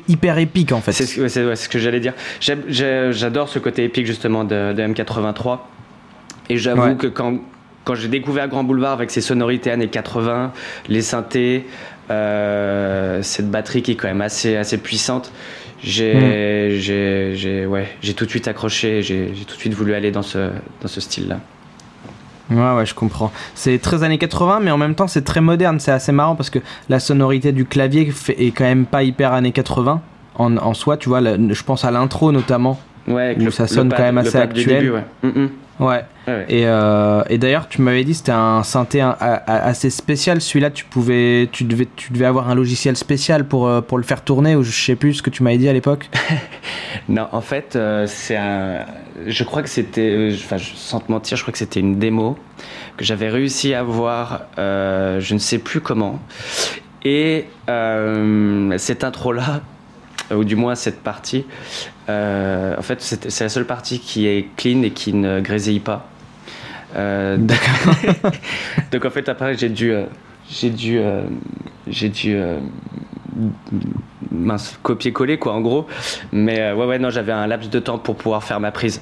hyper 0.08 0.38
épique 0.38 0.72
en 0.72 0.80
fait. 0.80 0.90
C'est 0.90 1.06
ce, 1.06 1.20
ouais, 1.46 1.54
que 1.70 1.78
j'allais 1.78 2.00
dire. 2.00 2.14
J'adore 2.40 3.48
ce 3.48 3.60
côté 3.60 3.84
épique 3.84 4.06
justement 4.06 4.42
de, 4.42 4.72
de 4.72 4.82
M83. 4.82 5.58
Et 6.50 6.56
j'avoue 6.56 6.96
que 6.96 7.06
quand, 7.06 7.36
quand 7.84 7.94
j'ai 7.94 8.08
découvert 8.08 8.48
Grand 8.48 8.64
Boulevard 8.64 8.94
avec 8.94 9.12
ses 9.12 9.20
sonorités 9.20 9.70
années 9.70 9.86
80, 9.86 10.50
les 10.88 11.02
synthés, 11.02 11.66
cette 12.08 13.48
batterie 13.48 13.82
qui 13.82 13.92
est 13.92 13.94
quand 13.94 14.08
même 14.08 14.22
assez, 14.22 14.56
assez 14.56 14.78
puissante, 14.78 15.30
j'ai 15.82 17.34
j'ai- 17.34 17.66
ouais, 17.66 17.88
j'ai 18.02 18.14
tout 18.14 18.24
de 18.24 18.30
suite 18.30 18.48
accroché, 18.48 19.02
j'ai 19.02 19.26
tout 19.46 19.54
de 19.54 19.60
suite 19.60 19.74
voulu 19.74 19.94
aller 19.94 20.10
dans 20.10 20.22
ce, 20.22 20.50
dans 20.80 20.88
ce 20.88 21.00
style-là. 21.00 21.40
Ouais, 22.50 22.74
ouais, 22.76 22.86
je 22.86 22.94
comprends. 22.94 23.32
C'est 23.54 23.78
très 23.78 24.02
années 24.02 24.18
80, 24.18 24.60
mais 24.60 24.70
en 24.70 24.76
même 24.76 24.94
temps, 24.94 25.06
c'est 25.06 25.22
très 25.22 25.40
moderne. 25.40 25.80
C'est 25.80 25.92
assez 25.92 26.12
marrant 26.12 26.34
parce 26.36 26.50
que 26.50 26.58
la 26.88 27.00
sonorité 27.00 27.52
du 27.52 27.64
clavier 27.64 28.10
fait- 28.10 28.36
est 28.42 28.50
quand 28.50 28.64
même 28.64 28.84
pas 28.84 29.02
hyper 29.04 29.32
années 29.32 29.52
80 29.52 30.02
en, 30.34 30.56
en 30.58 30.74
soi. 30.74 30.96
Tu 30.98 31.08
vois, 31.08 31.20
la- 31.20 31.36
je 31.36 31.62
pense 31.62 31.84
à 31.84 31.90
l'intro 31.90 32.30
notamment. 32.30 32.78
Ouais, 33.08 33.36
Où 33.40 33.50
ça 33.50 33.66
sonne 33.66 33.88
pad- 33.88 33.98
quand 33.98 34.04
même 34.04 34.18
assez 34.18 34.36
actuel. 34.38 34.66
début, 34.80 34.90
ouais. 34.90 35.04
Mm, 35.22 35.28
mm. 35.28 35.48
Ouais. 35.80 36.04
Ouais, 36.28 36.34
ouais. 36.34 36.44
Et, 36.48 36.66
euh, 36.66 37.22
et 37.28 37.38
d'ailleurs, 37.38 37.68
tu 37.68 37.82
m'avais 37.82 38.04
dit 38.04 38.12
que 38.12 38.18
c'était 38.18 38.30
un 38.32 38.62
synthé 38.62 39.00
un- 39.00 39.16
a- 39.18 39.34
a- 39.34 39.64
assez 39.66 39.90
spécial. 39.90 40.40
Celui-là, 40.40 40.70
tu 40.70 40.84
pouvais, 40.84 41.48
tu 41.50 41.64
devais, 41.64 41.88
tu 41.96 42.12
devais 42.12 42.26
avoir 42.26 42.48
un 42.48 42.54
logiciel 42.54 42.96
spécial 42.96 43.44
pour, 43.48 43.66
euh, 43.66 43.80
pour 43.80 43.98
le 43.98 44.04
faire 44.04 44.22
tourner, 44.22 44.54
ou 44.54 44.62
je 44.62 44.70
sais 44.70 44.94
plus 44.94 45.14
ce 45.14 45.22
que 45.22 45.30
tu 45.30 45.42
m'avais 45.42 45.58
dit 45.58 45.68
à 45.68 45.72
l'époque. 45.72 46.08
Non, 47.08 47.26
en 47.32 47.40
fait, 47.40 47.74
euh, 47.74 48.06
c'est 48.06 48.36
un. 48.36 48.84
Je 49.26 49.42
crois 49.44 49.62
que 49.62 49.68
c'était. 49.68 50.30
Enfin, 50.32 50.56
sans 50.58 51.00
te 51.00 51.10
mentir, 51.10 51.36
je 51.36 51.42
crois 51.42 51.50
que 51.52 51.58
c'était 51.58 51.80
une 51.80 51.98
démo 51.98 52.38
que 52.96 53.04
j'avais 53.04 53.28
réussi 53.28 53.74
à 53.74 53.80
avoir, 53.80 54.42
euh, 54.58 55.18
je 55.18 55.34
ne 55.34 55.38
sais 55.40 55.58
plus 55.58 55.80
comment. 55.80 56.20
Et 57.04 57.46
euh, 57.68 58.72
cette 58.78 59.02
intro-là, 59.02 59.62
ou 60.30 60.44
du 60.44 60.56
moins 60.56 60.74
cette 60.74 61.02
partie, 61.02 61.44
euh, 62.08 62.76
en 62.78 62.82
fait, 62.82 63.00
c'est 63.02 63.40
la 63.44 63.48
seule 63.48 63.66
partie 63.66 63.98
qui 64.00 64.26
est 64.26 64.48
clean 64.56 64.82
et 64.82 64.90
qui 64.90 65.12
ne 65.12 65.40
grésille 65.40 65.80
pas. 65.80 66.08
Euh, 66.96 67.36
D'accord. 67.38 67.94
donc 68.92 69.04
en 69.04 69.10
fait, 69.10 69.28
après, 69.28 69.56
j'ai 69.56 69.68
dû. 69.70 69.92
euh, 69.92 70.04
j'ai 70.50 70.70
dû. 70.70 70.98
euh, 70.98 71.22
j'ai 71.86 72.08
dû. 72.08 72.34
euh, 72.34 72.58
copier-coller 74.82 75.38
quoi 75.38 75.54
en 75.54 75.60
gros 75.60 75.86
mais 76.32 76.60
euh, 76.60 76.74
ouais 76.74 76.86
ouais 76.86 76.98
non 76.98 77.10
j'avais 77.10 77.32
un 77.32 77.46
laps 77.46 77.70
de 77.70 77.78
temps 77.78 77.98
pour 77.98 78.16
pouvoir 78.16 78.44
faire 78.44 78.60
ma 78.60 78.70
prise 78.70 79.00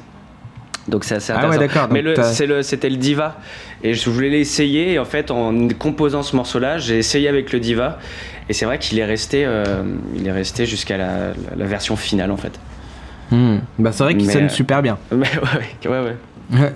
donc 0.90 1.04
c'est 1.04 1.14
assez 1.14 1.32
Ah 1.32 1.36
ouais, 1.36 1.54
intéressant 1.54 1.60
d'accord, 1.60 1.88
mais 1.90 2.02
donc 2.02 2.16
le- 2.18 2.46
le 2.56 2.62
c'était 2.62 2.90
le 2.90 2.96
diva 2.96 3.36
et 3.82 3.94
je 3.94 4.10
voulais 4.10 4.28
l'essayer 4.28 4.92
et 4.94 4.98
en 4.98 5.04
fait 5.04 5.30
en 5.30 5.68
composant 5.78 6.22
ce 6.22 6.36
morceau 6.36 6.58
là 6.58 6.78
j'ai 6.78 6.98
essayé 6.98 7.28
avec 7.28 7.52
le 7.52 7.60
diva 7.60 7.98
et 8.48 8.52
c'est 8.52 8.64
vrai 8.66 8.78
qu'il 8.78 8.98
est 8.98 9.04
resté 9.04 9.44
euh, 9.46 9.82
il 10.16 10.26
est 10.26 10.32
resté 10.32 10.66
jusqu'à 10.66 10.96
la, 10.96 11.32
version 11.66 11.96
finale 11.96 12.30
en 12.30 12.36
fait 12.36 12.58
Hmm. 13.30 13.58
Bah, 13.78 13.92
c'est 13.92 14.02
vrai 14.02 14.16
qu'il 14.16 14.28
sonne 14.28 14.46
euh, 14.46 14.48
super 14.48 14.82
bien. 14.82 14.98
mais 15.12 15.18
ouais 15.86 15.88
ouais, 15.88 16.00
ouais. 16.00 16.16
Ouais. 16.60 16.72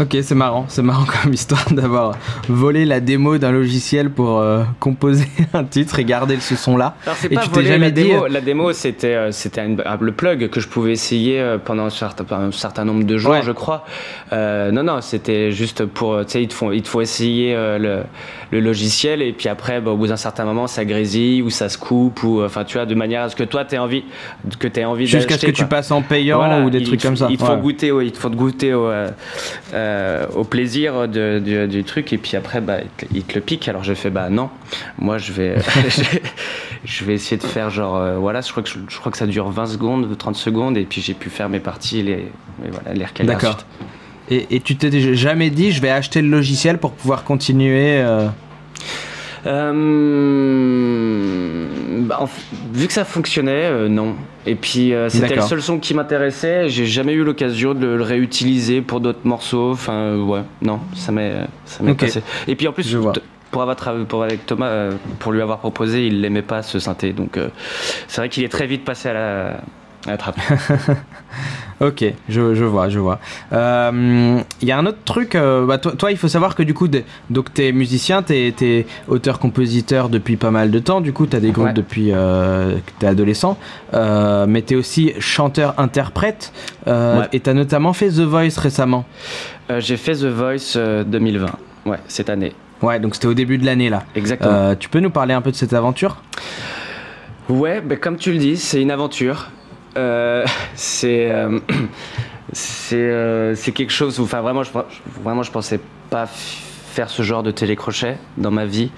Ok, 0.00 0.16
c'est 0.22 0.34
marrant, 0.34 0.66
c'est 0.68 0.82
marrant 0.82 1.04
comme 1.22 1.32
histoire 1.32 1.64
d'avoir 1.70 2.14
volé 2.48 2.84
la 2.84 3.00
démo 3.00 3.38
d'un 3.38 3.52
logiciel 3.52 4.10
pour 4.10 4.38
euh, 4.38 4.62
composer 4.78 5.26
un 5.52 5.64
titre 5.64 5.98
et 5.98 6.04
garder 6.04 6.38
ce 6.40 6.56
son-là. 6.56 6.96
Et 7.24 7.34
pas 7.34 7.42
tu 7.42 7.50
t'es 7.50 7.62
jamais 7.64 7.86
la 7.86 7.90
dit, 7.90 8.04
démo, 8.04 8.24
euh, 8.24 8.28
la 8.28 8.40
démo 8.40 8.72
c'était 8.72 9.14
euh, 9.14 9.32
c'était 9.32 9.66
ah, 9.84 9.98
le 10.00 10.12
plug 10.12 10.48
que 10.48 10.60
je 10.60 10.68
pouvais 10.68 10.92
essayer 10.92 11.56
pendant 11.64 11.84
un 11.84 11.90
certain, 11.90 12.24
un 12.30 12.52
certain 12.52 12.84
nombre 12.84 13.04
de 13.04 13.16
jours 13.16 13.30
Ouais. 13.30 13.42
je 13.44 13.52
crois. 13.52 13.84
Euh, 14.32 14.72
non 14.72 14.82
non 14.82 15.00
c'était 15.00 15.52
juste 15.52 15.84
pour 15.84 16.24
tu 16.24 16.32
sais 16.32 16.42
ils 16.42 16.48
te 16.48 16.54
font 16.54 16.72
ils 16.72 16.82
te 16.82 16.88
font 16.88 17.00
essayer 17.00 17.54
le, 17.54 18.02
le 18.50 18.60
logiciel 18.60 19.22
et 19.22 19.32
puis 19.32 19.48
après 19.48 19.80
bah, 19.80 19.92
au 19.92 19.96
bout 19.96 20.08
d'un 20.08 20.16
certain 20.16 20.44
moment 20.44 20.66
ça 20.66 20.84
grésille 20.84 21.40
ou 21.42 21.50
ça 21.50 21.68
se 21.68 21.78
coupe 21.78 22.22
ou 22.24 22.40
euh, 22.40 22.46
enfin 22.46 22.64
tu 22.64 22.76
vois 22.78 22.86
de 22.86 22.94
manière 22.94 23.22
à 23.22 23.28
ce 23.28 23.36
que 23.36 23.44
toi 23.44 23.64
t'aies 23.64 23.78
envie 23.78 24.04
que 24.58 24.66
t'aies 24.68 24.84
envie 24.84 25.06
Jusqu'à 25.06 25.38
ce 25.38 25.46
que 25.46 25.50
tu 25.52 25.66
passes 25.66 25.90
en 25.90 26.02
payant 26.02 26.38
Voilà, 26.38 26.60
ou 26.60 26.70
des 26.70 26.82
trucs 26.82 27.00
comme 27.02 27.16
ça. 27.16 27.28
Te 27.28 27.36
font 27.36 27.54
Ouais. 27.54 27.60
goûter, 27.60 27.90
au- 27.92 28.02
te 28.02 28.18
font 28.18 28.30
goûter 28.30 28.74
au, 28.74 28.86
euh, 28.86 29.08
euh, 29.74 30.26
au 30.34 30.44
plaisir 30.44 31.08
de- 31.08 31.38
du, 31.38 31.68
du 31.68 31.84
truc 31.84 32.12
et 32.12 32.18
puis 32.18 32.36
après 32.36 32.60
bah, 32.60 32.78
ils, 33.14 33.22
te, 33.22 33.34
le 33.34 33.40
piquent. 33.40 33.68
Alors 33.68 33.84
j'ai 33.84 33.94
fait 33.94 34.10
bah 34.10 34.30
non, 34.30 34.50
moi 34.98 35.18
je 35.18 35.32
vais, 35.32 35.54
je 36.84 37.04
vais 37.04 37.14
essayer 37.14 37.36
de 37.36 37.46
faire 37.46 37.70
genre 37.70 37.96
euh, 37.96 38.16
voilà, 38.18 38.40
je 38.40 38.50
crois, 38.50 38.62
que, 38.62 38.68
je, 38.68 38.78
je 38.88 38.98
crois 38.98 39.12
que 39.12 39.18
ça 39.18 39.26
dure 39.26 39.48
20 39.50 39.66
secondes, 39.66 40.16
30 40.16 40.36
secondes 40.36 40.76
et 40.76 40.84
puis 40.84 41.00
j'ai 41.00 41.14
pu 41.14 41.30
faire 41.30 41.48
mes 41.48 41.60
parties 41.60 42.02
les, 42.02 42.12
et 42.12 42.70
voilà, 42.70 42.92
les 42.94 43.24
D'accord. 43.26 43.58
Et, 44.30 44.46
et 44.50 44.60
tu 44.60 44.76
t'es 44.76 45.14
jamais 45.14 45.50
dit, 45.50 45.72
je 45.72 45.82
vais 45.82 45.90
acheter 45.90 46.22
le 46.22 46.28
logiciel 46.28 46.78
pour 46.78 46.92
pouvoir 46.92 47.24
continuer. 47.24 48.00
euh, 48.00 48.28
Euh, 49.46 51.66
bah, 52.02 52.18
en 52.20 52.28
vu 52.72 52.86
que 52.86 52.92
ça 52.92 53.04
fonctionnait, 53.04 53.64
euh, 53.64 53.88
non. 53.88 54.14
Et 54.46 54.54
puis 54.54 54.94
euh, 54.94 55.08
c'était 55.08 55.34
le 55.34 55.42
seul 55.42 55.62
son 55.62 55.78
qui 55.78 55.94
m'intéressait. 55.94 56.68
J'ai 56.68 56.86
jamais 56.86 57.12
eu 57.12 57.24
l'occasion 57.24 57.74
de 57.74 57.86
le 57.86 58.02
réutiliser 58.02 58.80
pour 58.82 59.00
d'autres 59.00 59.24
morceaux. 59.24 59.72
Enfin, 59.72 60.16
ouais, 60.16 60.42
non, 60.62 60.80
ça 60.94 61.12
m'est, 61.12 61.34
ça 61.64 61.82
m'est 61.82 61.94
passé. 61.94 62.22
Et 62.48 62.56
puis 62.56 62.68
en 62.68 62.72
plus, 62.72 62.96
pour 63.50 63.62
avoir 63.62 63.76
pour 64.06 64.22
avec 64.22 64.46
Thomas, 64.46 64.90
pour 65.18 65.32
lui 65.32 65.42
avoir 65.42 65.58
proposé, 65.58 66.06
il 66.06 66.20
l'aimait 66.20 66.42
pas 66.42 66.62
ce 66.62 66.78
synthé. 66.78 67.12
Donc 67.12 67.38
c'est 68.08 68.20
vrai 68.20 68.28
qu'il 68.28 68.44
est 68.44 68.48
très 68.48 68.66
vite 68.66 68.84
passé 68.84 69.08
à 69.08 69.12
la, 69.12 69.60
la 70.06 70.16
trappe. 70.18 70.36
Ok, 71.80 72.04
je, 72.28 72.54
je 72.54 72.64
vois, 72.66 72.90
je 72.90 72.98
vois. 72.98 73.20
Euh, 73.54 74.38
Il 74.60 74.68
y 74.68 74.70
a 74.72 74.76
un 74.78 74.84
autre 74.84 74.98
truc. 75.06 75.34
euh, 75.34 75.64
bah, 75.64 75.78
toi, 75.78 75.92
toi, 75.96 76.10
il 76.10 76.18
faut 76.18 76.28
savoir 76.28 76.54
que 76.54 76.62
du 76.62 76.74
coup, 76.74 76.88
de- 76.88 77.04
donc 77.30 77.54
t'es 77.54 77.72
musicien, 77.72 78.22
t'es 78.22 78.54
es 78.60 78.86
auteur-compositeur 79.08 80.10
depuis 80.10 80.36
pas 80.36 80.50
mal 80.50 80.70
de 80.70 80.78
temps. 80.78 81.00
Du 81.00 81.14
coup, 81.14 81.24
t'as 81.24 81.40
des 81.40 81.52
groupes 81.52 81.68
Ouais. 81.68 81.72
depuis 81.72 82.10
euh, 82.12 82.74
que 82.74 82.90
t'es 82.98 83.06
adolescent, 83.06 83.56
euh, 83.94 84.44
mais 84.46 84.60
t'es 84.60 84.74
aussi 84.74 85.14
chanteur-interprète. 85.20 86.52
euh, 86.86 87.20
Ouais. 87.20 87.28
Et 87.32 87.40
t'as 87.40 87.54
notamment 87.54 87.94
fait 87.94 88.08
The 88.10 88.20
Voice 88.20 88.58
récemment. 88.58 89.06
Euh, 89.70 89.80
j'ai 89.80 89.96
fait 89.96 90.12
The 90.16 90.24
Voice 90.26 90.74
euh, 90.76 91.02
2020. 91.04 91.46
Ouais, 91.86 91.98
cette 92.08 92.28
année. 92.28 92.52
Ouais, 92.82 93.00
donc 93.00 93.14
c'était 93.14 93.26
au 93.28 93.34
début 93.34 93.56
de 93.56 93.64
l'année 93.64 93.88
là. 93.88 94.02
Exactement. 94.14 94.52
Euh, 94.52 94.74
tu 94.78 94.90
peux 94.90 95.00
nous 95.00 95.08
parler 95.10 95.32
un 95.32 95.40
peu 95.40 95.50
de 95.50 95.56
cette 95.56 95.72
aventure? 95.72 96.18
Ouais, 97.48 97.80
ben 97.80 97.98
comme 97.98 98.16
tu 98.18 98.32
le 98.32 98.38
dis, 98.38 98.56
c'est 98.58 98.82
une 98.82 98.90
aventure. 98.90 99.50
Euh, 99.96 100.44
c'est 100.74 101.30
euh, 101.30 101.58
c'est 102.52 102.96
euh, 102.96 103.54
quelque 103.74 103.92
chose. 103.92 104.18
où- 104.20 104.24
Enfin, 104.24 104.40
vraiment, 104.40 104.62
je, 104.62 104.70
vraiment, 105.22 105.42
je 105.42 105.50
pensais 105.50 105.80
pas 106.10 106.26
faire 106.26 107.08
ce 107.08 107.22
genre 107.22 107.42
de 107.44 107.50
télécrochet 107.52 108.16
dans 108.36 108.50
ma 108.50 108.66
vie. 108.66 108.90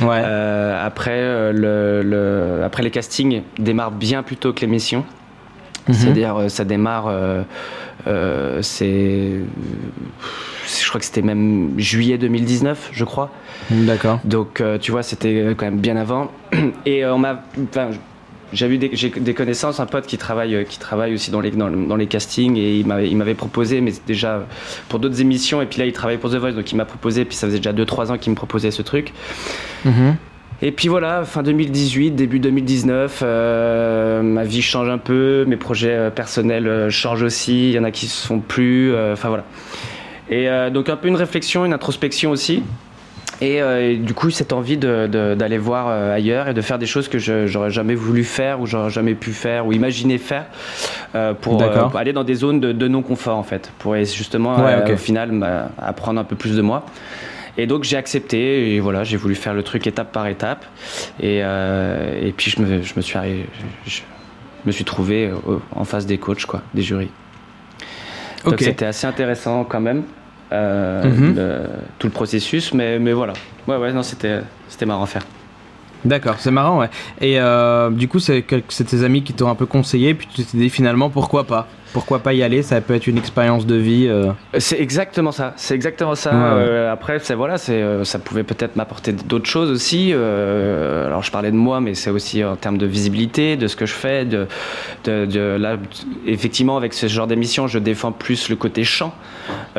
Ouais. 0.00 0.20
Euh, 0.24 0.86
après, 0.86 1.52
le, 1.52 2.02
le- 2.02 2.62
après 2.64 2.82
les 2.84 2.90
castings 2.90 3.42
démarrent 3.58 3.90
bien 3.90 4.22
plus 4.22 4.36
tôt 4.36 4.52
que 4.52 4.60
l'émission. 4.60 5.04
Mhm. 5.88 5.94
C'est-à-dire, 5.94 6.36
ça 6.48 6.64
démarre. 6.64 7.10
c'est, 8.60 9.30
je 10.66 10.88
crois 10.88 11.00
que 11.00 11.04
c'était 11.06 11.22
même 11.22 11.74
juillet 11.78 12.18
2019, 12.18 12.90
je 12.92 13.04
crois. 13.04 13.30
D'accord. 13.70 14.20
Donc, 14.24 14.62
tu 14.80 14.92
vois, 14.92 15.02
c'était 15.02 15.54
quand 15.56 15.64
même 15.66 15.78
bien 15.80 15.96
avant. 15.96 16.30
Et 16.86 17.04
on 17.04 17.18
m'a. 17.18 17.42
J'ai 18.52 18.66
eu 18.66 18.78
des, 18.78 19.34
connaissances, 19.34 19.80
un 19.80 19.86
pote 19.86 20.06
qui 20.06 20.18
travaille, 20.18 20.54
euh, 20.54 20.64
qui 20.64 20.78
travaille 20.78 21.14
aussi 21.14 21.30
dans 21.30 21.40
les, 21.40 21.50
dans, 21.50 21.70
dans 21.70 21.96
les 21.96 22.06
castings 22.06 22.56
et 22.56 22.76
il 22.76 22.86
m'avait, 22.86 23.34
proposé, 23.34 23.80
mais 23.80 23.92
déjà 24.06 24.46
pour 24.88 24.98
d'autres 24.98 25.20
émissions. 25.20 25.62
Et 25.62 25.66
puis 25.66 25.78
là, 25.78 25.86
il 25.86 25.92
travaille 25.92 26.18
pour 26.18 26.30
The 26.30 26.36
Voice, 26.36 26.52
donc 26.52 26.70
il 26.70 26.76
m'a 26.76 26.84
proposé. 26.84 27.24
Puis 27.24 27.36
ça 27.36 27.46
faisait 27.46 27.58
déjà 27.58 27.72
2-3 27.72 28.12
ans 28.12 28.18
qu'il 28.18 28.30
me 28.30 28.36
proposait 28.36 28.70
ce 28.70 28.82
truc. 28.82 29.12
Mhm. 29.84 30.16
Et 30.64 30.70
puis 30.70 30.86
voilà, 30.86 31.24
fin 31.24 31.42
2018, 31.42 32.12
début 32.12 32.38
2019, 32.38 33.22
euh, 33.24 34.22
ma 34.22 34.44
vie 34.44 34.62
change 34.62 34.88
un 34.88 34.98
peu, 34.98 35.44
mes 35.44 35.56
projets 35.56 35.90
euh, 35.90 36.10
personnels 36.10 36.88
changent 36.88 37.24
aussi, 37.24 37.70
il 37.70 37.72
y 37.74 37.78
en 37.80 37.84
a 37.84 37.90
qui 37.90 38.06
se 38.06 38.24
font 38.24 38.38
plus, 38.38 38.92
euh, 38.92 39.14
enfin 39.14 39.28
voilà. 39.28 39.44
Et 40.30 40.48
euh, 40.48 40.70
donc 40.70 40.88
un 40.88 40.96
peu 40.96 41.08
une 41.08 41.16
réflexion, 41.16 41.64
une 41.64 41.74
introspection 41.74 42.30
aussi. 42.30 42.62
Et, 43.42 43.60
euh, 43.60 43.90
et 43.90 43.96
du 43.96 44.14
coup, 44.14 44.30
cette 44.30 44.52
envie 44.52 44.76
d'aller 44.76 45.58
voir 45.58 45.88
euh, 45.88 46.14
ailleurs 46.14 46.48
et 46.48 46.54
de 46.54 46.60
faire 46.60 46.78
des 46.78 46.86
choses 46.86 47.08
que 47.08 47.18
j'aurais 47.18 47.70
jamais 47.70 47.96
voulu 47.96 48.22
faire 48.24 48.60
ou 48.60 48.66
j'aurais 48.66 48.90
jamais 48.90 49.14
pu 49.14 49.32
faire 49.32 49.66
ou 49.66 49.72
imaginer 49.72 50.18
faire 50.18 50.46
euh, 51.16 51.34
pour, 51.34 51.60
aller 51.96 52.12
dans 52.12 52.22
des 52.24 52.34
zones 52.36 52.60
de, 52.60 52.70
de 52.70 52.88
non-confort 52.88 53.36
en 53.36 53.42
fait, 53.42 53.72
pour 53.80 53.96
justement 53.96 54.62
Ouais, 54.64 54.92
au 54.92 54.96
final 54.96 55.32
m'a- 55.32 55.70
apprendre 55.78 56.20
un 56.20 56.24
peu 56.24 56.36
plus 56.36 56.56
de 56.56 56.62
moi. 56.62 56.86
Et 57.58 57.66
donc 57.66 57.82
j'ai 57.84 57.96
accepté 57.96 58.74
et 58.74 58.80
voilà, 58.80 59.02
j'ai 59.04 59.16
voulu 59.16 59.34
faire 59.34 59.54
le 59.54 59.62
truc 59.64 59.86
étape 59.88 60.12
par 60.12 60.26
étape. 60.28 60.64
Et, 61.20 61.40
euh, 61.42 62.18
et 62.24 62.30
puis 62.32 62.50
je 62.50 62.62
me, 62.62 62.80
je 62.80 62.92
me 62.96 63.00
suis 63.02 63.18
arri- 63.18 63.44
je, 63.86 63.96
je 63.96 64.02
me 64.66 64.70
suis 64.72 64.84
trouvé 64.84 65.30
en 65.74 65.84
face 65.84 66.06
des 66.06 66.16
coachs 66.18 66.46
quoi, 66.46 66.62
des 66.74 66.82
jurys. 66.82 67.10
Donc 68.44 68.54
Ok. 68.54 68.60
c'était 68.62 68.86
assez 68.86 69.06
intéressant 69.06 69.64
quand 69.64 69.80
même. 69.80 70.04
Euh, 70.52 71.02
Mhm. 71.04 71.34
le- 71.36 71.60
tout 71.98 72.06
le 72.06 72.12
processus, 72.12 72.72
mais, 72.74 72.98
mais 72.98 73.12
voilà. 73.12 73.32
Ouais, 73.66 73.76
ouais, 73.76 73.92
non, 73.92 74.02
c'était 74.02 74.42
marrant 74.86 75.04
à 75.04 75.06
faire. 75.06 75.22
D'accord, 76.04 76.34
c'est 76.38 76.50
marrant, 76.50 76.80
ouais. 76.80 76.90
Et 77.20 77.38
euh, 77.40 77.88
du 77.90 78.08
coup, 78.08 78.18
c'est 78.18 78.42
tes 78.44 79.04
amis 79.04 79.22
qui 79.22 79.32
t'ont 79.34 79.48
un 79.48 79.54
peu 79.54 79.66
conseillé, 79.66 80.14
puis 80.14 80.26
tu 80.34 80.42
t'es 80.44 80.58
dit 80.58 80.68
finalement 80.70 81.10
pourquoi 81.10 81.44
pas? 81.44 81.68
Pourquoi 81.92 82.20
pas 82.20 82.32
y 82.32 82.42
aller 82.42 82.62
Ça 82.62 82.80
peut 82.80 82.94
être 82.94 83.06
une 83.06 83.18
expérience 83.18 83.66
de 83.66 83.74
vie. 83.74 84.06
euh. 84.08 84.30
C'est 84.58 84.80
exactement 84.80 85.32
ça. 85.32 85.52
C'est 85.56 85.74
exactement 85.74 86.14
ça. 86.14 86.30
Ouais, 86.30 86.36
ouais. 86.38 86.66
Euh, 86.68 86.92
après, 86.92 87.18
c'est 87.20 87.34
voilà, 87.34 87.58
c'est 87.58 87.80
euh, 87.82 88.04
ça 88.04 88.18
pouvait 88.18 88.44
peut-être 88.44 88.76
m'apporter 88.76 89.12
d'autres 89.12 89.48
choses 89.48 89.70
aussi. 89.70 90.12
Alors, 90.12 91.22
je 91.22 91.30
parlais 91.30 91.50
de 91.50 91.56
moi, 91.56 91.80
mais 91.80 91.94
c'est 91.94 92.10
aussi 92.10 92.42
en 92.44 92.56
termes 92.56 92.78
de 92.78 92.86
visibilité, 92.86 93.56
de 93.56 93.66
ce 93.66 93.76
que 93.76 93.86
je 93.86 93.92
fais. 93.94 94.24
De, 94.24 94.46
de, 95.04 95.26
de- 95.26 95.56
là, 95.58 95.76
effectivement, 96.26 96.76
avec 96.76 96.94
ce 96.94 97.06
genre 97.08 97.26
d'émission, 97.26 97.66
je 97.66 97.78
défends 97.78 98.12
plus 98.12 98.48
le 98.48 98.56
côté 98.56 98.84
chant 98.84 99.14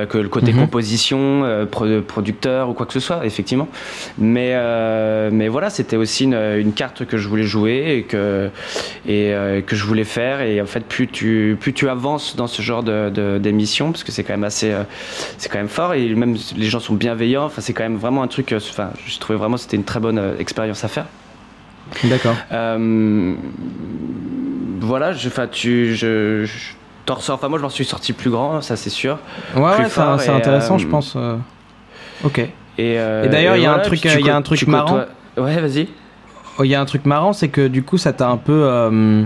que 0.09 0.17
le 0.17 0.27
côté 0.29 0.51
Mhm. 0.53 0.59
composition, 0.59 1.65
pro- 1.71 2.01
producteur 2.07 2.69
ou 2.69 2.73
quoi 2.73 2.85
que 2.85 2.93
ce 2.93 2.99
soit, 2.99 3.25
effectivement. 3.25 3.67
Mais 4.17 4.53
mais 5.31 5.47
voilà, 5.47 5.69
c'était 5.69 5.95
aussi 5.97 6.25
une, 6.25 6.33
une 6.35 6.73
carte 6.73 7.05
que 7.05 7.17
je 7.17 7.27
voulais 7.27 7.43
jouer 7.43 7.95
et 7.97 8.03
que 8.03 8.49
et 9.07 9.33
que 9.65 9.75
je 9.75 9.83
voulais 9.85 10.03
faire. 10.03 10.41
Et 10.41 10.61
en 10.61 10.65
fait, 10.65 10.81
plus 10.85 11.07
tu 11.07 11.57
plus 11.59 11.73
tu 11.73 11.87
avances 11.89 12.02
dans 12.35 12.47
ce 12.47 12.61
genre 12.61 12.83
de 12.83 13.09
de- 13.09 13.37
d'émission, 13.37 13.91
parce 13.91 14.03
que 14.03 14.11
c'est 14.11 14.23
quand 14.23 14.33
même 14.33 14.43
assez 14.43 14.71
euh, 14.71 14.83
c'est 15.37 15.49
quand 15.49 15.57
même 15.57 15.67
fort 15.69 15.93
et 15.93 16.07
même 16.15 16.35
les 16.55 16.65
gens 16.67 16.79
sont 16.79 16.93
bienveillants. 16.93 17.45
Enfin, 17.45 17.61
c'est 17.61 17.73
quand 17.73 17.83
même 17.83 17.97
vraiment 17.97 18.21
un 18.23 18.27
truc. 18.27 18.51
euh, 18.51 18.59
Enfin, 18.69 18.89
je 19.05 19.17
trouvais 19.19 19.37
vraiment 19.39 19.55
que 19.55 19.61
c'était 19.61 19.77
une 19.77 19.83
très 19.83 19.99
bonne 19.99 20.17
euh, 20.19 20.37
expérience 20.39 20.83
à 20.83 20.87
faire. 20.87 21.05
D'accord. 22.03 22.35
Voilà, 24.79 25.13
je, 25.13 25.27
enfin, 25.29 25.47
tu, 25.47 25.95
je, 25.95 26.43
je 26.45 26.73
t'en 27.05 27.15
ressors. 27.15 27.35
Enfin, 27.35 27.47
moi, 27.47 27.57
je 27.57 27.63
m'en 27.63 27.69
suis 27.69 27.85
sorti 27.85 28.13
plus 28.13 28.29
grand, 28.29 28.61
ça 28.61 28.75
c'est 28.75 28.89
sûr. 28.89 29.17
Ouais, 29.55 29.61
ouais, 29.61 29.89
c'est 30.19 30.29
intéressant, 30.29 30.77
je 30.77 30.87
pense. 30.87 31.17
Ok. 32.23 32.39
Et, 32.39 32.49
euh, 32.79 33.23
Et 33.25 33.29
d'ailleurs, 33.29 33.55
il 33.55 33.63
y 33.63 33.65
a 33.65 33.73
un 33.73 33.79
voilà, 33.79 34.19
y 34.19 34.29
a 34.29 34.35
un 34.35 34.41
truc 34.41 34.67
marrant. 34.67 35.01
Ouais, 35.37 35.59
vas-y. 35.59 35.87
Oh, 36.57 36.63
Il 36.63 36.69
y 36.69 36.75
a 36.75 36.81
un 36.81 36.85
truc 36.85 37.05
marrant, 37.05 37.33
c'est 37.33 37.49
que 37.49 37.67
du 37.67 37.83
coup, 37.83 37.97
ça 37.97 38.13
t'a 38.13 38.29
un 38.29 38.37
peu, 38.37 38.63
euh, 38.65 39.23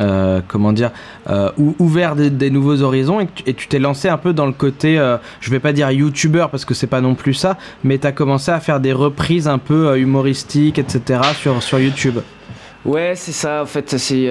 euh, 0.00 0.40
comment 0.48 0.72
dire, 0.72 0.90
euh, 1.28 1.50
ou- 1.58 1.74
ouvert 1.78 2.16
des, 2.16 2.50
nouveaux 2.50 2.82
horizons 2.82 3.20
et, 3.20 3.26
tu- 3.34 3.54
tu 3.54 3.68
t'es 3.68 3.78
lancé 3.78 4.08
un 4.08 4.16
peu 4.16 4.32
dans 4.32 4.46
le 4.46 4.52
côté, 4.52 4.98
euh, 4.98 5.16
je 5.40 5.50
vais 5.50 5.60
pas 5.60 5.72
dire 5.72 5.90
youtubeur 5.90 6.50
parce 6.50 6.64
que 6.64 6.74
c'est 6.74 6.86
pas 6.86 7.00
non 7.00 7.14
plus 7.14 7.34
ça, 7.34 7.58
mais 7.84 7.98
t'as 7.98 8.12
commencé 8.12 8.50
à 8.50 8.60
faire 8.60 8.80
des 8.80 8.92
reprises 8.92 9.48
un 9.48 9.58
peu 9.58 9.98
humoristiques, 9.98 10.78
etc. 10.78 11.20
sur, 11.34 11.62
sur 11.62 11.78
YouTube. 11.78 12.18
Ouais, 12.84 13.12
c'est 13.14 13.32
ça. 13.32 13.62
En 13.62 13.66
fait, 13.66 13.96
c'est 13.96 14.26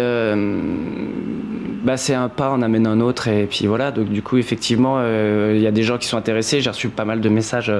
bah, 1.83 1.95
un 2.09 2.29
pas 2.29 2.49
en 2.49 2.61
amène 2.61 2.85
un 2.85 2.99
autre 2.99 3.27
et 3.29 3.47
puis 3.49 3.65
voilà. 3.65 3.91
Donc 3.91 4.09
du 4.09 4.21
coup, 4.21 4.37
effectivement, 4.37 5.01
il 5.01 5.59
y 5.61 5.67
a 5.67 5.71
des 5.71 5.83
gens 5.83 5.97
qui 5.97 6.07
sont 6.07 6.17
intéressés. 6.17 6.59
J'ai 6.59 6.69
reçu 6.69 6.89
pas 6.89 7.05
mal 7.05 7.21
de 7.21 7.29
messages 7.29 7.71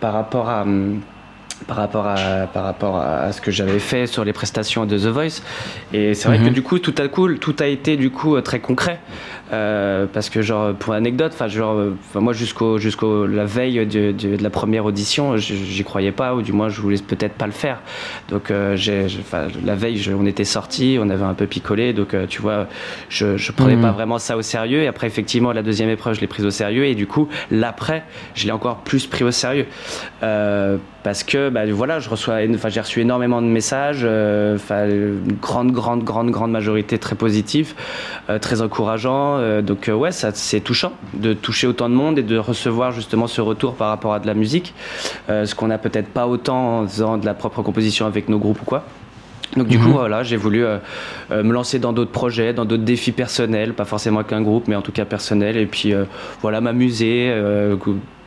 par 0.00 0.12
rapport 0.12 0.48
à 0.48 0.64
par 1.66 1.76
rapport 1.76 2.06
à 2.06 2.46
par 2.52 2.64
rapport 2.64 2.96
à 2.98 3.32
ce 3.32 3.40
que 3.40 3.50
j'avais 3.50 3.78
fait 3.78 4.06
sur 4.06 4.24
les 4.24 4.32
prestations 4.32 4.86
de 4.86 4.96
The 4.98 5.06
Voice. 5.06 5.42
Et 5.92 6.14
c'est 6.14 6.28
vrai 6.28 6.38
Mhm. 6.38 6.48
que 6.48 6.54
du 6.54 6.62
coup, 6.62 6.78
tout 6.78 6.94
à 6.98 7.08
coup, 7.08 7.32
tout 7.34 7.56
a 7.60 7.66
été 7.66 7.96
du 7.96 8.10
coup 8.10 8.36
euh, 8.36 8.40
très 8.40 8.60
concret. 8.60 8.98
Euh, 9.52 10.06
parce 10.12 10.30
que 10.30 10.42
genre 10.42 10.74
pour 10.74 10.92
anecdote, 10.94 11.32
enfin 11.34 11.48
genre, 11.48 11.74
euh, 11.74 11.96
enfin, 12.10 12.20
moi 12.20 12.32
jusqu'au 12.32 12.78
jusqu'au 12.78 13.26
la 13.26 13.44
veille 13.44 13.84
de, 13.84 14.12
de, 14.12 14.36
de 14.36 14.42
la 14.42 14.50
première 14.50 14.84
audition, 14.84 15.36
j'y 15.36 15.82
croyais 15.82 16.12
pas 16.12 16.36
ou 16.36 16.42
du 16.42 16.52
moins 16.52 16.68
je 16.68 16.80
voulais 16.80 16.98
peut-être 17.04 17.34
pas 17.34 17.46
le 17.46 17.52
faire. 17.52 17.80
Donc 18.28 18.50
euh, 18.52 18.76
j'ai, 18.76 19.06
la 19.64 19.74
veille, 19.74 19.96
je- 19.98 20.12
on 20.12 20.24
était 20.24 20.44
sortis, 20.44 20.98
on 21.00 21.10
avait 21.10 21.24
un 21.24 21.34
peu 21.34 21.46
picolé, 21.46 21.92
donc 21.92 22.14
euh, 22.14 22.26
tu 22.28 22.40
vois, 22.40 22.68
je, 23.08 23.36
je 23.36 23.50
prenais 23.50 23.74
Mhm. 23.74 23.82
pas 23.82 23.90
vraiment 23.90 24.18
ça 24.18 24.36
au 24.36 24.42
sérieux. 24.42 24.82
Et 24.82 24.86
après 24.86 25.08
effectivement 25.08 25.52
la 25.52 25.62
deuxième 25.62 25.90
épreuve, 25.90 26.14
je 26.14 26.20
l'ai 26.20 26.28
prise 26.28 26.46
au 26.46 26.50
sérieux 26.52 26.84
et 26.84 26.94
du 26.94 27.08
coup 27.08 27.28
l'après, 27.50 28.04
je 28.36 28.46
l'ai 28.46 28.52
encore 28.52 28.76
plus 28.78 29.08
pris 29.08 29.24
au 29.24 29.32
sérieux. 29.32 29.66
Euh, 31.00 31.04
parce 31.04 31.24
que 31.24 31.48
bah, 31.48 31.62
voilà, 31.70 31.98
je 31.98 32.08
reçois, 32.10 32.36
enfin 32.54 32.68
j'ai 32.68 32.80
reçu 32.80 33.00
énormément 33.00 33.40
de 33.42 33.46
messages, 33.46 34.00
euh, 34.04 34.56
une 34.70 35.32
grande, 35.40 35.72
grande, 35.72 36.04
grande, 36.04 36.30
grande 36.30 36.50
majorité 36.50 36.98
très 36.98 37.16
positifs, 37.16 37.74
euh, 38.28 38.38
très 38.38 38.60
encourageants. 38.62 39.36
euh, 39.38 39.62
donc 39.62 39.88
euh, 39.88 39.94
ouais, 39.94 40.12
ça 40.12 40.30
c'est 40.34 40.60
touchant 40.60 40.92
de 41.14 41.32
toucher 41.32 41.66
autant 41.66 41.88
de 41.88 41.94
monde 41.94 42.18
et 42.18 42.22
de 42.22 42.36
recevoir 42.38 42.92
justement 42.92 43.26
ce 43.26 43.40
retour 43.40 43.74
par 43.74 43.88
rapport 43.88 44.12
à 44.14 44.20
de 44.20 44.26
la 44.26 44.34
musique, 44.34 44.74
euh, 45.28 45.46
ce 45.46 45.54
qu'on 45.54 45.68
n'a 45.68 45.78
peut-être 45.78 46.08
pas 46.08 46.26
autant 46.26 46.80
en 46.80 46.86
faisant 46.86 47.16
de 47.18 47.26
la 47.26 47.34
propre 47.34 47.62
composition 47.62 48.06
avec 48.06 48.28
nos 48.28 48.38
groupes 48.38 48.62
ou 48.62 48.64
quoi. 48.64 48.84
Donc 49.56 49.66
du 49.66 49.78
Mhm. 49.78 49.84
coup 49.84 49.90
voilà, 49.92 50.22
j'ai 50.22 50.36
voulu 50.36 50.64
euh, 50.64 50.78
euh, 51.32 51.42
me 51.42 51.52
lancer 51.52 51.80
dans 51.80 51.92
d'autres 51.92 52.12
projets, 52.12 52.52
dans 52.52 52.64
d'autres 52.64 52.84
défis 52.84 53.10
personnels, 53.10 53.72
pas 53.74 53.84
forcément 53.84 54.22
qu'un 54.22 54.42
groupe, 54.42 54.68
mais 54.68 54.76
en 54.76 54.82
tout 54.82 54.92
cas 54.92 55.04
personnel, 55.04 55.56
et 55.56 55.66
puis 55.66 55.92
euh, 55.92 56.04
voilà 56.40 56.60
m'amuser, 56.60 57.30
euh, 57.32 57.74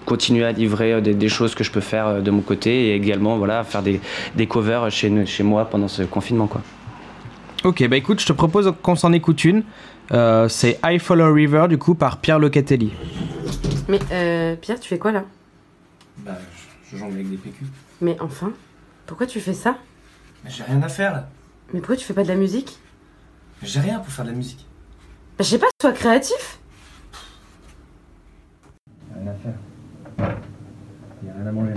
continuer 0.05 0.45
à 0.45 0.51
livrer 0.51 0.93
euh, 0.93 1.01
des, 1.01 1.13
des 1.13 1.29
choses 1.29 1.55
que 1.55 1.63
je 1.63 1.71
peux 1.71 1.81
faire 1.81 2.07
euh, 2.07 2.21
de 2.21 2.31
mon 2.31 2.41
côté, 2.41 2.87
et 2.87 2.95
également 2.95 3.37
voilà 3.37 3.63
faire 3.63 3.83
des, 3.83 4.01
des 4.35 4.47
covers 4.47 4.89
chez, 4.91 5.25
chez 5.25 5.43
moi 5.43 5.65
pendant 5.65 5.87
ce 5.87 6.03
confinement 6.03 6.47
quoi. 6.47 6.61
Ok, 7.63 7.87
bah 7.87 7.95
écoute, 7.95 8.19
je 8.19 8.25
te 8.25 8.33
propose 8.33 8.73
qu'on 8.81 8.95
s'en 8.97 9.13
écoute 9.13 9.45
une. 9.45 9.63
Euh, 10.11 10.49
c'est 10.49 10.79
I 10.83 10.99
Follow 10.99 11.33
River, 11.33 11.67
du 11.69 11.77
coup, 11.77 11.95
par 11.95 12.17
Pierre 12.17 12.37
Locatelli. 12.37 12.91
Mais 13.87 13.99
euh, 14.11 14.57
Pierre, 14.57 14.81
tu 14.81 14.89
fais 14.89 14.97
quoi 14.99 15.13
là? 15.13 15.23
Bah, 16.17 16.37
je, 16.91 16.91
je 16.91 16.99
jongle 16.99 17.13
avec 17.13 17.29
des 17.29 17.37
PQ. 17.37 17.63
Mais 18.01 18.17
enfin, 18.19 18.51
pourquoi 19.05 19.27
tu 19.27 19.39
fais 19.39 19.53
ça? 19.53 19.77
Mais 20.43 20.49
j'ai 20.51 20.63
rien 20.63 20.81
à 20.81 20.89
faire 20.89 21.13
là. 21.13 21.29
Mais 21.73 21.79
pourquoi 21.79 21.95
tu 21.95 22.03
fais 22.05 22.13
pas 22.13 22.23
de 22.23 22.27
la 22.27 22.35
musique? 22.35 22.77
J'ai 23.61 23.79
rien 23.79 23.99
pour 23.99 24.11
faire 24.11 24.25
de 24.25 24.31
la 24.31 24.35
musique. 24.35 24.65
Bah, 25.37 25.45
Je 25.45 25.49
sais 25.51 25.57
pas, 25.57 25.67
sois 25.81 25.93
créatif 25.93 26.59
Rien 29.15 29.31
à 29.31 29.35
faire. 29.35 29.53
Y 31.23 31.29
a 31.29 31.33
rien 31.33 31.47
à 31.47 31.51
manger 31.51 31.73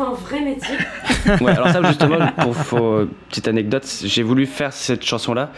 Un 0.00 0.12
vrai 0.12 0.40
métier 0.40 0.76
Ouais, 1.40 1.52
alors 1.52 1.68
ça 1.68 1.82
justement, 1.82 2.18
pour, 2.38 2.54
pour, 2.54 3.06
petite 3.28 3.48
anecdote, 3.48 3.84
j'ai 4.04 4.22
voulu 4.22 4.46
faire 4.46 4.72
cette 4.72 5.04
chanson-là. 5.04 5.50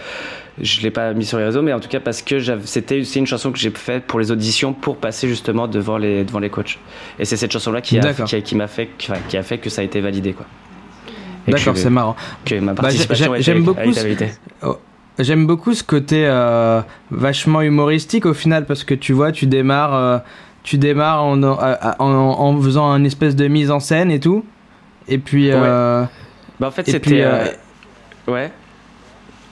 Je 0.61 0.81
l'ai 0.81 0.91
pas 0.91 1.13
mis 1.15 1.25
sur 1.25 1.39
les 1.39 1.45
réseaux, 1.45 1.63
mais 1.63 1.73
en 1.73 1.81
tout 1.81 1.89
cas 1.89 2.01
parce 2.01 2.23
que 2.23 2.39
c'était 2.65 3.01
aussi 3.01 3.19
une 3.19 3.27
chanson 3.27 3.53
que 3.53 3.59
j'ai 3.59 3.71
faite 3.71 4.05
pour 4.05 4.21
les 4.21 4.31
auditions 4.31 4.73
pour 4.73 4.97
passer 4.97 5.29
justement 5.29 5.69
devant 5.69 5.97
les 5.97 6.25
devant 6.25 6.39
les 6.39 6.51
coachs. 6.51 6.79
Et 7.19 7.25
c'est 7.25 7.37
cette 7.37 7.53
chanson-là 7.53 7.81
qui 7.81 7.99
a, 7.99 8.13
qui 8.13 8.37
a, 8.37 8.41
qui 8.41 8.57
m'a 8.57 8.67
fait 8.67 8.91
qui, 8.99 9.37
a 9.37 9.43
fait 9.43 9.59
que 9.59 9.71
ça 9.71 9.81
a 9.83 9.85
été 9.85 10.01
validé 10.01 10.33
quoi. 10.33 10.47
D'accord, 11.49 11.77
c'est 11.77 11.91
marrant. 11.91 12.17
Que 12.45 12.57
ma 12.57 12.75
Bah, 12.75 12.83
participation 12.83 13.33
j'aime 13.39 13.59
a 13.59 13.61
beaucoup. 13.61 13.91
Oh, 14.63 14.79
J'aime 15.19 15.47
beaucoup 15.47 15.75
ce 15.75 15.83
côté 15.83 16.25
euh, 16.27 16.81
vachement 17.11 17.61
humoristique 17.61 18.25
au 18.25 18.33
final 18.33 18.65
parce 18.65 18.85
que 18.85 18.95
tu 18.95 19.13
vois, 19.13 19.33
tu 19.33 19.47
démarres, 19.47 19.95
euh, 19.95 20.19
tu 20.63 20.79
démarres 20.79 21.25
en, 21.25 21.43
en, 21.43 22.63
faisant 22.63 22.91
un 22.91 23.05
espèce 23.05 23.37
de 23.37 23.49
mise 23.49 23.71
en 23.71 23.81
scène 23.81 24.11
et 24.11 24.21
tout. 24.21 24.45
Et 25.09 25.19
puis. 25.19 25.51
euh, 25.51 26.05
Bah 26.59 26.69
en 26.69 26.71
fait 26.71 26.87
c'était 26.89 27.23
euh, 27.23 27.47
euh, 28.29 28.33
ouais. 28.33 28.53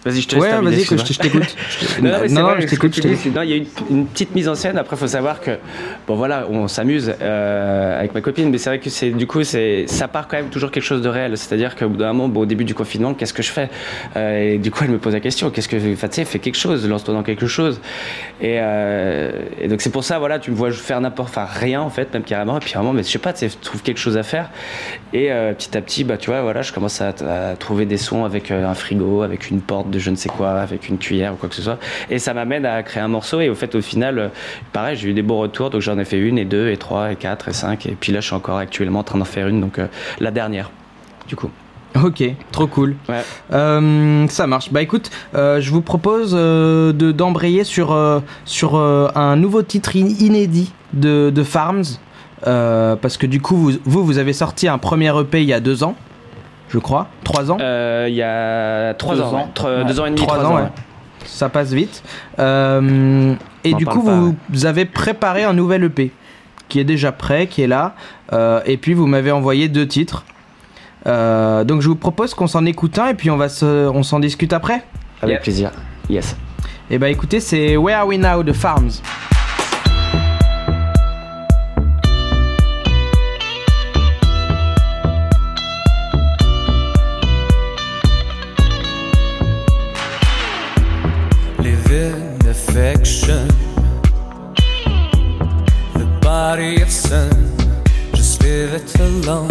Vas-y, 0.08 0.22
je 0.22 0.28
te 0.28 0.34
laisse 0.34 0.44
Ouais, 0.44 0.50
terminer, 0.50 0.76
vas-y, 0.76 0.86
que 0.86 0.96
je 0.96 1.18
t'écoute. 1.18 1.56
Non, 2.02 2.10
non, 2.30 2.42
vrai, 2.42 2.60
je 2.62 2.66
que 2.66 2.70
t'écoute. 2.70 2.96
il 2.96 3.50
y 3.50 3.52
a 3.52 3.56
une, 3.56 3.66
une 3.90 4.06
petite 4.06 4.34
mise 4.34 4.48
en 4.48 4.54
scène. 4.54 4.78
Après, 4.78 4.96
il 4.96 4.98
faut 4.98 5.06
savoir 5.06 5.40
que, 5.40 5.58
bon 6.06 6.16
voilà, 6.16 6.46
on 6.50 6.66
s'amuse 6.68 7.12
euh, 7.20 7.98
avec 7.98 8.14
ma 8.14 8.20
copine, 8.22 8.50
mais 8.50 8.56
c'est 8.58 8.70
vrai 8.70 8.78
que 8.78 8.88
c'est 8.88 9.10
du 9.10 9.26
coup, 9.26 9.42
c'est 9.44 9.86
ça 9.86 10.08
part 10.08 10.28
quand 10.28 10.38
même 10.38 10.48
toujours 10.48 10.70
quelque 10.70 10.84
chose 10.84 11.02
de 11.02 11.08
réel. 11.08 11.36
C'est-à-dire 11.36 11.76
qu'au 11.76 11.88
bout 11.88 11.96
d'un 11.98 12.12
moment, 12.12 12.28
bon, 12.28 12.40
au 12.40 12.46
début 12.46 12.64
du 12.64 12.74
confinement, 12.74 13.12
qu'est-ce 13.12 13.34
que 13.34 13.42
je 13.42 13.50
fais? 13.50 13.68
Euh, 14.16 14.54
Et 14.54 14.58
du 14.58 14.70
coup, 14.70 14.84
elle 14.84 14.90
me 14.90 14.98
pose 14.98 15.12
la 15.12 15.20
question 15.20 15.50
qu'est-ce 15.50 15.68
que, 15.68 15.76
enfin, 15.92 16.08
tu 16.08 16.14
sais, 16.14 16.24
fais 16.24 16.38
quelque 16.38 16.56
chose, 16.58 16.88
lance-toi 16.88 17.12
dans 17.14 17.22
quelque 17.22 17.46
chose. 17.46 17.80
Et, 18.40 18.56
euh, 18.60 19.30
et 19.60 19.68
donc 19.68 19.80
c'est 19.82 19.90
pour 19.90 20.04
ça, 20.04 20.18
voilà, 20.18 20.38
tu 20.38 20.50
me 20.50 20.56
vois 20.56 20.70
faire 20.70 21.00
n'importe, 21.00 21.28
enfin 21.30 21.46
rien 21.50 21.80
en 21.82 21.90
fait, 21.90 22.12
même 22.14 22.22
carrément. 22.22 22.56
Et 22.56 22.60
puis 22.60 22.72
moment, 22.76 22.92
mais 22.92 23.02
je 23.02 23.08
sais 23.08 23.18
pas, 23.18 23.32
tu 23.32 23.48
sais, 23.48 23.56
trouve 23.60 23.82
quelque 23.82 23.98
chose 23.98 24.16
à 24.16 24.22
faire. 24.22 24.50
Et 25.12 25.28
petit 25.56 25.76
à 25.76 25.80
petit, 25.80 26.04
bah 26.04 26.16
tu 26.16 26.30
vois, 26.30 26.42
voilà, 26.42 26.62
je 26.62 26.72
commence 26.72 27.00
à, 27.00 27.08
à 27.08 27.56
trouver 27.56 27.86
des 27.86 27.96
sons 27.96 28.24
avec 28.24 28.50
un 28.50 28.74
frigo, 28.74 29.22
avec 29.22 29.50
une 29.50 29.60
porte 29.60 29.90
de 29.90 29.97
je 29.98 30.10
ne 30.10 30.16
sais 30.16 30.28
quoi, 30.28 30.50
avec 30.52 30.88
une 30.88 30.98
cuillère 30.98 31.32
ou 31.34 31.36
quoi 31.36 31.48
que 31.48 31.54
ce 31.54 31.62
soit. 31.62 31.78
Et 32.10 32.18
ça 32.18 32.34
m'amène 32.34 32.64
à 32.66 32.82
créer 32.82 33.02
un 33.02 33.08
morceau. 33.08 33.40
Et 33.40 33.48
au 33.48 33.54
fait, 33.54 33.74
au 33.74 33.80
final, 33.82 34.18
euh, 34.18 34.28
pareil, 34.72 34.96
j'ai 34.96 35.08
eu 35.08 35.12
des 35.14 35.22
bons 35.22 35.38
retours. 35.38 35.70
Donc 35.70 35.80
j'en 35.80 35.98
ai 35.98 36.04
fait 36.04 36.18
une 36.18 36.38
et 36.38 36.44
deux 36.44 36.68
et 36.70 36.76
trois 36.76 37.12
et 37.12 37.16
quatre 37.16 37.48
et 37.48 37.52
cinq. 37.52 37.86
Et 37.86 37.96
puis 37.98 38.12
là, 38.12 38.20
je 38.20 38.26
suis 38.26 38.34
encore 38.34 38.58
actuellement 38.58 39.00
en 39.00 39.04
train 39.04 39.18
d'en 39.18 39.24
faire 39.24 39.48
une. 39.48 39.60
Donc 39.60 39.78
euh, 39.78 39.86
la 40.20 40.30
dernière, 40.30 40.70
du 41.26 41.36
coup. 41.36 41.50
Ok, 42.04 42.22
trop 42.52 42.66
cool. 42.66 42.96
Ouais. 43.08 43.22
Euh, 43.52 44.26
ça 44.28 44.46
marche. 44.46 44.70
Bah 44.70 44.82
écoute, 44.82 45.10
euh, 45.34 45.60
je 45.60 45.70
vous 45.70 45.80
propose 45.80 46.32
euh, 46.38 46.92
de 46.92 47.12
d'embrayer 47.12 47.64
sur 47.64 47.96
sur 48.44 48.76
un 48.76 49.36
nouveau 49.36 49.62
titre 49.62 49.96
in- 49.96 50.14
inédit 50.20 50.70
de, 50.92 51.30
de 51.34 51.42
Farms 51.42 51.84
parce 52.44 53.16
que 53.16 53.26
du 53.26 53.40
coup 53.40 53.56
vous, 53.56 53.72
vous 53.84 54.04
vous 54.04 54.18
avez 54.18 54.32
sorti 54.34 54.68
un 54.68 54.78
premier 54.78 55.12
EP 55.18 55.40
il 55.42 55.48
y 55.48 55.52
a 55.54 55.60
deux 55.60 55.82
ans, 55.82 55.96
je 56.68 56.78
crois, 56.78 57.08
trois 57.24 57.50
ans. 57.50 57.58
Euh, 57.60 58.06
Il 58.08 58.14
y 58.14 58.22
a 58.22 58.94
trois 58.94 59.20
ans, 59.20 59.34
ans. 59.34 59.48
ouais. 59.64 59.84
Deux 59.84 60.00
ans 60.00 60.06
et 60.06 60.10
demi, 60.10 60.20
Trois 60.20 60.38
trois, 60.38 60.48
ans, 60.48 60.54
ans. 60.54 60.60
ouais. 60.62 60.68
Ça 61.24 61.48
passe 61.48 61.72
vite. 61.72 62.02
Euh, 62.38 63.34
et 63.64 63.74
du 63.74 63.84
coup, 63.86 64.02
pas, 64.02 64.10
vous, 64.12 64.36
vous 64.50 64.66
avez 64.66 64.84
préparé 64.84 65.44
un 65.44 65.52
nouvel 65.52 65.84
EP 65.84 66.10
qui 66.68 66.80
est 66.80 66.84
déjà 66.84 67.12
prêt, 67.12 67.46
qui 67.46 67.62
est 67.62 67.66
là. 67.66 67.94
Euh, 68.32 68.60
et 68.66 68.76
puis, 68.76 68.94
vous 68.94 69.06
m'avez 69.06 69.30
envoyé 69.32 69.68
deux 69.68 69.86
titres. 69.86 70.24
Euh, 71.06 71.64
donc, 71.64 71.80
je 71.82 71.88
vous 71.88 71.96
propose 71.96 72.34
qu'on 72.34 72.46
s'en 72.46 72.64
écoute 72.66 72.98
un 72.98 73.08
et 73.08 73.14
puis 73.14 73.30
on, 73.30 73.36
va 73.36 73.48
se, 73.48 73.64
on 73.88 74.02
s'en 74.02 74.20
discute 74.20 74.52
après. 74.52 74.82
Avec 75.22 75.34
Yep. 75.36 75.42
plaisir. 75.42 75.70
Yes. 76.08 76.36
Et 76.90 76.98
bah, 76.98 77.08
écoutez, 77.08 77.40
c'est 77.40 77.76
Where 77.76 77.98
Are 78.00 78.06
We 78.06 78.18
Now 78.18 78.42
de 78.42 78.52
Farms. 78.52 78.90
Alone. 99.24 99.48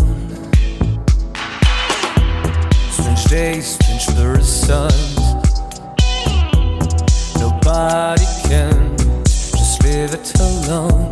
Strange 2.92 3.24
days, 3.26 3.66
strange 3.66 4.06
fluorescence. 4.06 5.20
Nobody 7.40 8.26
can, 8.48 8.96
just 9.26 9.84
leave 9.84 10.14
it 10.14 10.40
alone. 10.40 11.07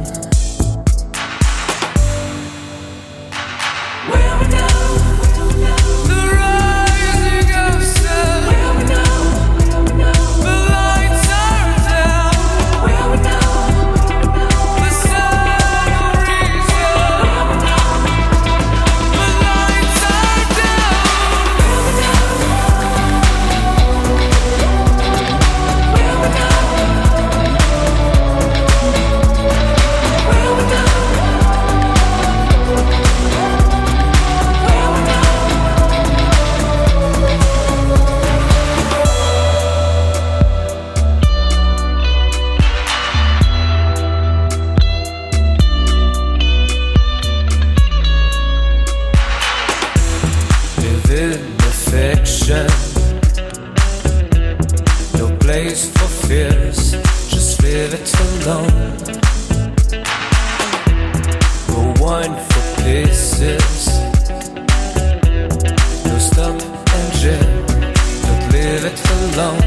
Alone. 69.38 69.64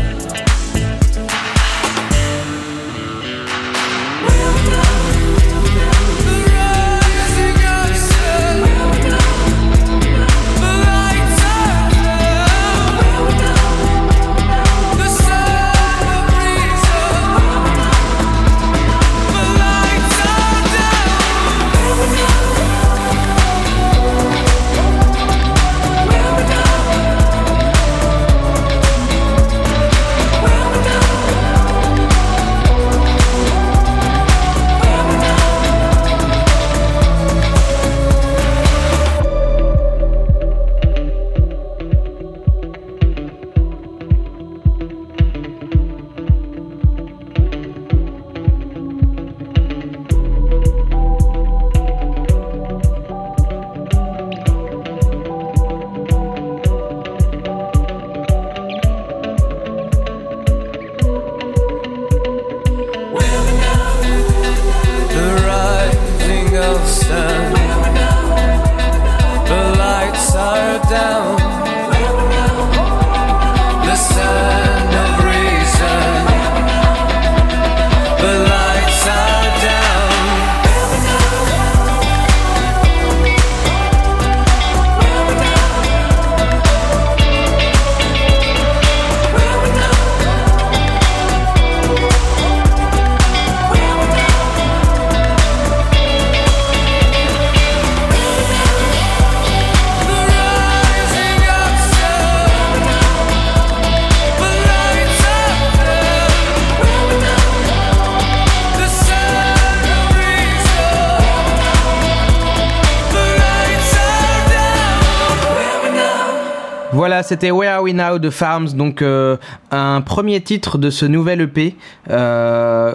Voilà, 117.09 117.23
c'était 117.23 117.51
Where 117.51 117.77
Are 117.77 117.83
We 117.83 117.95
Now 117.95 118.19
de 118.19 118.29
Farms, 118.29 118.75
donc 118.75 119.01
euh, 119.01 119.39
un 119.71 120.03
premier 120.03 120.43
titre 120.43 120.77
de 120.77 120.91
ce 120.91 121.07
nouvel 121.07 121.41
EP. 121.41 121.75
euh, 122.11 122.95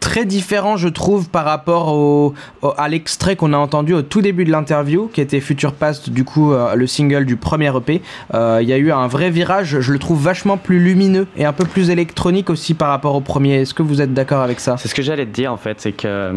très 0.00 0.24
différent, 0.24 0.76
je 0.76 0.88
trouve, 0.88 1.28
par 1.28 1.44
rapport 1.44 1.94
au, 1.94 2.34
à 2.76 2.88
l'extrait 2.88 3.36
qu'on 3.36 3.52
a 3.52 3.56
entendu 3.56 3.94
au 3.94 4.02
tout 4.02 4.20
début 4.20 4.44
de 4.44 4.50
l'interview, 4.50 5.08
qui 5.12 5.20
était 5.20 5.38
Future 5.38 5.74
Past, 5.74 6.10
du 6.10 6.24
coup, 6.24 6.52
euh, 6.52 6.74
le 6.74 6.88
single 6.88 7.24
du 7.24 7.36
premier 7.36 7.70
EP. 7.76 8.02
Il 8.34 8.68
y 8.68 8.72
a 8.72 8.78
eu 8.78 8.90
un 8.90 9.06
vrai 9.06 9.30
virage, 9.30 9.78
je 9.78 9.92
le 9.92 10.00
trouve 10.00 10.20
vachement 10.20 10.56
plus 10.56 10.80
lumineux 10.80 11.28
et 11.36 11.44
un 11.44 11.52
peu 11.52 11.64
plus 11.64 11.88
électronique 11.88 12.50
aussi 12.50 12.74
par 12.74 12.88
rapport 12.88 13.14
au 13.14 13.20
premier. 13.20 13.60
Est-ce 13.60 13.74
que 13.74 13.84
vous 13.84 14.00
êtes 14.00 14.12
d'accord 14.12 14.42
avec 14.42 14.58
ça? 14.58 14.76
C'est 14.76 14.88
ce 14.88 14.94
que 14.96 15.02
j'allais 15.02 15.24
te 15.24 15.30
dire 15.32 15.52
en 15.52 15.56
fait, 15.56 15.80
c'est 15.80 15.92
que 15.92 16.32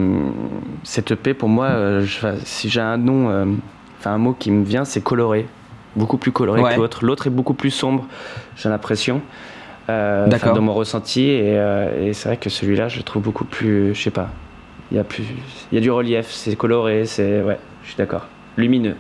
cette 0.84 1.10
EP 1.10 1.34
pour 1.34 1.50
moi, 1.50 1.72
si 2.44 2.70
j'ai 2.70 2.82
un 2.82 2.98
nom, 2.98 3.58
enfin 4.00 4.12
un 4.12 4.20
mot 4.20 4.36
qui 4.38 4.52
me 4.52 4.64
vient, 4.64 4.86
c'est 4.86 5.02
coloré. 5.02 5.48
Beaucoup 5.96 6.18
plus 6.18 6.32
coloré 6.32 6.62
Ouais. 6.62 6.76
que 6.76 6.80
l'autre. 6.80 7.06
L'autre 7.06 7.28
est 7.28 7.32
beaucoup 7.32 7.54
plus 7.54 7.72
sombre, 7.72 8.06
j'ai 8.58 8.70
l'impression. 8.70 9.22
Euh, 9.90 10.28
Dans 10.28 10.62
mon 10.62 10.74
ressenti, 10.74 11.30
et, 11.30 11.42
euh, 11.60 12.08
et 12.08 12.14
c'est 12.14 12.28
vrai 12.30 12.38
que 12.38 12.50
celui-là, 12.50 12.88
je 12.88 12.98
le 12.98 13.04
trouve 13.04 13.22
beaucoup 13.22 13.46
plus, 13.46 13.94
je 13.94 14.02
sais 14.02 14.10
pas, 14.10 14.30
il 14.92 14.98
y 14.98 15.00
a 15.00 15.04
plus, 15.04 15.24
il 15.72 15.76
y 15.76 15.78
a 15.78 15.82
du 15.82 15.92
relief, 15.92 16.26
c'est 16.32 16.56
coloré, 16.56 17.06
c'est, 17.06 17.42
ouais, 17.44 17.60
je 17.84 17.90
suis 17.90 17.98
d'accord. 17.98 18.26
Lumineux. 18.58 18.96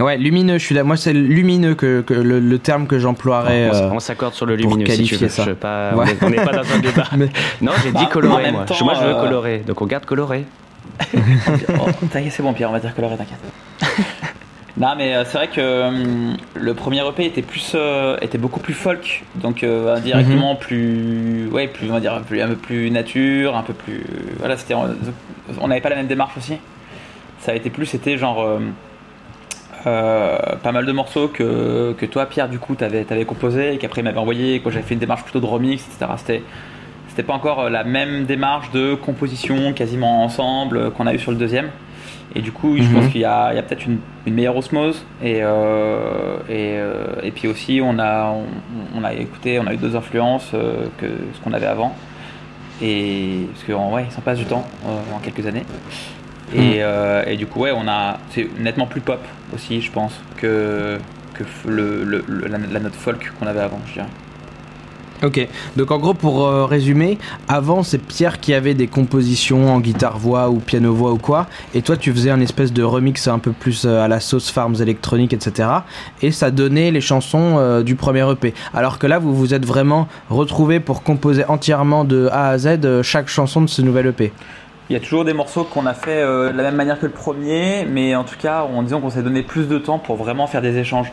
Ouais, 0.00 0.16
lumineux, 0.18 0.58
je 0.58 0.64
suis 0.64 0.74
là. 0.74 0.82
Moi, 0.82 0.96
c'est 0.96 1.12
lumineux 1.12 1.76
que, 1.76 2.00
que 2.00 2.14
le, 2.14 2.40
le 2.40 2.58
terme 2.58 2.88
que 2.88 2.98
j'emploierais. 2.98 3.70
on 3.72 3.74
euh, 3.76 3.90
on 3.92 4.00
s'accorde 4.00 4.34
sur 4.34 4.44
le 4.44 4.56
lumineux 4.56 4.86
si 4.86 5.04
tu 5.04 5.14
veux. 5.14 5.28
ça. 5.28 5.44
Je 5.44 5.52
pas, 5.52 5.94
Ouais. 5.94 6.04
on 6.04 6.08
est- 6.08 6.24
on 6.24 6.30
n'est 6.30 6.44
pas 6.44 6.52
dans 6.52 6.72
un 6.74 6.78
débat. 6.82 7.04
Mais- 7.16 7.28
Non, 7.62 7.70
j'ai 7.80 7.92
Bah, 7.92 8.00
dit 8.00 8.06
en 8.06 8.08
coloré 8.08 8.50
moi. 8.50 8.64
temps, 8.64 8.74
moi, 8.84 8.94
je 8.94 9.04
veux 9.04 9.14
euh, 9.14 9.20
coloré, 9.22 9.58
donc 9.64 9.80
on 9.80 9.86
garde 9.86 10.04
coloré. 10.04 10.46
Oh, 11.14 11.86
t'inquiète, 12.12 12.32
c'est 12.32 12.42
bon, 12.42 12.52
Pierre, 12.52 12.70
on 12.70 12.72
va 12.72 12.80
dire 12.80 12.92
coloré, 12.94 13.16
t'inquiète. 13.16 13.38
non, 14.76 14.94
mais 14.96 15.14
euh, 15.14 15.24
c'est 15.24 15.38
vrai 15.38 15.48
que 15.48 15.88
hum, 15.88 16.36
le 16.54 16.74
premier 16.74 17.06
EP 17.06 17.26
était 17.26 17.42
plus, 17.42 17.72
euh, 17.74 18.16
était 18.20 18.38
beaucoup 18.38 18.60
plus 18.60 18.74
folk, 18.74 19.24
donc 19.36 19.62
euh, 19.62 19.94
indirectement 19.94 20.56
plus, 20.56 21.48
ouais, 21.52 21.68
plus, 21.68 21.88
on 21.90 21.94
va 21.94 22.00
dire, 22.00 22.20
plus, 22.22 22.40
un 22.40 22.48
peu 22.48 22.56
plus 22.56 22.90
nature, 22.90 23.56
un 23.56 23.62
peu 23.62 23.72
plus, 23.72 24.04
voilà, 24.38 24.56
c'était, 24.56 24.74
on 24.74 25.68
n'avait 25.68 25.80
pas 25.80 25.90
la 25.90 25.96
même 25.96 26.08
démarche 26.08 26.36
aussi. 26.36 26.58
Ça 27.38 27.52
a 27.52 27.54
été 27.54 27.70
plus, 27.70 27.86
c'était 27.86 28.16
genre 28.16 28.42
euh, 28.42 28.58
euh, 29.86 30.38
pas 30.62 30.72
mal 30.72 30.86
de 30.86 30.92
morceaux 30.92 31.28
que, 31.28 31.94
que 31.98 32.06
toi, 32.06 32.26
Pierre, 32.26 32.48
du 32.48 32.58
coup, 32.58 32.74
t'avais, 32.74 33.04
t'avais 33.04 33.26
composé 33.26 33.74
et 33.74 33.78
qu'après 33.78 34.00
il 34.00 34.04
m'avait 34.04 34.18
envoyé, 34.18 34.60
quand 34.60 34.70
j'avais 34.70 34.84
fait 34.84 34.94
une 34.94 35.00
démarche 35.00 35.22
plutôt 35.24 35.40
de 35.40 35.46
remix, 35.46 35.84
etc. 35.86 36.12
C'était, 36.16 36.42
c'était 37.08 37.22
pas 37.22 37.34
encore 37.34 37.60
euh, 37.60 37.70
la 37.70 37.84
même 37.84 38.24
démarche 38.24 38.70
de 38.70 38.94
composition 38.94 39.74
quasiment 39.74 40.24
ensemble 40.24 40.76
euh, 40.78 40.90
qu'on 40.90 41.06
a 41.06 41.12
eu 41.12 41.18
sur 41.18 41.32
le 41.32 41.36
deuxième. 41.36 41.68
Et 42.36 42.40
du 42.42 42.50
coup, 42.50 42.76
je 42.78 42.82
Mhm. 42.82 42.92
pense 42.94 43.08
qu'il 43.12 43.20
y 43.20 43.24
a, 43.24 43.52
il 43.52 43.56
y 43.56 43.58
a 43.58 43.62
peut-être 43.62 43.86
une, 43.86 43.98
une 44.26 44.34
meilleure 44.34 44.56
osmose. 44.56 45.04
Et, 45.22 45.38
euh, 45.42 46.36
et, 46.48 46.74
euh, 46.78 47.06
et 47.22 47.30
puis 47.30 47.46
aussi, 47.48 47.80
on 47.82 47.98
a, 47.98 48.30
on, 48.30 48.44
on 49.00 49.04
a 49.04 49.12
écouté, 49.14 49.58
on 49.60 49.66
a 49.66 49.72
eu 49.74 49.76
deux 49.76 49.94
influences 49.94 50.50
euh, 50.54 50.86
que 50.98 51.06
ce 51.32 51.40
qu'on 51.40 51.52
avait 51.52 51.66
avant. 51.66 51.94
Et 52.82 53.46
parce 53.52 53.64
qu'en 53.64 53.92
ouais, 53.92 54.06
ça 54.10 54.20
passe 54.20 54.38
du 54.38 54.46
temps 54.46 54.66
en 54.84 55.18
quelques 55.20 55.46
années. 55.46 55.62
Et, 56.54 56.78
euh, 56.82 57.22
et 57.26 57.36
du 57.36 57.46
coup, 57.46 57.60
ouais, 57.60 57.72
on 57.74 57.86
a, 57.88 58.18
c'est 58.30 58.48
nettement 58.60 58.86
plus 58.86 59.00
pop 59.00 59.20
aussi, 59.54 59.80
je 59.80 59.90
pense, 59.90 60.20
que, 60.36 60.98
que 61.34 61.44
le- 61.68 62.04
le- 62.04 62.24
la, 62.48 62.58
la 62.58 62.80
note 62.80 62.94
folk 62.94 63.32
qu'on 63.38 63.46
avait 63.46 63.60
avant, 63.60 63.80
je 63.86 63.94
dirais. 63.94 64.06
Ok, 65.24 65.48
donc 65.76 65.90
en 65.90 65.96
gros 65.98 66.12
pour 66.12 66.46
euh, 66.46 66.66
résumer, 66.66 67.16
avant 67.48 67.82
c'est 67.82 67.96
Pierre 67.96 68.40
qui 68.40 68.52
avait 68.52 68.74
des 68.74 68.88
compositions 68.88 69.72
en 69.72 69.80
guitare-voix 69.80 70.50
ou 70.50 70.58
piano-voix 70.58 71.12
ou 71.12 71.16
quoi, 71.16 71.46
et 71.72 71.80
toi 71.80 71.96
tu 71.96 72.12
faisais 72.12 72.30
un 72.30 72.40
espèce 72.40 72.74
de 72.74 72.82
remix 72.82 73.26
un 73.26 73.38
peu 73.38 73.52
plus 73.52 73.86
euh, 73.86 74.04
à 74.04 74.08
la 74.08 74.20
sauce 74.20 74.50
Farms 74.50 74.74
électronique, 74.82 75.32
etc. 75.32 75.68
Et 76.20 76.30
ça 76.30 76.50
donnait 76.50 76.90
les 76.90 77.00
chansons 77.00 77.56
euh, 77.56 77.82
du 77.82 77.94
premier 77.94 78.30
EP. 78.30 78.52
Alors 78.74 78.98
que 78.98 79.06
là 79.06 79.18
vous 79.18 79.34
vous 79.34 79.54
êtes 79.54 79.64
vraiment 79.64 80.08
retrouvés 80.28 80.78
pour 80.78 81.02
composer 81.02 81.46
entièrement 81.48 82.04
de 82.04 82.28
A 82.30 82.50
à 82.50 82.58
Z 82.58 83.00
chaque 83.00 83.28
chanson 83.28 83.62
de 83.62 83.68
ce 83.68 83.80
nouvel 83.80 84.08
EP. 84.08 84.30
Il 84.90 84.92
y 84.92 84.96
a 84.96 85.00
toujours 85.00 85.24
des 85.24 85.32
morceaux 85.32 85.64
qu'on 85.64 85.86
a 85.86 85.94
fait 85.94 86.20
de 86.22 86.54
la 86.54 86.64
même 86.64 86.76
manière 86.76 87.00
que 87.00 87.06
le 87.06 87.12
premier, 87.12 87.86
mais 87.90 88.14
en 88.14 88.24
tout 88.24 88.36
cas, 88.38 88.64
en 88.64 88.82
disant 88.82 89.00
qu'on 89.00 89.08
s'est 89.08 89.22
donné 89.22 89.42
plus 89.42 89.66
de 89.66 89.78
temps 89.78 89.98
pour 89.98 90.16
vraiment 90.16 90.46
faire 90.46 90.60
des 90.60 90.76
échanges. 90.76 91.10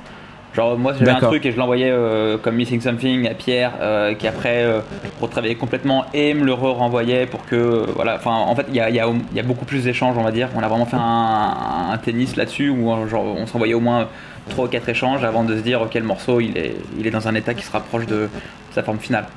Genre, 0.54 0.78
moi, 0.78 0.92
j'avais 0.94 1.12
un 1.12 1.20
truc 1.30 1.46
et 1.46 1.52
je 1.54 1.58
l'envoyais 1.58 1.90
euh, 1.90 2.38
comme 2.38 2.56
Missing 2.56 2.82
Something 2.82 3.26
à 3.28 3.34
Pierre, 3.34 3.72
euh, 3.80 4.14
qui 4.16 4.28
après 4.28 4.64
euh, 4.66 4.82
retravaillait 5.22 5.56
complètement 5.56 6.06
et 6.14 6.34
me 6.34 6.44
le 6.44 6.52
re-renvoyait 6.54 7.26
pour 7.26 7.46
que. 7.46 7.56
euh, 7.56 7.86
voilà, 7.96 8.16
enfin, 8.16 8.32
en 8.32 8.54
fait, 8.56 8.66
il 8.68 8.76
y 8.76 8.82
a, 8.82 8.90
il 8.90 8.96
y 8.96 9.00
a- 9.00 9.08
y 9.34 9.40
a 9.40 9.44
beaucoup 9.44 9.64
plus 9.64 9.86
d'échanges, 9.86 10.18
on 10.18 10.24
va 10.24 10.32
dire. 10.32 10.50
On 10.56 10.60
a 10.60 10.68
vraiment 10.68 10.86
fait 10.86 10.98
un, 10.98 11.92
un 11.94 11.98
tennis 12.00 12.36
là-dessus 12.36 12.70
où 12.70 12.90
genre, 13.08 13.24
on 13.38 13.48
s'envoyait 13.48 13.76
au 13.76 13.80
moins 13.80 14.10
3 14.50 14.66
ou 14.66 14.68
4 14.68 14.90
échanges 14.90 15.24
avant 15.24 15.46
de 15.46 15.56
se 15.56 15.62
dire, 15.62 15.82
ok, 15.84 15.94
le 15.94 16.02
morceau, 16.04 16.42
il 16.42 16.58
est, 16.58 16.76
il 17.00 17.08
est 17.08 17.12
dans 17.12 17.30
un 17.30 17.36
état 17.36 17.54
qui 17.54 17.64
se 17.64 17.72
rapproche 17.72 18.06
de 18.08 18.28
sa 18.74 18.84
forme 18.84 19.00
finale. 19.00 19.28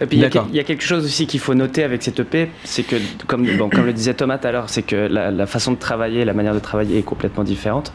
Et 0.00 0.06
puis 0.06 0.16
il 0.16 0.20
y, 0.20 0.24
a 0.24 0.28
D'accord. 0.28 0.44
quel- 0.46 0.54
il 0.54 0.56
y 0.56 0.60
a 0.60 0.64
quelque 0.64 0.84
chose 0.84 1.04
aussi 1.04 1.26
qu'il 1.26 1.40
faut 1.40 1.54
noter 1.54 1.82
avec 1.82 2.02
cette 2.02 2.18
EP, 2.20 2.50
c'est 2.64 2.84
que, 2.84 2.96
comme, 3.26 3.44
bon, 3.58 3.68
comme 3.68 3.84
le 3.84 3.92
disait 3.92 4.14
Thomas 4.14 4.38
tout 4.38 4.46
à 4.46 4.52
l'heure, 4.52 4.70
c'est 4.70 4.82
que 4.84 4.96
la, 4.96 5.30
la 5.30 5.46
façon 5.46 5.72
de 5.72 5.76
travailler, 5.76 6.24
la 6.24 6.32
manière 6.32 6.54
de 6.54 6.60
travailler 6.60 6.98
est 6.98 7.02
complètement 7.02 7.44
différente. 7.44 7.92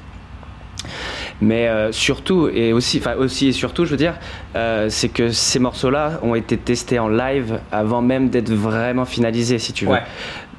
Mais 1.44 1.68
euh, 1.68 1.92
surtout, 1.92 2.48
et 2.48 2.72
aussi, 2.72 3.00
enfin 3.00 3.16
aussi 3.16 3.48
et 3.48 3.52
surtout, 3.52 3.84
je 3.86 3.92
veux 3.92 3.98
dire, 3.98 4.16
euh, 4.56 4.88
c'est 4.90 5.10
que 5.10 5.30
ces 5.32 5.60
morceaux-là 5.60 6.20
ont 6.24 6.36
été 6.36 6.56
testés 6.58 7.00
en 7.00 7.10
live 7.10 7.60
avant 7.72 8.02
même 8.02 8.30
d'être 8.30 8.50
vraiment 8.52 9.04
finalisés, 9.06 9.60
si 9.60 9.74
tu 9.74 9.86
veux. 9.86 9.92
Ouais. 9.92 10.04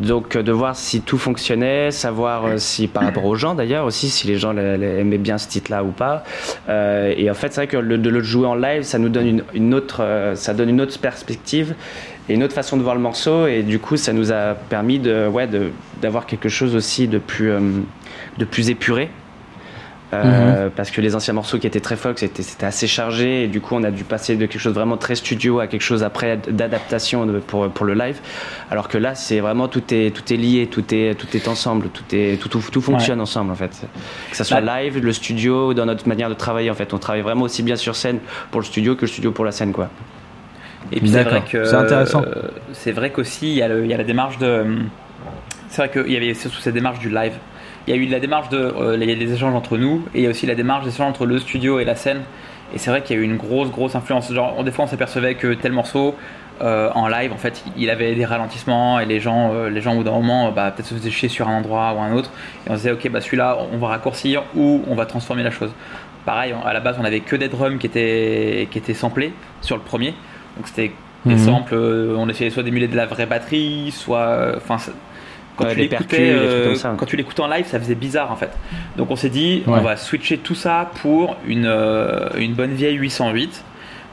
Donc 0.00 0.34
euh, 0.36 0.42
de 0.42 0.52
voir 0.52 0.76
si 0.76 1.00
tout 1.00 1.16
fonctionnait, 1.18 1.90
savoir 1.90 2.58
si 2.58 2.86
par 2.88 3.04
rapport 3.04 3.24
aux 3.24 3.34
gens 3.36 3.54
d'ailleurs 3.54 3.86
aussi, 3.86 4.10
si 4.10 4.26
les 4.26 4.36
gens 4.36 4.54
aimaient 4.56 5.18
bien 5.18 5.38
ce 5.38 5.48
titre-là 5.48 5.82
ou 5.84 5.90
pas. 5.92 6.22
Euh, 6.68 7.14
et 7.16 7.30
en 7.30 7.34
fait, 7.34 7.52
c'est 7.54 7.60
vrai 7.62 7.66
que 7.68 7.76
le- 7.78 7.96
de 7.98 8.10
le 8.10 8.20
jouer 8.22 8.46
en 8.46 8.54
live, 8.56 8.82
ça 8.82 8.98
nous 8.98 9.08
donne 9.08 9.26
une, 9.26 9.44
une 9.54 9.72
autre, 9.74 10.04
ça 10.34 10.52
donne 10.52 10.68
une 10.68 10.80
autre 10.82 10.98
perspective 10.98 11.74
et 12.28 12.34
une 12.34 12.42
autre 12.42 12.54
façon 12.54 12.76
de 12.76 12.82
voir 12.82 12.94
le 12.94 13.00
morceau. 13.00 13.46
Et 13.46 13.62
du 13.62 13.78
coup, 13.78 13.96
ça 13.96 14.12
nous 14.12 14.32
a 14.32 14.54
permis 14.68 14.98
de, 14.98 15.28
ouais, 15.28 15.48
d'avoir 16.02 16.26
quelque 16.26 16.48
chose 16.48 16.74
aussi 16.74 17.06
de 17.08 17.18
plus, 17.18 17.52
de 18.38 18.44
plus 18.44 18.68
épuré. 18.70 19.08
Euh, 20.12 20.68
Parce 20.76 20.92
que 20.92 21.00
les 21.00 21.16
anciens 21.16 21.34
morceaux 21.34 21.58
qui 21.58 21.66
étaient 21.66 21.80
très 21.80 21.96
folk, 21.96 22.18
c'était 22.20 22.42
c'était 22.42 22.66
assez 22.66 22.86
chargé 22.86 23.44
et 23.44 23.48
du 23.48 23.60
coup 23.60 23.74
on 23.74 23.82
a 23.82 23.90
dû 23.90 24.04
passer 24.04 24.36
de 24.36 24.46
quelque 24.46 24.60
chose 24.60 24.74
vraiment 24.74 24.96
très 24.96 25.16
studio 25.16 25.58
à 25.58 25.66
quelque 25.66 25.80
chose 25.82 26.04
après 26.04 26.36
d'adaptation 26.36 27.26
de- 27.26 27.38
pour, 27.40 27.68
pour 27.70 27.84
le 27.84 27.94
live. 27.94 28.20
Alors 28.70 28.86
que 28.86 28.96
là 28.96 29.16
c'est 29.16 29.40
vraiment 29.40 29.66
tout 29.66 29.82
est, 29.92 30.14
tout 30.14 30.32
est 30.32 30.36
lié, 30.36 30.68
tout 30.70 30.84
est, 30.94 31.14
tout 31.18 31.26
est 31.36 31.48
ensemble, 31.48 31.88
tout, 31.88 32.04
est, 32.12 32.40
tout, 32.40 32.48
tout, 32.48 32.62
tout 32.70 32.80
fonctionne 32.80 33.20
ensemble 33.20 33.50
en 33.50 33.56
fait. 33.56 33.72
Que 34.30 34.36
ça 34.36 34.44
soit 34.44 34.60
Bah- 34.60 34.82
live, 34.82 34.98
le 35.04 35.12
studio, 35.12 35.74
dans 35.74 35.86
notre 35.86 36.06
manière 36.06 36.28
de 36.28 36.34
travailler 36.34 36.70
en 36.70 36.74
fait. 36.74 36.92
On 36.94 36.98
travaille 36.98 37.22
vraiment 37.22 37.42
aussi 37.42 37.64
bien 37.64 37.74
sur 37.76 37.96
scène 37.96 38.20
pour 38.52 38.60
le 38.60 38.66
studio 38.66 38.94
que 38.94 39.00
le 39.02 39.08
studio 39.08 39.32
pour 39.32 39.44
la 39.44 39.52
scène 39.52 39.72
quoi. 39.72 39.88
Et 40.92 41.00
puis 41.00 41.08
c'est 41.08 41.24
vrai 41.24 41.42
que 41.50 41.64
C'est 41.64 41.74
intéressant. 41.74 42.22
euh, 42.22 42.42
c'est 42.72 42.92
vrai 42.92 43.10
qu'aussi 43.10 43.48
il 43.48 43.54
y, 43.54 43.88
y 43.88 43.94
a 43.94 43.96
la 43.96 44.04
démarche 44.04 44.38
de. 44.38 44.64
C'est 45.70 45.88
vrai 45.88 45.90
qu'il 46.04 46.12
y 46.12 46.16
avait 46.16 46.34
surtout 46.34 46.58
cette 46.60 46.74
démarche 46.74 47.00
du 47.00 47.08
live. 47.08 47.32
Il 47.86 47.94
y 47.94 47.98
a 47.98 48.00
eu 48.00 48.06
la 48.06 48.20
démarche 48.20 48.48
de 48.48 48.58
euh, 48.58 48.96
les, 48.96 49.14
les 49.14 49.32
échanges 49.32 49.54
entre 49.54 49.76
nous 49.76 50.04
et 50.14 50.18
il 50.20 50.24
y 50.24 50.26
a 50.26 50.30
aussi 50.30 50.46
la 50.46 50.54
démarche 50.54 50.84
des 50.84 50.90
échanges 50.90 51.08
entre 51.10 51.26
le 51.26 51.38
studio 51.38 51.80
et 51.80 51.84
la 51.84 51.96
scène. 51.96 52.22
Et 52.74 52.78
c'est 52.78 52.90
vrai 52.90 53.02
qu'il 53.02 53.16
y 53.16 53.18
a 53.18 53.22
eu 53.22 53.24
une 53.24 53.36
grosse 53.36 53.70
grosse 53.70 53.94
influence. 53.94 54.32
Genre 54.32 54.64
des 54.64 54.70
fois 54.70 54.84
on 54.86 54.88
s'apercevait 54.88 55.34
que 55.34 55.52
tel 55.54 55.72
morceau 55.72 56.14
euh, 56.62 56.88
en 56.94 57.08
live 57.08 57.32
en 57.32 57.36
fait 57.36 57.64
il 57.76 57.90
avait 57.90 58.14
des 58.14 58.24
ralentissements 58.24 59.00
et 59.00 59.06
les 59.06 59.18
gens 59.20 59.52
euh, 59.52 59.68
les 59.70 59.80
gens 59.80 59.92
au 59.94 59.96
bout 59.98 60.04
d'un 60.04 60.12
moment 60.12 60.52
bah, 60.52 60.70
peut-être 60.70 60.86
se 60.86 60.94
faisaient 60.94 61.10
chier 61.10 61.28
sur 61.28 61.48
un 61.48 61.58
endroit 61.58 61.92
ou 61.96 62.00
un 62.00 62.12
autre 62.12 62.30
et 62.64 62.70
on 62.70 62.74
se 62.74 62.78
disait 62.78 62.92
ok 62.92 63.10
bah 63.10 63.20
celui-là 63.20 63.58
on 63.72 63.78
va 63.78 63.88
raccourcir 63.88 64.44
ou 64.54 64.82
on 64.88 64.94
va 64.94 65.04
transformer 65.04 65.42
la 65.42 65.50
chose. 65.50 65.72
Pareil 66.24 66.54
à 66.64 66.72
la 66.72 66.78
base 66.80 66.96
on 67.00 67.04
avait 67.04 67.20
que 67.20 67.34
des 67.34 67.48
drums 67.48 67.78
qui 67.78 67.86
étaient 67.88 68.68
qui 68.70 68.78
étaient 68.78 68.94
samplés 68.94 69.32
sur 69.62 69.76
le 69.76 69.82
premier 69.82 70.14
donc 70.56 70.68
c'était 70.68 70.92
des 71.26 71.34
Mhm. 71.34 71.38
samples, 71.38 71.74
euh, 71.74 72.14
on 72.18 72.28
essayait 72.28 72.50
soit 72.50 72.62
d'émuler 72.62 72.86
de 72.86 72.96
la 72.96 73.06
vraie 73.06 73.24
batterie, 73.24 73.90
soit. 73.90 74.52
Enfin, 74.58 74.76
quand, 75.56 75.64
Ouais, 75.64 75.74
tu 75.74 75.80
l'écoutais, 75.80 76.30
euh, 76.32 76.74
quand 76.98 77.06
tu 77.06 77.16
l'écoutais 77.16 77.40
en 77.40 77.46
live, 77.48 77.64
ça 77.66 77.78
faisait 77.78 77.94
bizarre 77.94 78.32
en 78.32 78.36
fait. 78.36 78.50
Donc 78.96 79.10
on 79.10 79.16
s'est 79.16 79.28
dit, 79.28 79.62
Ouais. 79.66 79.78
on 79.78 79.82
va 79.82 79.96
switcher 79.96 80.38
tout 80.38 80.54
ça 80.54 80.90
pour 81.00 81.36
une, 81.46 81.66
euh, 81.66 82.28
une 82.38 82.54
bonne 82.54 82.72
vieille 82.74 82.96
808. 82.96 83.62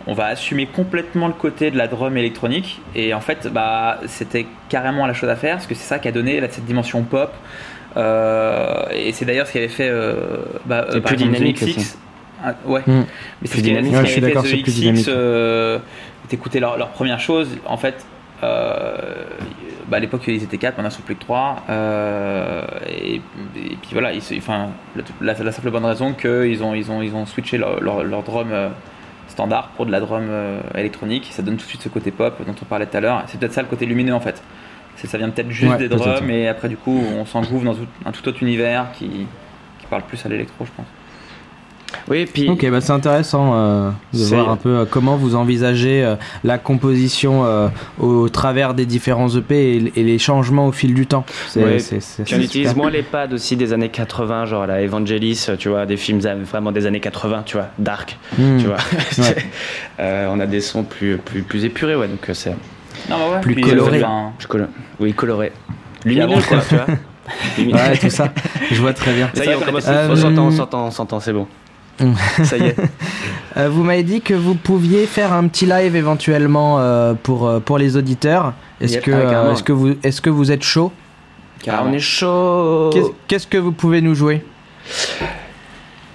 On 0.07 0.13
va 0.13 0.25
assumer 0.25 0.65
complètement 0.65 1.27
le 1.27 1.33
côté 1.33 1.69
de 1.71 1.77
la 1.77 1.87
drum 1.87 2.17
électronique. 2.17 2.81
Et 2.95 3.13
en 3.13 3.21
fait, 3.21 3.47
bah, 3.53 3.99
c'était 4.07 4.47
carrément 4.69 5.05
la 5.05 5.13
chose 5.13 5.29
à 5.29 5.35
faire, 5.35 5.55
parce 5.57 5.67
que 5.67 5.75
c'est 5.75 5.87
ça 5.87 5.99
qui 5.99 6.07
a 6.07 6.11
donné 6.11 6.39
là, 6.41 6.47
cette 6.49 6.65
dimension 6.65 7.03
pop. 7.03 7.31
Euh, 7.97 8.83
et 8.91 9.11
c'est 9.11 9.25
d'ailleurs 9.25 9.45
ce 9.47 9.51
qui 9.51 9.57
avait 9.59 9.67
fait. 9.67 9.91
bah, 10.65 10.85
C'est 10.91 11.01
plus 11.01 11.13
exemple, 11.15 11.33
dynamique 11.33 11.61
aussi. 11.61 11.95
Ah, 12.43 12.55
ouais. 12.65 12.81
Mm. 12.87 12.91
Mais 12.91 13.03
Plus 13.03 13.07
c'est 13.43 13.47
ce 13.49 13.55
qui- 13.57 13.61
dynamique. 13.61 13.93
Ouais, 13.93 14.05
je 14.05 14.11
suis 14.11 14.21
d'accord, 14.21 14.45
c'est 14.45 14.57
plus 14.57 14.73
dynamique. 14.75 15.07
t'écoutais 16.29 16.59
leur, 16.59 16.77
leur 16.77 16.89
première 16.89 17.19
chose, 17.19 17.57
en 17.67 17.77
fait, 17.77 18.05
bah, 18.41 19.97
à 19.97 19.99
l'époque 19.99 20.23
ils 20.27 20.43
étaient 20.43 20.57
4, 20.57 20.77
maintenant 20.77 20.89
ils 20.89 20.93
sont 20.93 21.01
plus 21.01 21.15
que 21.15 21.21
3. 21.21 21.63
et, 22.87 23.15
et 23.15 23.21
puis 23.81 23.89
voilà, 23.93 24.13
ils 24.13 24.21
enfin, 24.37 24.69
la, 25.21 25.35
simple 25.51 25.69
bonne 25.71 25.85
raison 25.85 26.13
qu'ils 26.13 26.63
ont, 26.63 26.73
ils 26.73 26.91
ont, 26.91 27.01
ils 27.01 27.13
ont 27.15 27.25
switché 27.25 27.57
leur, 27.57 27.81
leur, 27.81 28.03
leur 28.03 28.23
drum 28.23 28.49
euh, 28.51 28.69
standard 29.27 29.69
pour 29.75 29.85
de 29.85 29.91
la 29.91 29.99
drum 29.99 30.27
euh, 30.29 30.59
électronique, 30.75 31.27
ça 31.31 31.41
donne 31.41 31.55
tout 31.57 31.63
de 31.63 31.69
suite 31.69 31.81
ce 31.81 31.89
côté 31.89 32.11
pop 32.11 32.35
dont 32.45 32.55
on 32.61 32.65
parlait 32.65 32.85
tout 32.85 32.97
à 32.97 33.01
l'heure. 33.01 33.23
C'est 33.27 33.39
peut-être 33.39 33.53
ça 33.53 33.61
le 33.61 33.67
côté 33.67 33.85
lumineux 33.85 34.13
en 34.13 34.19
fait. 34.19 34.41
Ça 34.95 35.17
vient 35.17 35.29
peut-être 35.29 35.49
juste 35.49 35.71
Ouais, 35.71 35.77
des 35.77 35.87
drums, 35.89 36.29
et 36.29 36.47
après 36.47 36.69
du 36.69 36.77
coup 36.77 37.01
on 37.17 37.25
s'engouffre 37.25 37.63
dans 37.65 37.73
tout- 37.73 37.87
un 38.05 38.11
tout 38.11 38.27
autre 38.27 38.43
univers 38.43 38.91
qui, 38.93 39.07
qui 39.07 39.87
parle 39.89 40.03
plus 40.03 40.23
à 40.25 40.29
l'électro, 40.29 40.63
je 40.65 40.71
pense. 40.75 40.85
Oui, 42.09 42.25
puis 42.25 42.49
Ok, 42.49 42.69
bah 42.69 42.81
c'est 42.81 42.91
intéressant 42.91 43.51
euh, 43.53 43.89
de 44.13 44.23
voir 44.25 44.49
un 44.49 44.55
peu 44.57 44.69
euh, 44.69 44.85
comment 44.89 45.15
vous 45.17 45.35
envisagez 45.35 46.03
euh, 46.03 46.15
la 46.43 46.57
composition 46.57 47.45
euh, 47.45 47.67
au 47.99 48.29
travers 48.29 48.73
des 48.73 48.85
différents 48.85 49.29
EP 49.29 49.75
et, 49.75 49.93
et 49.99 50.03
les 50.03 50.17
changements 50.19 50.67
au 50.67 50.71
fil 50.71 50.93
du 50.93 51.05
temps. 51.07 51.25
C'est, 51.49 51.63
Ouais, 51.63 51.77
on 52.33 52.39
utilise 52.39 52.75
moins 52.75 52.89
les 52.89 53.03
pads 53.03 53.33
aussi 53.33 53.55
des 53.55 53.73
années 53.73 53.89
80, 53.89 54.45
genre 54.45 54.65
la 54.67 54.81
Evangelis, 54.81 55.47
tu 55.59 55.69
vois, 55.69 55.85
des 55.85 55.97
films 55.97 56.25
a- 56.25 56.35
vraiment 56.35 56.71
des 56.71 56.85
années 56.85 56.99
80, 56.99 57.43
tu 57.45 57.57
vois, 57.57 57.67
dark, 57.79 58.17
Hmm. 58.37 58.57
tu 58.57 58.65
vois. 58.67 58.77
Ouais. 59.17 59.35
Euh, 59.99 60.27
on 60.31 60.39
a 60.39 60.47
des 60.47 60.61
sons 60.61 60.83
plus, 60.83 61.17
plus, 61.17 61.43
plus 61.43 61.63
épurés, 61.65 61.95
ouais, 61.95 62.07
donc 62.07 62.27
euh, 62.27 62.33
c'est 62.33 62.49
Non, 62.49 62.55
bah 63.09 63.15
ouais. 63.35 63.41
Plus 63.41 63.53
puis, 63.53 63.63
coloré. 63.63 64.01
euh, 64.01 64.07
plus 64.37 64.47
colo- 64.47 64.65
oui, 64.99 65.13
coloré. 65.13 65.51
Lumineux, 66.05 66.41
quoi, 66.47 66.57
tu 66.67 66.75
vois. 66.75 66.85
Ouais, 67.57 67.97
tout 67.97 68.09
ça. 68.09 68.29
Je 68.71 68.81
vois 68.81 68.93
très 68.93 69.13
bien. 69.13 69.29
Ça 69.33 69.45
y 69.45 69.49
est, 69.49 69.55
on 69.55 69.59
commence. 69.61 69.85
Euh, 69.87 70.07
On 70.11 70.15
s'entend, 70.15 70.45
on 70.47 70.51
s'entend, 70.51 70.85
on 70.87 70.91
s'entend, 70.91 71.19
c'est 71.19 71.31
bon. 71.33 71.47
Ça 72.43 72.57
y 72.57 72.63
est. 72.67 72.75
Euh, 73.57 73.69
vous 73.69 73.83
m'avez 73.83 74.03
dit 74.03 74.21
que 74.21 74.33
vous 74.33 74.55
pouviez 74.55 75.05
faire 75.05 75.33
un 75.33 75.47
petit 75.47 75.65
live 75.65 75.95
éventuellement 75.95 76.79
euh, 76.79 77.13
pour, 77.13 77.47
euh, 77.47 77.59
pour 77.59 77.77
les 77.77 77.97
auditeurs. 77.97 78.53
Est-ce 78.79 78.93
Yep, 78.95 79.03
que, 79.03 79.11
ah, 79.11 79.53
que, 79.63 79.71
vous, 79.71 79.93
que 79.95 80.29
vous 80.29 80.51
êtes 80.51 80.63
chaud? 80.63 80.91
Ah, 81.67 81.83
on 81.85 81.93
est 81.93 81.99
chaud. 81.99 82.89
Qu'est- 82.93 83.13
Qu'est-ce 83.27 83.45
que 83.47 83.57
vous 83.57 83.71
pouvez 83.71 84.01
nous 84.01 84.15
jouer? 84.15 84.43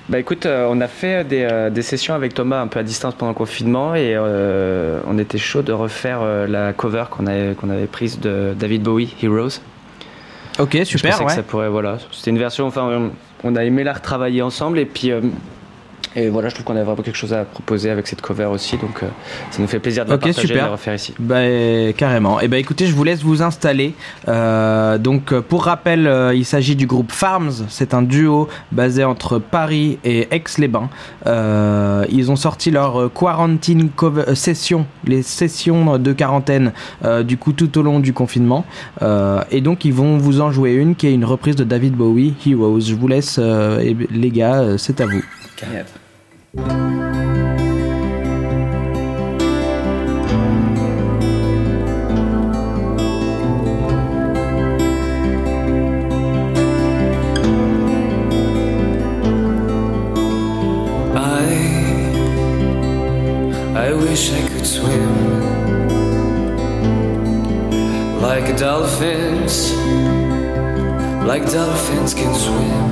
Bah 0.09 0.19
écoute, 0.21 0.47
euh, 0.47 0.69
on 0.71 0.81
a 0.81 0.87
fait 0.89 1.25
des, 1.25 1.43
euh, 1.51 1.69
des 1.69 1.83
sessions 1.83 2.15
avec 2.15 2.33
Thomas 2.33 2.61
un 2.61 2.69
peu 2.69 2.79
à 2.79 2.83
distance 2.85 3.15
pendant 3.15 3.33
le 3.33 3.37
confinement 3.37 3.95
et 3.97 4.15
euh, 4.15 5.01
on 5.09 5.19
était 5.19 5.39
chaud 5.39 5.63
de 5.63 5.73
refaire 5.73 6.21
euh, 6.23 6.47
la 6.47 6.73
cover 6.73 7.05
qu'on 7.11 7.27
avait, 7.27 7.55
qu'on 7.55 7.71
avait 7.71 7.87
prise 7.87 8.21
de 8.21 8.55
David 8.59 8.83
Bowie, 8.83 9.15
Heroes. 9.23 9.61
Ok, 10.61 10.77
Je 10.79 10.85
super. 10.85 11.11
pensais 11.13 11.25
que 11.25 11.33
ça 11.33 11.43
pourrait, 11.43 11.69
voilà. 11.69 11.99
C'était 12.13 12.31
une 12.31 12.39
version, 12.39 12.67
enfin, 12.67 12.89
on, 12.89 13.11
on 13.45 13.57
a 13.57 13.65
aimé 13.65 13.83
la 13.85 13.93
retravailler 13.95 14.43
ensemble 14.43 14.79
et 14.79 14.87
puis. 14.87 15.11
Et 16.15 16.29
voilà, 16.29 16.49
je 16.49 16.55
trouve 16.55 16.65
qu'on 16.67 16.77
a 16.77 16.85
vraiment 16.85 17.03
quelque 17.03 17.17
chose 17.17 17.33
à 17.33 17.45
proposer 17.45 17.91
avec 17.91 18.07
cette 18.07 18.21
cover 18.21 18.47
aussi, 18.47 18.77
donc 18.77 19.03
euh, 19.03 19.07
ça 19.51 19.61
nous 19.61 19.69
fait 19.69 19.79
plaisir 19.81 20.05
de 20.05 20.11
la 20.11 20.17
Ok, 20.17 20.23
partager 20.23 20.41
et 20.41 20.43
de 20.45 20.49
super. 20.49 20.65
la 20.67 20.73
refaire 20.73 20.95
ici. 20.95 21.15
Bah, 21.19 21.41
carrément. 21.97 22.41
Et 22.41 22.49
bah 22.49 22.59
écoutez, 22.59 22.87
je 22.87 22.95
vous 22.95 23.05
laisse 23.05 23.23
vous 23.23 23.43
installer. 23.43 23.95
Euh, 24.29 24.99
donc 24.99 25.33
euh, 25.33 25.41
pour 25.41 25.65
rappel, 25.65 26.07
euh, 26.07 26.35
il 26.35 26.45
s'agit 26.45 26.77
du 26.77 26.87
groupe 26.87 27.13
Farms. 27.13 27.53
C'est 27.69 27.95
un 27.95 28.03
duo 28.03 28.49
basé 28.73 29.05
entre 29.05 29.39
Paris 29.39 29.99
et 30.05 30.29
Aix-les-Bains. 30.31 30.89
Euh, 31.27 32.05
ils 32.11 32.31
ont 32.31 32.37
sorti 32.37 32.71
leur 32.71 33.13
quarantine 33.13 33.89
cover- 33.95 34.35
session, 34.35 34.87
les 35.05 35.23
sessions 35.23 35.99
de 35.99 36.13
quarantaine 36.13 36.73
euh, 37.05 37.23
du 37.23 37.37
coup 37.37 37.53
tout 37.53 37.77
au 37.79 37.83
long 37.83 38.01
du 38.01 38.13
confinement. 38.13 38.65
Euh, 39.03 39.43
et 39.51 39.61
donc 39.61 39.85
ils 39.85 39.93
vont 39.95 40.19
vous 40.19 40.41
en 40.41 40.51
jouer 40.51 40.73
une 40.73 40.95
qui 40.95 41.07
est 41.07 41.15
une 41.15 41.25
reprise 41.25 41.57
de 41.57 41.65
David 41.65 41.95
Bowie, 41.95 42.35
Heroes. 42.47 42.81
Je 42.81 42.95
vous 42.95 43.09
laisse 43.09 43.37
euh, 43.39 43.95
les 44.11 44.31
gars, 44.31 44.77
c'est 44.79 45.01
à 45.01 45.07
vous. 45.07 45.23
Yep. 45.63 45.89
I 61.17 61.47
I 63.75 63.93
wish 63.95 64.31
I 64.33 64.49
could 64.49 64.67
swim 64.67 65.47
like 68.21 68.59
dolphins, 68.59 69.73
like 71.25 71.51
dolphins 71.51 72.13
can 72.13 72.35
swim 72.35 72.86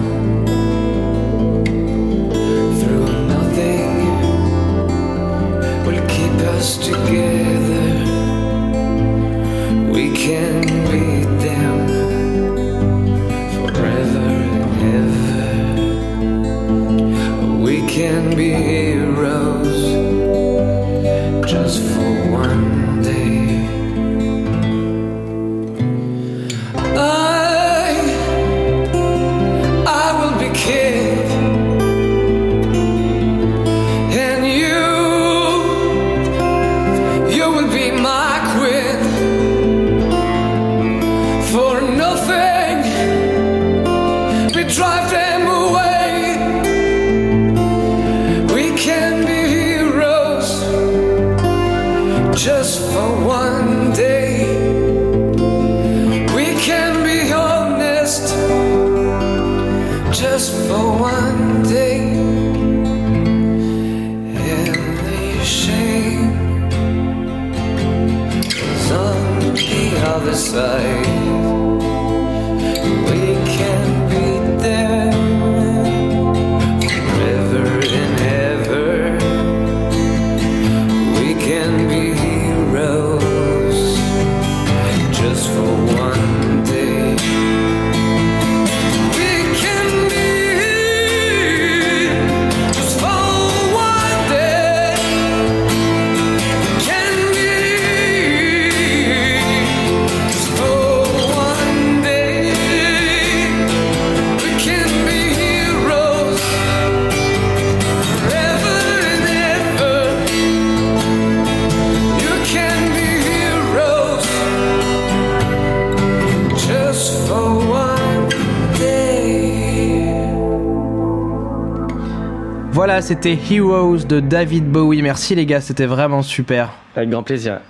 c'était 123.15 123.39
Heroes 123.55 123.99
de 124.09 124.19
David 124.19 124.69
Bowie. 124.73 125.01
Merci 125.01 125.37
les 125.37 125.47
gars, 125.47 125.61
c'était 125.61 125.87
vraiment 125.87 126.23
super. 126.23 126.71
Avec 126.97 127.11
grand 127.11 127.23
plaisir. 127.23 127.61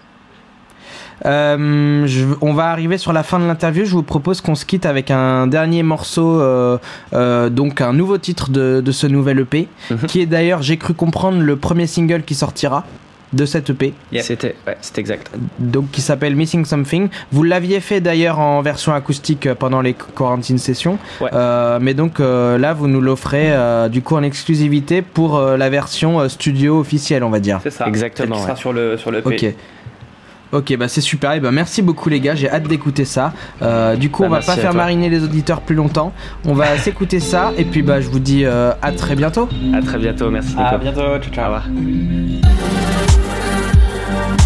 Euh, 1.27 2.07
je- 2.07 2.25
on 2.41 2.55
va 2.55 2.69
arriver 2.71 2.97
sur 2.97 3.13
la 3.13 3.23
fin 3.23 3.39
de 3.39 3.45
l'interview. 3.45 3.85
Je 3.85 3.91
vous 3.93 4.03
propose 4.03 4.41
qu'on 4.41 4.55
se 4.55 4.65
quitte 4.65 4.87
avec 4.87 5.11
un 5.11 5.47
dernier 5.47 5.83
morceau, 5.83 6.41
euh, 6.41 6.79
euh, 7.13 7.51
donc 7.51 7.83
un 7.83 7.93
nouveau 7.93 8.17
titre 8.17 8.51
de, 8.51 8.81
de 8.83 8.91
ce 8.93 9.07
nouvel 9.07 9.39
EP, 9.41 9.69
Mhm. 9.91 9.99
qui 10.09 10.21
est 10.23 10.27
d'ailleurs, 10.27 10.63
j'ai 10.63 10.79
cru 10.79 10.95
comprendre, 10.95 11.39
le 11.41 11.57
premier 11.57 11.87
single 11.87 12.23
qui 12.23 12.35
sortira 12.35 12.85
de 13.35 13.45
cet 13.47 13.71
EP, 13.71 13.93
C'était, 14.21 14.55
ouais, 14.67 14.77
c'est 14.81 14.99
exact. 14.99 15.31
donc 15.59 15.91
qui 15.91 16.01
s'appelle 16.01 16.35
Missing 16.37 16.65
Something. 16.65 17.09
Vous 17.33 17.43
l'aviez 17.43 17.81
fait 17.81 18.01
d'ailleurs 18.01 18.39
en 18.39 18.63
version 18.63 18.95
acoustique 18.95 19.47
euh, 19.47 19.55
pendant 19.55 19.81
les 19.81 19.95
quarantine 19.95 20.59
sessions, 20.59 20.99
Ouais. 21.21 21.31
Euh, 21.33 21.79
mais 21.81 21.95
donc 21.95 22.21
euh, 22.21 22.57
là, 22.59 22.73
vous 22.73 22.87
nous 22.89 23.01
l'offrez 23.01 23.53
euh, 23.53 23.89
du 23.89 24.03
coup 24.03 24.17
en 24.17 24.23
exclusivité 24.23 25.03
pour 25.03 25.37
euh, 25.37 25.57
la 25.57 25.69
version 25.71 26.21
euh, 26.21 26.29
studio 26.29 26.79
officielle, 26.79 27.25
on 27.25 27.31
va 27.31 27.41
dire. 27.41 27.61
C'est 27.63 27.71
ça. 27.71 27.87
Exactement, 27.87 28.37
qui 28.37 28.43
sera 28.43 28.53
ouais. 28.53 28.59
sur 28.59 28.73
le 28.73 28.97
sur 28.97 29.11
le 29.11 29.19
EP. 29.19 29.27
Ok. 29.49 29.55
Ok, 30.53 30.77
bah 30.77 30.87
c'est 30.87 31.01
super. 31.01 31.33
Et 31.33 31.41
ben 31.41 31.51
merci 31.51 31.83
beaucoup 31.83 32.09
les 32.09 32.21
gars. 32.21 32.37
J'ai 32.37 32.49
hâte 32.49 32.69
d'écouter 32.69 33.05
ça. 33.05 33.33
Euh, 33.61 33.97
du 33.97 34.09
coup, 34.09 34.23
Bah, 34.23 34.29
on 34.29 34.31
va 34.35 34.37
pas 34.41 34.55
faire 34.55 34.71
toi. 34.71 34.83
mariner 34.83 35.09
les 35.09 35.25
auditeurs 35.25 35.61
plus 35.63 35.75
longtemps. 35.75 36.13
On 36.47 36.55
va 36.55 36.79
s'écouter 36.79 37.19
ça. 37.19 37.53
Et 37.59 37.65
puis 37.65 37.83
bah 37.83 38.01
je 38.01 38.09
vous 38.09 38.21
dis 38.21 38.45
euh, 38.45 38.71
à 38.81 38.93
très 38.93 39.17
bientôt. 39.17 39.49
À 39.75 39.83
très 39.83 39.99
bientôt, 39.99 40.31
merci. 40.31 40.55
À 40.57 40.79
bientôt. 40.79 41.01
Ciao 41.01 41.17
Au 41.17 41.35
ciao. 41.35 41.45
revoir. 41.47 43.24
Bye. 44.15 44.44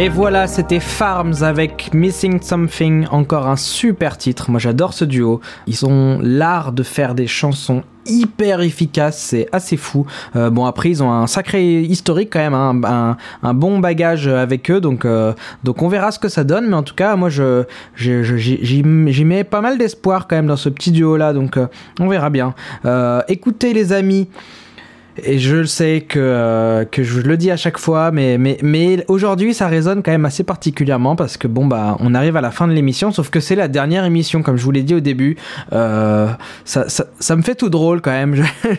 Et 0.00 0.08
voilà, 0.08 0.46
c'était 0.46 0.78
Farms 0.78 1.42
avec 1.42 1.92
Missing 1.92 2.40
Something, 2.40 3.08
encore 3.10 3.48
un 3.48 3.56
super 3.56 4.16
titre. 4.16 4.48
Moi 4.48 4.60
j'adore 4.60 4.94
ce 4.94 5.04
duo. 5.04 5.40
Ils 5.66 5.84
ont 5.86 6.20
l'art 6.22 6.70
de 6.70 6.84
faire 6.84 7.16
des 7.16 7.26
chansons 7.26 7.82
hyper 8.06 8.60
efficaces, 8.60 9.18
c'est 9.18 9.48
assez 9.50 9.76
fou. 9.76 10.06
Euh, 10.36 10.50
bon 10.50 10.66
après 10.66 10.90
ils 10.90 11.02
ont 11.02 11.10
un 11.10 11.26
sacré 11.26 11.80
historique 11.80 12.30
quand 12.32 12.38
même, 12.38 12.54
hein, 12.54 13.16
un, 13.42 13.54
bon 13.54 13.80
bagage 13.80 14.28
avec 14.28 14.70
eux, 14.70 14.80
donc 14.80 15.04
euh, 15.04 15.32
donc 15.64 15.82
on 15.82 15.88
verra 15.88 16.12
ce 16.12 16.20
que 16.20 16.28
ça 16.28 16.44
donne. 16.44 16.68
Mais 16.68 16.76
en 16.76 16.84
tout 16.84 16.94
cas 16.94 17.16
moi 17.16 17.28
je 17.28 17.64
j'y 17.96 18.84
mets 18.84 19.42
pas 19.42 19.60
mal 19.60 19.78
d'espoir 19.78 20.28
quand 20.28 20.36
même 20.36 20.46
dans 20.46 20.56
ce 20.56 20.68
petit 20.68 20.92
duo 20.92 21.16
là, 21.16 21.32
donc 21.32 21.56
euh, 21.56 21.66
on 21.98 22.06
verra 22.06 22.30
bien. 22.30 22.54
Écoutez 23.26 23.72
les 23.72 23.92
amis. 23.92 24.28
Et 25.24 25.38
je 25.38 25.56
le 25.56 25.66
sais 25.66 26.04
que, 26.06 26.18
euh, 26.18 26.84
que 26.84 27.02
je 27.02 27.20
le 27.20 27.36
dis 27.36 27.50
à 27.50 27.56
chaque 27.56 27.78
fois, 27.78 28.10
mais, 28.10 28.38
mais, 28.38 28.58
mais 28.62 29.04
aujourd'hui 29.08 29.54
ça 29.54 29.66
résonne 29.66 30.02
quand 30.02 30.10
même 30.10 30.24
assez 30.24 30.44
particulièrement 30.44 31.16
parce 31.16 31.36
que 31.36 31.48
bon 31.48 31.66
bah 31.66 31.96
on 32.00 32.14
arrive 32.14 32.36
à 32.36 32.40
la 32.40 32.50
fin 32.50 32.68
de 32.68 32.72
l'émission, 32.72 33.10
sauf 33.12 33.30
que 33.30 33.40
c'est 33.40 33.54
la 33.54 33.68
dernière 33.68 34.04
émission 34.04 34.42
comme 34.42 34.56
je 34.56 34.64
vous 34.64 34.70
l'ai 34.70 34.82
dit 34.82 34.94
au 34.94 35.00
début. 35.00 35.36
Euh, 35.72 36.28
ça, 36.64 36.86
ça, 36.88 37.36
me 37.36 37.42
fait 37.42 37.54
tout 37.54 37.70
drôle 37.70 38.00
quand 38.00 38.10
même. 38.10 38.34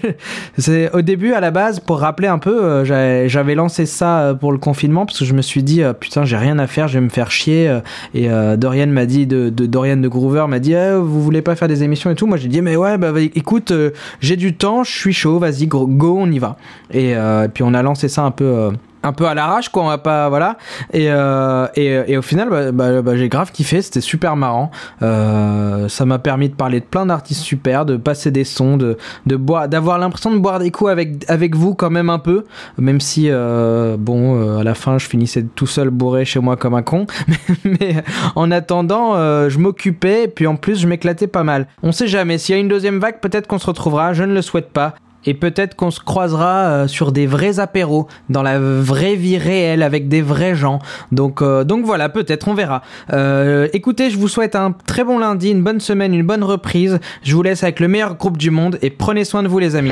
C'est 0.58 0.92
au 0.94 1.02
début 1.02 1.34
à 1.34 1.40
la 1.40 1.52
base 1.52 1.80
pour 1.80 2.00
rappeler 2.00 2.28
un 2.28 2.40
peu, 2.40 2.64
euh, 2.64 3.28
j'avais 3.28 3.56
lancé 3.56 3.86
ça 3.86 4.36
pour 4.40 4.52
le 4.52 4.58
confinement 4.58 5.06
parce 5.06 5.20
que 5.20 5.26
je 5.26 5.34
me 5.34 5.42
suis 5.42 5.64
dit 5.64 5.82
putain 6.00 6.26
j'ai 6.26 6.38
rien 6.38 6.60
à 6.60 6.68
faire, 6.68 6.88
je 6.88 7.00
vais 7.00 7.04
me 7.04 7.10
faire 7.10 7.32
chier. 7.32 7.80
Et 8.14 8.30
Dorian 8.58 8.88
m'a 8.88 9.06
dit 9.06 9.26
de, 9.26 9.50
Dorian 9.50 9.98
de 9.98 10.08
Groover 10.08 10.46
m'a 10.48 10.60
dit 10.60 10.74
Eh, 10.74 10.96
vous 10.96 11.22
voulez 11.22 11.42
pas 11.42 11.56
faire 11.56 11.68
des 11.68 11.84
émissions 11.84 12.10
et 12.12 12.16
tout? 12.16 12.28
Moi 12.28 12.38
j'ai 12.38 12.48
dit 12.48 12.62
mais 12.62 12.76
ouais 12.76 12.98
bah 12.98 13.12
écoute 13.20 13.74
j'ai 14.22 14.36
du 14.36 14.56
temps, 14.56 14.84
je 14.84 14.92
suis 14.92 15.14
chaud, 15.14 15.40
vas-y 15.40 15.68
go, 15.68 15.88
go, 15.88 16.26
on 16.30 16.32
y 16.32 16.40
va. 16.40 16.58
Et, 16.92 17.16
euh, 17.16 17.48
puis 17.48 17.64
on 17.64 17.74
a 17.74 17.82
lancé 17.82 18.08
ça 18.08 18.24
un 18.24 18.32
peu. 18.32 18.46
euh, 18.46 18.72
un 19.02 19.14
peu 19.14 19.28
à 19.28 19.34
l'arrache 19.34 19.70
quoi 19.70 19.84
on 19.84 19.88
va 19.88 19.98
pas 19.98 20.28
voilà. 20.28 20.58
Et, 20.92 21.06
euh, 21.10 21.68
et, 21.76 21.86
et 22.06 22.18
au 22.18 22.22
final 22.22 22.50
bah, 22.50 22.74
bah, 22.74 23.02
bah, 23.02 23.16
j'ai 23.16 23.30
grave 23.30 23.50
kiffé 23.54 23.82
c'était 23.82 24.02
super 24.02 24.36
marrant. 24.36 24.72
Ça 25.00 26.06
m'a 26.06 26.20
permis 26.20 26.50
de 26.50 26.54
parler 26.54 26.82
de 26.82 26.86
plein 26.86 27.06
d'artistes 27.06 27.42
super 27.42 27.86
de 27.86 27.96
passer 27.96 28.30
des 28.30 28.44
sons 28.44 28.76
de, 28.76 28.98
de 29.26 29.38
boire 29.38 29.70
d'avoir 29.70 30.00
l'impression 30.00 30.32
de 30.32 30.38
boire 30.38 30.60
des 30.60 30.70
coups 30.70 30.92
avec 30.92 31.24
avec 31.30 31.56
vous 31.56 31.76
quand 31.76 31.90
même 31.90 32.10
un 32.10 32.20
peu. 32.20 32.44
Même 32.78 33.00
si 33.00 33.30
bon 33.32 34.60
à 34.60 34.66
la 34.66 34.74
fin 34.74 34.98
je 34.98 35.08
finissais 35.08 35.46
tout 35.56 35.68
seul 35.68 35.92
bourré 35.92 36.26
chez 36.26 36.42
moi 36.42 36.58
comme 36.58 36.74
un 36.74 36.84
con. 36.84 37.08
Mais 37.64 38.04
en 38.36 38.52
attendant 38.52 39.14
je 39.48 39.58
m'occupais 39.60 40.26
et 40.26 40.28
puis 40.28 40.46
en 40.46 40.58
plus 40.58 40.78
je 40.78 40.88
m'éclatais 40.88 41.28
pas 41.28 41.44
mal. 41.44 41.68
On 41.84 41.94
sait 41.94 42.10
jamais 42.10 42.38
s'il 42.38 42.54
y 42.54 42.58
a 42.58 42.62
une 42.62 42.68
deuxième 42.68 43.00
vague 43.00 43.22
peut-être 43.22 43.48
qu'on 43.48 43.60
se 43.60 43.68
retrouvera 43.68 44.12
je 44.12 44.26
ne 44.26 44.34
le 44.34 44.42
souhaite 44.42 44.72
pas 44.74 44.96
et 45.26 45.34
peut-être 45.34 45.76
qu'on 45.76 45.92
se 45.92 46.00
croisera 46.00 46.66
euh, 46.66 46.88
sur 46.88 47.12
des 47.12 47.28
vrais 47.28 47.60
apéros, 47.60 48.08
dans 48.30 48.44
la 48.44 48.60
vraie 48.60 49.16
vie 49.16 49.38
réelle, 49.38 49.84
avec 49.84 50.08
des 50.08 50.22
vrais 50.22 50.56
gens. 50.56 50.80
Donc, 51.12 51.42
euh, 51.42 51.64
donc 51.64 51.86
voilà, 51.86 52.10
peut-être, 52.10 52.48
on 52.48 52.54
verra. 52.54 52.82
Euh, 53.14 53.68
écoutez, 53.74 54.10
je 54.10 54.18
vous 54.18 54.28
souhaite 54.28 54.56
un 54.56 54.74
très 54.86 55.04
bon 55.04 55.20
lundi, 55.20 55.52
une 55.52 55.64
bonne 55.64 55.80
semaine, 55.80 56.14
une 56.14 56.26
bonne 56.26 56.44
reprise. 56.44 57.00
Je 57.24 57.36
vous 57.36 57.44
laisse 57.44 57.64
avec 57.64 57.80
le 57.80 57.88
meilleur 57.88 58.16
groupe 58.16 58.38
du 58.38 58.52
monde 58.52 58.78
et 58.82 58.90
prenez 58.90 59.26
soin 59.26 59.44
de 59.44 59.48
vous 59.48 59.60
les 59.60 59.76
amis. 59.76 59.92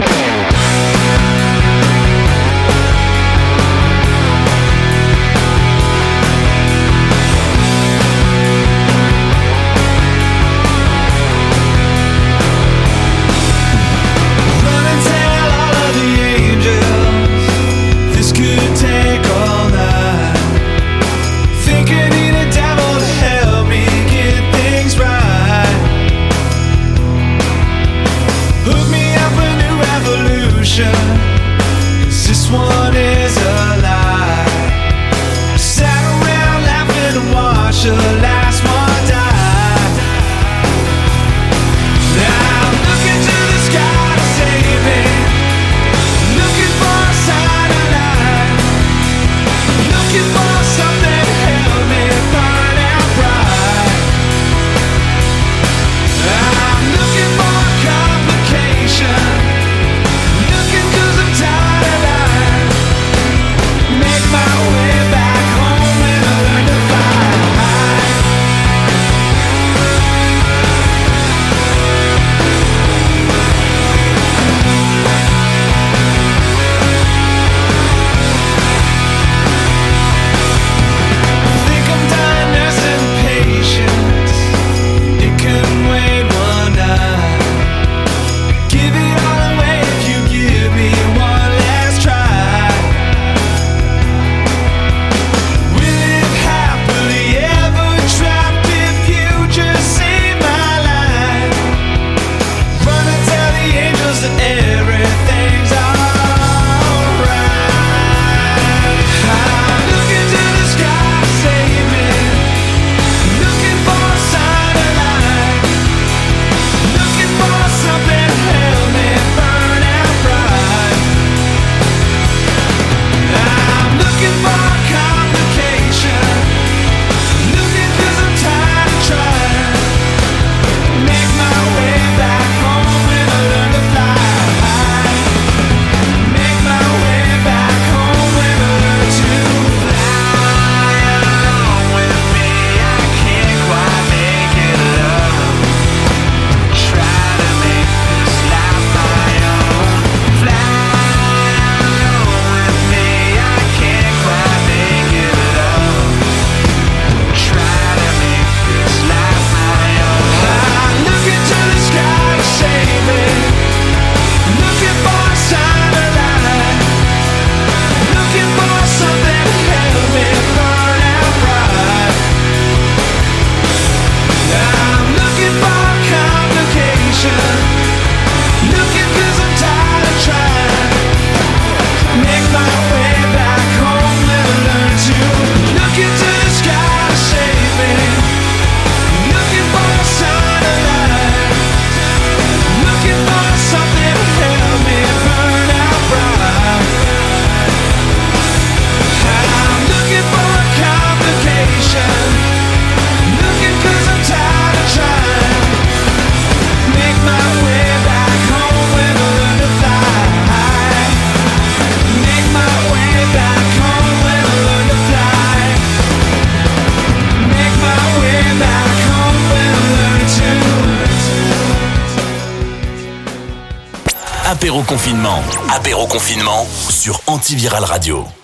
Antiviral 227.49 227.85
Radio. 227.85 228.36